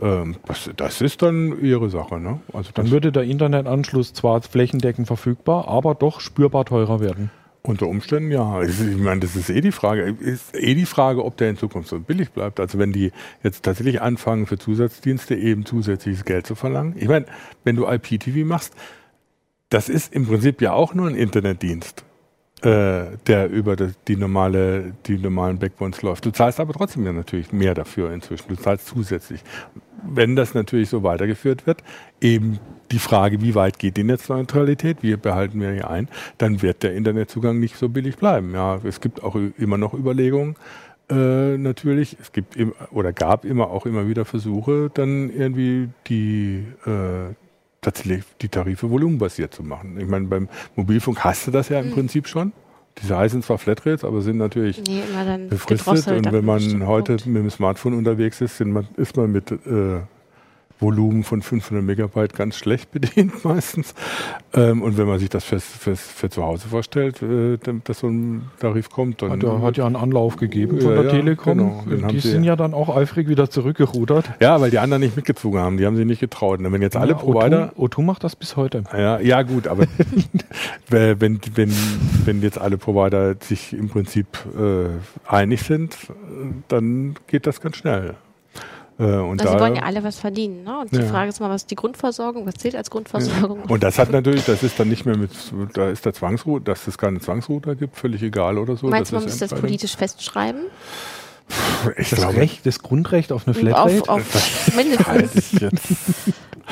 Ähm, 0.00 0.36
das, 0.46 0.70
das, 0.76 1.00
ist 1.00 1.22
dann 1.22 1.60
ihre 1.62 1.88
Sache. 1.88 2.18
Ne? 2.18 2.40
Also 2.52 2.70
dann 2.74 2.90
würde 2.90 3.12
der 3.12 3.22
Internetanschluss 3.22 4.12
zwar 4.12 4.42
flächendeckend 4.42 5.06
verfügbar, 5.06 5.68
aber 5.68 5.94
doch 5.94 6.20
spürbar 6.20 6.64
teurer 6.64 7.00
werden. 7.00 7.30
Unter 7.66 7.86
Umständen 7.88 8.30
ja. 8.30 8.62
Ich 8.62 8.78
meine, 8.98 9.20
das 9.20 9.36
ist 9.36 9.48
eh 9.48 9.62
die 9.62 9.72
Frage. 9.72 10.16
Ist 10.20 10.54
eh 10.54 10.74
die 10.74 10.84
Frage, 10.84 11.24
ob 11.24 11.38
der 11.38 11.48
in 11.48 11.56
Zukunft 11.56 11.88
so 11.88 11.98
billig 11.98 12.30
bleibt. 12.30 12.60
Also 12.60 12.78
wenn 12.78 12.92
die 12.92 13.10
jetzt 13.42 13.64
tatsächlich 13.64 14.02
anfangen, 14.02 14.46
für 14.46 14.58
Zusatzdienste 14.58 15.34
eben 15.34 15.64
zusätzliches 15.64 16.26
Geld 16.26 16.46
zu 16.46 16.54
verlangen. 16.54 16.94
Ich 16.98 17.08
meine, 17.08 17.24
wenn 17.64 17.76
du 17.76 17.86
IPTV 17.88 18.44
machst, 18.44 18.74
das 19.70 19.88
ist 19.88 20.12
im 20.12 20.26
Prinzip 20.26 20.60
ja 20.60 20.72
auch 20.72 20.92
nur 20.92 21.08
ein 21.08 21.14
Internetdienst 21.14 22.04
äh, 22.64 23.18
der 23.26 23.50
über 23.50 23.76
die 23.76 24.16
normale, 24.16 24.94
die 25.06 25.18
normalen 25.18 25.58
Backbones 25.58 26.00
läuft. 26.00 26.24
Du 26.24 26.30
zahlst 26.30 26.60
aber 26.60 26.72
trotzdem 26.72 27.04
ja 27.04 27.12
natürlich 27.12 27.52
mehr 27.52 27.74
dafür 27.74 28.10
inzwischen. 28.10 28.48
Du 28.48 28.56
zahlst 28.56 28.86
zusätzlich. 28.86 29.42
Wenn 30.02 30.34
das 30.34 30.54
natürlich 30.54 30.88
so 30.88 31.02
weitergeführt 31.02 31.66
wird, 31.66 31.82
eben 32.20 32.58
die 32.90 32.98
Frage, 32.98 33.42
wie 33.42 33.54
weit 33.54 33.78
geht 33.78 33.96
die 33.98 34.04
Netzneutralität, 34.04 35.02
wie 35.02 35.16
behalten 35.16 35.60
wir 35.60 35.72
hier 35.72 35.90
ein, 35.90 36.08
dann 36.38 36.62
wird 36.62 36.82
der 36.82 36.94
Internetzugang 36.94 37.58
nicht 37.60 37.76
so 37.76 37.88
billig 37.88 38.16
bleiben. 38.16 38.54
Ja, 38.54 38.80
es 38.84 39.00
gibt 39.00 39.22
auch 39.22 39.36
immer 39.58 39.76
noch 39.76 39.92
Überlegungen, 39.92 40.56
äh, 41.10 41.58
natürlich. 41.58 42.16
Es 42.18 42.32
gibt 42.32 42.56
im, 42.56 42.72
oder 42.90 43.12
gab 43.12 43.44
immer 43.44 43.70
auch 43.70 43.84
immer 43.84 44.08
wieder 44.08 44.24
Versuche, 44.24 44.90
dann 44.94 45.30
irgendwie 45.30 45.90
die 46.06 46.64
äh, 46.86 47.34
tatsächlich 47.84 48.24
die 48.40 48.48
Tarife 48.48 48.90
volumenbasiert 48.90 49.54
zu 49.54 49.62
machen. 49.62 49.98
Ich 50.00 50.08
meine, 50.08 50.26
beim 50.26 50.48
Mobilfunk 50.76 51.22
hast 51.24 51.46
du 51.46 51.50
das 51.50 51.68
ja 51.68 51.80
im 51.80 51.90
mhm. 51.90 51.94
Prinzip 51.94 52.28
schon. 52.28 52.52
Diese 53.02 53.16
heißen 53.16 53.42
zwar 53.42 53.58
Flatrates, 53.58 54.04
aber 54.04 54.20
sind 54.20 54.36
natürlich 54.36 54.80
nee, 54.86 55.02
befristet. 55.48 56.06
Und 56.08 56.32
wenn 56.32 56.44
man 56.44 56.86
heute 56.86 57.14
Punkt. 57.14 57.26
mit 57.26 57.42
dem 57.42 57.50
Smartphone 57.50 57.94
unterwegs 57.94 58.40
ist, 58.40 58.60
man, 58.60 58.86
ist 58.96 59.16
man 59.16 59.32
mit 59.32 59.50
äh, 59.50 60.00
Volumen 60.80 61.22
von 61.22 61.42
500 61.42 61.84
Megabyte 61.84 62.34
ganz 62.34 62.56
schlecht 62.56 62.90
bedient 62.92 63.44
meistens. 63.44 63.94
Ähm, 64.52 64.82
und 64.82 64.96
wenn 64.98 65.06
man 65.06 65.18
sich 65.18 65.28
das 65.28 65.44
für, 65.44 65.60
für, 65.60 65.96
für 65.96 66.30
zu 66.30 66.44
Hause 66.44 66.68
vorstellt, 66.68 67.22
äh, 67.22 67.58
dass 67.84 68.00
so 68.00 68.08
ein 68.08 68.50
Tarif 68.58 68.90
kommt, 68.90 69.22
dann... 69.22 69.32
Hat, 69.32 69.42
ja, 69.42 69.62
hat 69.62 69.76
ja 69.76 69.86
einen 69.86 69.96
Anlauf 69.96 70.36
gegeben 70.36 70.80
von 70.80 70.94
der 70.94 71.04
ja, 71.04 71.10
Telekom. 71.10 71.84
Genau, 71.88 72.08
die 72.08 72.20
sind 72.20 72.44
ja 72.44 72.56
dann 72.56 72.74
auch 72.74 72.94
eifrig 72.94 73.28
wieder 73.28 73.50
zurückgerudert. 73.50 74.30
Ja, 74.40 74.60
weil 74.60 74.70
die 74.70 74.78
anderen 74.78 75.02
nicht 75.02 75.16
mitgezogen 75.16 75.60
haben. 75.60 75.76
Die 75.76 75.86
haben 75.86 75.96
sich 75.96 76.06
nicht 76.06 76.20
getraut. 76.20 76.58
Und 76.58 76.72
wenn 76.72 76.82
jetzt 76.82 76.96
alle 76.96 77.12
ja, 77.12 77.18
Provider... 77.18 77.72
O2, 77.76 77.94
O2 77.94 78.02
macht 78.02 78.24
das 78.24 78.36
bis 78.36 78.56
heute. 78.56 78.84
Ja, 78.92 79.20
ja 79.20 79.42
gut, 79.42 79.68
aber 79.68 79.84
wenn, 80.88 81.40
wenn, 81.54 81.72
wenn 82.24 82.42
jetzt 82.42 82.58
alle 82.58 82.78
Provider 82.78 83.36
sich 83.40 83.72
im 83.72 83.88
Prinzip 83.88 84.26
äh, 84.58 84.88
einig 85.30 85.62
sind, 85.62 85.96
dann 86.68 87.14
geht 87.26 87.46
das 87.46 87.60
ganz 87.60 87.76
schnell. 87.76 88.14
Äh, 88.98 89.02
und 89.02 89.40
also 89.40 89.44
da, 89.44 89.58
sie 89.58 89.64
wollen 89.64 89.76
ja 89.76 89.82
alle 89.82 90.04
was 90.04 90.18
verdienen. 90.18 90.64
Ne? 90.64 90.78
Und 90.78 90.92
die 90.92 90.96
ja. 90.96 91.06
Frage 91.06 91.28
ist 91.28 91.40
mal, 91.40 91.50
was 91.50 91.62
ist 91.62 91.70
die 91.70 91.74
Grundversorgung? 91.74 92.46
Was 92.46 92.54
zählt 92.54 92.76
als 92.76 92.90
Grundversorgung? 92.90 93.60
Ja. 93.60 93.70
Und 93.70 93.82
das 93.82 93.98
hat 93.98 94.10
natürlich, 94.10 94.44
das 94.44 94.62
ist 94.62 94.78
dann 94.78 94.88
nicht 94.88 95.04
mehr 95.04 95.16
mit, 95.16 95.30
da 95.74 95.88
ist 95.88 96.04
der 96.04 96.14
Zwangsrouter, 96.14 96.64
dass 96.64 96.86
es 96.86 96.96
keine 96.96 97.20
Zwangsrouter 97.20 97.74
gibt, 97.74 97.96
völlig 97.96 98.22
egal 98.22 98.58
oder 98.58 98.76
so. 98.76 98.88
Meinst 98.88 99.10
du, 99.10 99.16
man 99.16 99.24
muss 99.24 99.38
das 99.38 99.50
politisch 99.50 99.96
festschreiben? 99.96 100.62
Ich 101.98 102.10
das 102.10 102.20
glaube, 102.20 102.36
Recht, 102.38 102.64
das 102.64 102.78
Grundrecht 102.80 103.30
auf 103.30 103.46
eine 103.46 103.54
Flatrate? 103.54 104.08
Auf, 104.08 104.08
auf 104.08 104.76
mindestens. 104.76 105.60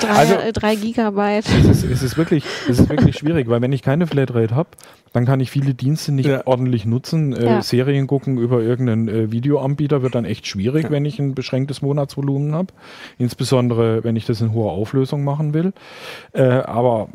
Drei, 0.01 0.09
also, 0.09 0.34
äh, 0.34 0.53
drei 0.53 0.74
Gigabyte. 0.74 1.45
Es 1.47 1.64
ist, 1.64 1.84
es, 1.84 2.03
ist 2.03 2.16
wirklich, 2.16 2.45
es 2.68 2.80
ist 2.80 2.88
wirklich 2.88 3.16
schwierig, 3.18 3.49
weil 3.49 3.61
wenn 3.61 3.72
ich 3.72 3.82
keine 3.82 4.07
Flatrate 4.07 4.55
habe, 4.55 4.70
dann 5.12 5.26
kann 5.26 5.40
ich 5.40 5.51
viele 5.51 5.74
Dienste 5.74 6.12
nicht 6.12 6.26
ja. 6.26 6.47
ordentlich 6.47 6.86
nutzen. 6.86 7.34
Äh, 7.34 7.45
ja. 7.45 7.62
Serien 7.62 8.07
gucken 8.07 8.38
über 8.38 8.62
irgendeinen 8.62 9.09
äh, 9.09 9.32
Videoanbieter 9.32 10.03
wird 10.03 10.14
dann 10.14 10.24
echt 10.24 10.47
schwierig, 10.47 10.84
ja. 10.84 10.90
wenn 10.90 11.05
ich 11.05 11.18
ein 11.18 11.34
beschränktes 11.34 11.82
Monatsvolumen 11.82 12.55
habe. 12.55 12.72
Insbesondere, 13.18 14.05
wenn 14.05 14.16
ich 14.16 14.24
das 14.24 14.40
in 14.40 14.53
hoher 14.53 14.72
Auflösung 14.72 15.24
machen 15.24 15.55
will. 15.55 15.72
Äh, 16.32 16.43
aber 16.43 17.09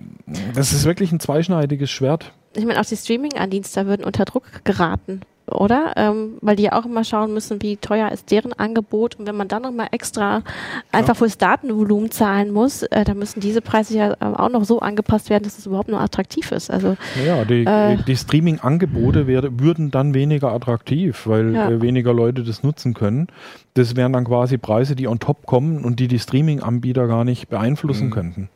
das 0.53 0.73
ist 0.73 0.85
wirklich 0.85 1.11
ein 1.11 1.19
zweischneidiges 1.19 1.89
Schwert. 1.89 2.33
Ich 2.57 2.65
meine, 2.65 2.79
auch 2.79 2.85
die 2.85 2.97
Streaming-Andienste 2.97 3.85
würden 3.85 4.03
unter 4.03 4.25
Druck 4.25 4.43
geraten 4.63 5.21
oder? 5.51 5.93
Ähm, 5.95 6.37
weil 6.41 6.55
die 6.55 6.63
ja 6.63 6.73
auch 6.73 6.85
immer 6.85 7.03
schauen 7.03 7.33
müssen, 7.33 7.61
wie 7.61 7.77
teuer 7.77 8.11
ist 8.11 8.31
deren 8.31 8.53
Angebot. 8.53 9.15
Und 9.15 9.27
wenn 9.27 9.35
man 9.35 9.47
dann 9.47 9.63
nochmal 9.63 9.87
extra 9.91 10.43
einfach 10.91 11.09
ja. 11.09 11.13
fürs 11.13 11.37
Datenvolumen 11.37 12.11
zahlen 12.11 12.51
muss, 12.51 12.83
äh, 12.83 13.03
dann 13.03 13.17
müssen 13.17 13.39
diese 13.39 13.61
Preise 13.61 13.97
ja 13.97 14.11
äh, 14.13 14.15
auch 14.19 14.49
noch 14.49 14.65
so 14.65 14.79
angepasst 14.79 15.29
werden, 15.29 15.43
dass 15.43 15.57
es 15.57 15.65
überhaupt 15.65 15.89
nur 15.89 16.01
attraktiv 16.01 16.51
ist. 16.51 16.69
Also, 16.69 16.97
ja, 17.25 17.45
die, 17.45 17.65
äh, 17.65 17.97
die 18.05 18.15
Streaming-Angebote 18.15 19.27
würden 19.27 19.91
dann 19.91 20.13
weniger 20.13 20.51
attraktiv, 20.51 21.27
weil 21.27 21.53
ja. 21.53 21.69
äh, 21.69 21.81
weniger 21.81 22.13
Leute 22.13 22.43
das 22.43 22.63
nutzen 22.63 22.93
können. 22.93 23.27
Das 23.73 23.95
wären 23.95 24.13
dann 24.13 24.25
quasi 24.25 24.57
Preise, 24.57 24.95
die 24.95 25.07
on 25.07 25.19
top 25.19 25.45
kommen 25.45 25.83
und 25.83 25.99
die 25.99 26.07
die 26.07 26.19
Streaming-Anbieter 26.19 27.07
gar 27.07 27.23
nicht 27.23 27.47
beeinflussen 27.49 28.07
mhm. 28.07 28.11
könnten. 28.11 28.49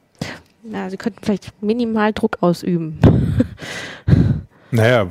Ja, 0.64 0.90
sie 0.90 0.98
könnten 0.98 1.20
vielleicht 1.24 1.62
minimal 1.62 2.14
Druck 2.14 2.38
ausüben. 2.42 3.00
Naja, 4.74 5.06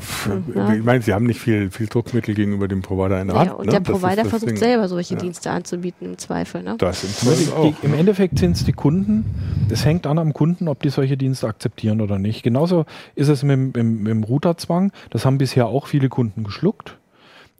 ja. 0.54 0.72
ich 0.72 0.82
meine, 0.82 1.02
sie 1.02 1.12
haben 1.12 1.26
nicht 1.26 1.38
viel, 1.38 1.70
viel 1.70 1.86
Druckmittel 1.86 2.34
gegenüber 2.34 2.66
dem 2.66 2.80
Provider 2.80 3.20
in 3.20 3.28
der 3.28 3.36
naja, 3.36 3.50
Hand. 3.50 3.58
Und 3.60 3.66
ne? 3.66 3.72
der 3.72 3.80
Provider 3.80 4.24
versucht 4.24 4.52
Ding. 4.52 4.56
selber 4.56 4.88
solche 4.88 5.14
ja. 5.14 5.20
Dienste 5.20 5.50
anzubieten 5.50 6.06
im 6.06 6.16
Zweifel. 6.16 6.62
Ne? 6.62 6.76
Das 6.78 7.04
im 7.04 7.10
Zweifel 7.10 7.52
auch. 7.52 7.74
Die, 7.82 7.86
Im 7.86 7.92
Endeffekt 7.92 8.38
sind 8.38 8.56
es 8.56 8.64
die 8.64 8.72
Kunden. 8.72 9.26
Es 9.70 9.84
hängt 9.84 10.06
an 10.06 10.18
am 10.18 10.32
Kunden, 10.32 10.66
ob 10.66 10.82
die 10.82 10.88
solche 10.88 11.18
Dienste 11.18 11.46
akzeptieren 11.46 12.00
oder 12.00 12.18
nicht. 12.18 12.42
Genauso 12.42 12.86
ist 13.14 13.28
es 13.28 13.42
mit, 13.42 13.76
mit, 13.76 13.84
mit 13.84 14.08
dem 14.08 14.24
Routerzwang. 14.24 14.92
Das 15.10 15.26
haben 15.26 15.36
bisher 15.36 15.66
auch 15.66 15.86
viele 15.86 16.08
Kunden 16.08 16.42
geschluckt. 16.42 16.96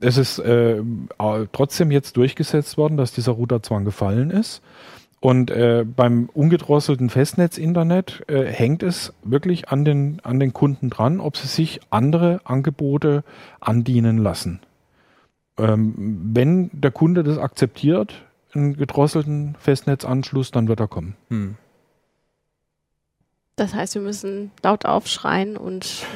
Es 0.00 0.16
ist 0.16 0.38
äh, 0.38 0.82
trotzdem 1.52 1.90
jetzt 1.90 2.16
durchgesetzt 2.16 2.78
worden, 2.78 2.96
dass 2.96 3.12
dieser 3.12 3.32
Routerzwang 3.32 3.84
gefallen 3.84 4.30
ist. 4.30 4.62
Und 5.20 5.50
äh, 5.50 5.84
beim 5.84 6.30
ungedrosselten 6.32 7.10
Festnetz-Internet 7.10 8.24
äh, 8.28 8.44
hängt 8.46 8.82
es 8.82 9.12
wirklich 9.22 9.68
an 9.68 9.84
den, 9.84 10.20
an 10.24 10.40
den 10.40 10.54
Kunden 10.54 10.88
dran, 10.88 11.20
ob 11.20 11.36
sie 11.36 11.46
sich 11.46 11.80
andere 11.90 12.40
Angebote 12.44 13.22
andienen 13.60 14.16
lassen. 14.16 14.60
Ähm, 15.58 15.94
wenn 16.32 16.70
der 16.72 16.90
Kunde 16.90 17.22
das 17.22 17.36
akzeptiert, 17.36 18.14
einen 18.54 18.76
gedrosselten 18.76 19.56
Festnetzanschluss, 19.58 20.52
dann 20.52 20.68
wird 20.68 20.80
er 20.80 20.88
kommen. 20.88 21.16
Hm. 21.28 21.56
Das 23.56 23.74
heißt, 23.74 23.94
wir 23.94 24.02
müssen 24.02 24.52
laut 24.62 24.86
aufschreien 24.86 25.58
und 25.58 26.06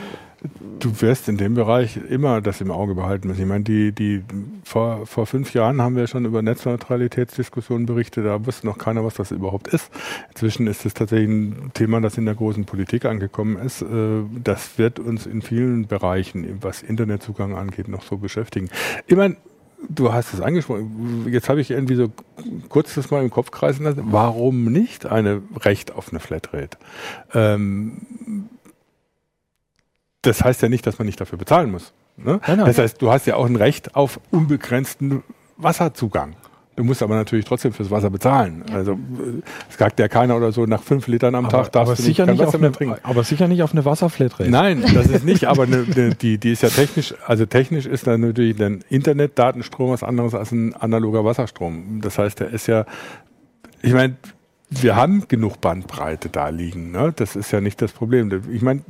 Du 0.78 1.00
wirst 1.00 1.28
in 1.28 1.38
dem 1.38 1.54
Bereich 1.54 1.96
immer 1.96 2.40
das 2.40 2.60
im 2.60 2.70
Auge 2.70 2.94
behalten 2.94 3.28
müssen. 3.28 3.40
Ich 3.40 3.48
meine, 3.48 3.64
die, 3.64 3.92
die, 3.92 4.22
vor, 4.64 5.06
vor 5.06 5.26
fünf 5.26 5.54
Jahren 5.54 5.80
haben 5.80 5.96
wir 5.96 6.06
schon 6.06 6.26
über 6.26 6.42
Netzneutralitätsdiskussionen 6.42 7.86
berichtet, 7.86 8.26
da 8.26 8.44
wusste 8.44 8.66
noch 8.66 8.76
keiner, 8.76 9.04
was 9.04 9.14
das 9.14 9.30
überhaupt 9.30 9.68
ist. 9.68 9.90
Inzwischen 10.30 10.66
ist 10.66 10.84
es 10.84 10.92
tatsächlich 10.92 11.30
ein 11.30 11.70
Thema, 11.72 12.00
das 12.00 12.18
in 12.18 12.26
der 12.26 12.34
großen 12.34 12.66
Politik 12.66 13.06
angekommen 13.06 13.56
ist. 13.56 13.82
Äh, 13.82 14.22
das 14.42 14.78
wird 14.78 14.98
uns 14.98 15.26
in 15.26 15.40
vielen 15.40 15.86
Bereichen, 15.86 16.58
was 16.60 16.82
Internetzugang 16.82 17.54
angeht, 17.54 17.88
noch 17.88 18.02
so 18.02 18.18
beschäftigen. 18.18 18.68
Ich 19.06 19.16
meine, 19.16 19.36
du 19.88 20.12
hast 20.12 20.34
es 20.34 20.40
angesprochen, 20.40 21.26
jetzt 21.30 21.48
habe 21.48 21.60
ich 21.60 21.70
irgendwie 21.70 21.94
so 21.94 22.10
kurz 22.68 22.94
das 22.94 23.10
mal 23.10 23.22
im 23.22 23.30
Kopf 23.30 23.50
kreisen 23.50 23.84
lassen, 23.84 24.02
warum 24.06 24.64
nicht 24.64 25.06
eine 25.06 25.42
Recht 25.56 25.92
auf 25.92 26.10
eine 26.10 26.20
Flatrate? 26.20 26.76
Ähm, 27.32 28.48
das 30.26 30.42
heißt 30.42 30.62
ja 30.62 30.68
nicht, 30.68 30.86
dass 30.86 30.98
man 30.98 31.06
nicht 31.06 31.20
dafür 31.20 31.38
bezahlen 31.38 31.70
muss. 31.70 31.92
Ne? 32.16 32.40
Genau. 32.46 32.64
Das 32.64 32.78
heißt, 32.78 33.00
du 33.00 33.10
hast 33.10 33.26
ja 33.26 33.36
auch 33.36 33.46
ein 33.46 33.56
Recht 33.56 33.96
auf 33.96 34.20
unbegrenzten 34.30 35.22
Wasserzugang. 35.56 36.36
Du 36.76 36.82
musst 36.82 37.02
aber 37.04 37.14
natürlich 37.14 37.44
trotzdem 37.44 37.72
fürs 37.72 37.90
Wasser 37.90 38.10
bezahlen. 38.10 38.64
Ja. 38.68 38.74
Also 38.74 38.92
äh, 38.92 39.42
es 39.70 39.76
sagt 39.76 40.00
ja 40.00 40.08
keiner 40.08 40.36
oder 40.36 40.50
so, 40.50 40.66
nach 40.66 40.82
fünf 40.82 41.06
Litern 41.06 41.34
am 41.36 41.46
aber, 41.46 41.62
Tag 41.62 41.72
darfst 41.72 41.90
aber 41.90 41.96
du 41.96 42.02
sicher 42.02 42.26
nicht, 42.26 42.40
Wasser 42.40 42.58
mehr 42.58 42.72
trinken. 42.72 42.96
Aber 43.04 43.22
sicher 43.22 43.46
nicht 43.46 43.62
auf 43.62 43.72
eine 43.72 43.84
Wasserflatrate. 43.84 44.50
Nein, 44.50 44.82
das 44.92 45.06
ist 45.06 45.24
nicht, 45.24 45.44
aber 45.48 45.66
ne, 45.66 45.86
ne, 45.94 46.14
die, 46.14 46.38
die 46.38 46.52
ist 46.52 46.62
ja 46.62 46.68
technisch, 46.68 47.14
also 47.26 47.46
technisch 47.46 47.86
ist 47.86 48.08
da 48.08 48.18
natürlich 48.18 48.60
ein 48.60 48.82
Internetdatenstrom 48.88 49.90
was 49.90 50.02
anderes 50.02 50.34
als 50.34 50.50
ein 50.50 50.74
analoger 50.74 51.24
Wasserstrom. 51.24 52.00
Das 52.02 52.18
heißt, 52.18 52.40
der 52.40 52.50
ist 52.50 52.66
ja, 52.66 52.86
ich 53.80 53.92
meine, 53.92 54.16
wir 54.70 54.96
haben 54.96 55.28
genug 55.28 55.60
Bandbreite 55.60 56.28
da 56.28 56.48
liegen. 56.48 56.90
Ne? 56.90 57.12
Das 57.14 57.36
ist 57.36 57.52
ja 57.52 57.60
nicht 57.60 57.80
das 57.82 57.92
Problem. 57.92 58.42
Ich 58.50 58.62
meine, 58.62 58.82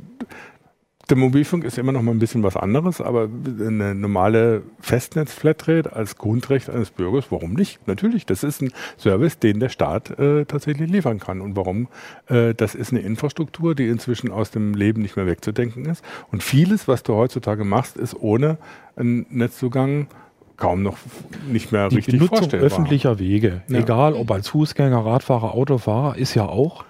der 1.09 1.17
Mobilfunk 1.17 1.63
ist 1.63 1.77
immer 1.77 1.91
noch 1.91 2.01
mal 2.01 2.11
ein 2.11 2.19
bisschen 2.19 2.41
was 2.41 2.57
anderes, 2.57 2.99
aber 2.99 3.29
eine 3.59 3.93
normale 3.93 4.63
Festnetz-Flatrate 4.79 5.93
als 5.93 6.17
Grundrecht 6.17 6.69
eines 6.69 6.89
Bürgers, 6.89 7.25
warum 7.29 7.53
nicht? 7.53 7.87
Natürlich, 7.87 8.25
das 8.25 8.43
ist 8.43 8.61
ein 8.61 8.71
Service, 8.97 9.37
den 9.37 9.59
der 9.59 9.69
Staat 9.69 10.17
äh, 10.17 10.45
tatsächlich 10.45 10.89
liefern 10.89 11.19
kann. 11.19 11.41
Und 11.41 11.55
warum? 11.55 11.87
Äh, 12.27 12.55
das 12.55 12.73
ist 12.73 12.91
eine 12.91 13.01
Infrastruktur, 13.01 13.75
die 13.75 13.87
inzwischen 13.87 14.31
aus 14.31 14.49
dem 14.49 14.73
Leben 14.73 15.01
nicht 15.01 15.15
mehr 15.15 15.27
wegzudenken 15.27 15.85
ist. 15.85 16.03
Und 16.31 16.41
vieles, 16.41 16.87
was 16.87 17.03
du 17.03 17.13
heutzutage 17.13 17.63
machst, 17.63 17.97
ist 17.97 18.15
ohne 18.19 18.57
einen 18.95 19.27
Netzzugang 19.29 20.07
kaum 20.57 20.81
noch 20.81 20.97
nicht 21.51 21.71
mehr 21.71 21.89
Die 21.89 21.97
richtig 21.97 22.15
Benutzung 22.15 22.37
vorstellbar. 22.37 22.67
öffentlicher 22.67 23.19
Wege, 23.19 23.61
ja. 23.67 23.79
egal 23.79 24.13
ob 24.13 24.31
als 24.31 24.47
Fußgänger, 24.47 25.05
Radfahrer, 25.05 25.53
Autofahrer, 25.53 26.17
ist 26.17 26.33
ja 26.33 26.45
auch 26.45 26.85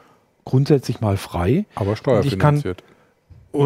grundsätzlich 0.45 1.01
mal 1.01 1.17
frei. 1.17 1.65
Aber 1.75 1.95
steuerfinanziert 1.95 2.83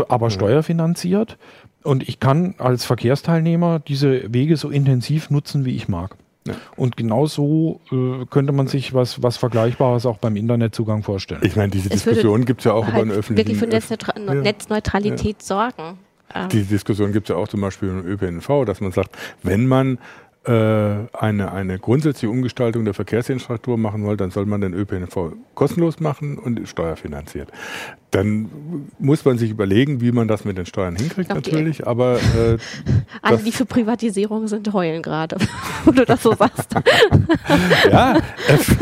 aber 0.09 0.29
steuerfinanziert. 0.29 1.37
Und 1.83 2.07
ich 2.07 2.19
kann 2.19 2.55
als 2.57 2.85
Verkehrsteilnehmer 2.85 3.79
diese 3.79 4.33
Wege 4.33 4.57
so 4.57 4.69
intensiv 4.69 5.29
nutzen, 5.29 5.65
wie 5.65 5.75
ich 5.75 5.87
mag. 5.87 6.15
Ja. 6.47 6.55
Und 6.75 6.97
genauso 6.97 7.79
äh, 7.91 8.25
könnte 8.29 8.53
man 8.53 8.67
sich 8.67 8.93
was, 8.93 9.21
was 9.21 9.37
Vergleichbares 9.37 10.05
auch 10.05 10.17
beim 10.17 10.35
Internetzugang 10.35 11.03
vorstellen. 11.03 11.41
Ich 11.43 11.55
meine, 11.55 11.69
diese 11.69 11.89
Diskussion 11.89 12.45
gibt 12.45 12.61
es 12.61 12.65
ja 12.65 12.73
auch 12.73 12.85
halt 12.85 12.93
über 12.93 13.01
einen 13.03 13.11
öffentlichen... 13.11 13.49
wirklich 13.49 13.57
für 13.59 13.67
Netzneutra 13.67 14.13
ja. 14.17 14.33
Netzneutralität 14.33 15.41
sorgen. 15.41 15.99
Ähm. 16.33 16.49
Die 16.49 16.63
Diskussion 16.63 17.11
gibt 17.11 17.29
es 17.29 17.35
ja 17.35 17.41
auch 17.41 17.47
zum 17.47 17.61
Beispiel 17.61 17.89
im 17.89 18.05
ÖPNV, 18.05 18.65
dass 18.65 18.81
man 18.81 18.91
sagt, 18.91 19.17
wenn 19.43 19.67
man 19.67 19.99
äh, 20.45 20.51
eine, 20.51 21.51
eine 21.51 21.77
grundsätzliche 21.77 22.29
Umgestaltung 22.29 22.85
der 22.85 22.93
Verkehrsinfrastruktur 22.93 23.77
machen 23.77 24.07
will, 24.07 24.17
dann 24.17 24.31
soll 24.31 24.45
man 24.45 24.61
den 24.61 24.73
ÖPNV 24.73 25.33
kostenlos 25.55 25.99
machen 25.99 26.37
und 26.37 26.67
steuerfinanziert 26.67 27.51
dann 28.11 28.49
muss 28.97 29.23
man 29.23 29.37
sich 29.37 29.51
überlegen, 29.51 30.01
wie 30.01 30.11
man 30.11 30.27
das 30.27 30.43
mit 30.43 30.57
den 30.57 30.65
Steuern 30.65 30.95
hinkriegt, 30.95 31.29
natürlich. 31.29 31.85
Aber 31.85 32.17
äh, 32.17 32.57
alle, 33.21 33.37
die 33.37 33.51
für 33.51 33.65
Privatisierung 33.65 34.47
sind, 34.47 34.71
heulen 34.73 35.01
gerade, 35.01 35.37
wo 35.85 35.91
du 35.91 36.05
das 36.05 36.23
so 36.23 36.33
sagst. 36.33 36.73
ja, 37.91 38.17
es, 38.47 38.75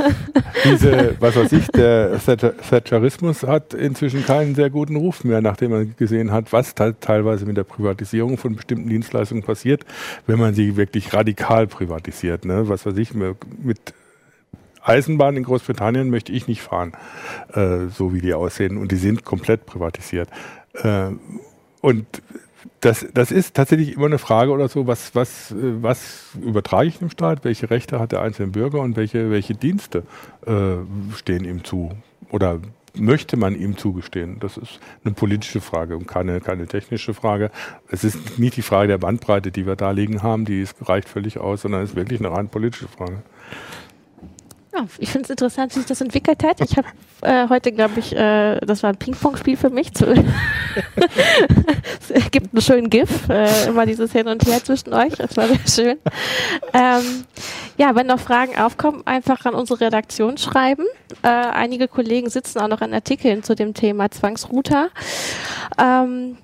diese, 0.64 1.16
was 1.20 1.36
weiß 1.36 1.52
ich, 1.52 1.68
der 1.68 2.20
Thatcherismus 2.20 3.44
hat 3.44 3.74
inzwischen 3.74 4.26
keinen 4.26 4.56
sehr 4.56 4.70
guten 4.70 4.96
Ruf 4.96 5.24
mehr, 5.24 5.42
nachdem 5.42 5.72
man 5.72 5.96
gesehen 5.98 6.32
hat, 6.32 6.54
was 6.54 6.74
teilweise 6.76 7.46
mit 7.46 7.58
der 7.58 7.66
Privatisierung 7.66 8.38
von 8.38 8.56
bestimmten 8.56 8.90
Dienstleistungen 8.90 9.44
passiert, 9.44 9.84
wenn 10.26 10.40
man 10.40 10.54
sie 10.54 10.78
wirklich 10.78 11.14
radikal 11.14 11.68
privatisiert. 11.68 12.46
Ne? 12.46 12.70
Was 12.70 12.86
weiß 12.86 12.98
ich, 12.98 13.14
mit 13.14 13.38
Eisenbahn 14.88 15.38
in 15.38 15.44
Großbritannien 15.44 16.10
möchte 16.10 16.32
ich 16.32 16.48
nicht 16.48 16.62
fahren, 16.62 16.94
äh, 17.54 17.88
so 17.88 18.14
wie 18.14 18.22
die 18.22 18.34
aussehen. 18.34 18.78
Und 18.78 18.92
die 18.92 18.98
sind 18.98 19.26
komplett 19.26 19.66
privatisiert. 19.66 20.30
Äh, 20.74 21.12
und 21.82 22.06
das, 22.82 23.06
das 23.14 23.32
ist 23.32 23.56
tatsächlich 23.56 23.96
immer 23.96 24.06
eine 24.06 24.18
Frage 24.18 24.52
oder 24.52 24.68
so, 24.68 24.88
was, 24.88 25.16
was, 25.16 25.54
was 25.58 26.30
übertrage 26.42 26.88
ich 26.88 27.00
dem 27.00 27.10
Staat, 27.10 27.44
welche 27.44 27.70
Rechte 27.70 28.00
hat 28.00 28.12
der 28.12 28.22
einzelne 28.22 28.50
Bürger 28.50 28.82
und 28.82 28.96
welche, 28.96 29.32
welche 29.32 29.56
Dienste 29.56 30.04
äh, 30.46 30.76
stehen 31.16 31.46
ihm 31.46 31.64
zu 31.64 31.92
oder 32.30 32.60
möchte 32.96 33.38
man 33.38 33.56
ihm 33.56 33.78
zugestehen? 33.78 34.38
Das 34.40 34.58
ist 34.58 34.80
eine 35.04 35.14
politische 35.14 35.62
Frage 35.62 35.98
und 35.98 36.08
keine, 36.08 36.42
keine 36.42 36.68
technische 36.68 37.14
Frage. 37.14 37.52
Es 37.90 38.04
ist 38.04 38.40
nicht 38.40 38.58
die 38.58 38.62
Frage 38.62 38.88
der 38.90 38.98
Bandbreite, 38.98 39.52
die 39.52 39.66
wir 39.66 39.76
da 39.76 39.92
liegen 39.92 40.24
haben, 40.24 40.46
die 40.46 40.66
reicht 40.82 41.10
völlig 41.10 41.38
aus, 41.40 41.62
sondern 41.62 41.84
es 41.84 41.92
ist 41.92 41.96
wirklich 41.96 42.20
eine 42.20 42.32
rein 42.32 42.50
politische 42.50 42.88
Frage. 42.88 43.22
Ja, 44.78 44.86
ich 45.00 45.10
finde 45.10 45.24
es 45.24 45.32
interessant, 45.32 45.74
wie 45.74 45.80
sich 45.80 45.88
das 45.88 46.02
entwickelt 46.02 46.44
hat. 46.44 46.62
Ich 46.62 46.78
habe 46.78 46.88
äh, 47.22 47.50
heute, 47.50 47.72
glaube 47.72 48.00
ich, 48.00 48.16
äh, 48.16 48.60
das 48.60 48.84
war 48.84 48.92
ein 48.92 48.98
Ping-Pong-Spiel 48.98 49.58
für 49.58 49.72
mich. 49.72 49.90
es 52.10 52.32
gibt 52.32 52.54
einen 52.54 52.62
schönen 52.62 52.92
GIF, 52.92 53.28
äh, 53.28 53.68
immer 53.68 53.88
dieses 53.88 54.12
Hin 54.12 54.28
und 54.28 54.46
Her 54.46 54.64
zwischen 54.64 54.94
euch. 54.94 55.16
Das 55.16 55.36
war 55.36 55.48
sehr 55.48 55.68
schön. 55.68 55.98
Ähm, 56.74 57.26
ja, 57.78 57.96
wenn 57.96 58.08
noch 58.08 58.20
Fragen 58.20 58.58
aufkommen, 58.58 59.02
einfach 59.06 59.46
an 59.46 59.56
unsere 59.56 59.82
Redaktion 59.82 60.38
schreiben. 60.38 60.86
Äh, 61.24 61.28
einige 61.28 61.88
Kollegen 61.88 62.30
sitzen 62.30 62.60
auch 62.60 62.68
noch 62.68 62.82
an 62.82 62.94
Artikeln 62.94 63.42
zu 63.42 63.56
dem 63.56 63.74
Thema 63.74 64.12
Zwangsrouter. 64.12 64.90
Ähm, 65.80 66.38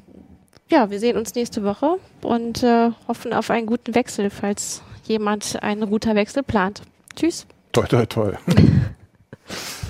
ja, 0.69 0.89
wir 0.89 0.99
sehen 0.99 1.17
uns 1.17 1.36
nächste 1.36 1.63
Woche 1.63 1.97
und 2.23 2.63
äh, 2.63 2.89
hoffen 3.07 3.31
auf 3.31 3.51
einen 3.51 3.67
guten 3.67 3.93
Wechsel, 3.93 4.31
falls 4.31 4.81
jemand 5.03 5.61
einen 5.61 5.84
Routerwechsel 5.84 6.41
plant. 6.41 6.81
Tschüss. 7.15 7.45
Toi, 7.74 7.88
toi, 7.88 8.05
toi. 8.05 8.32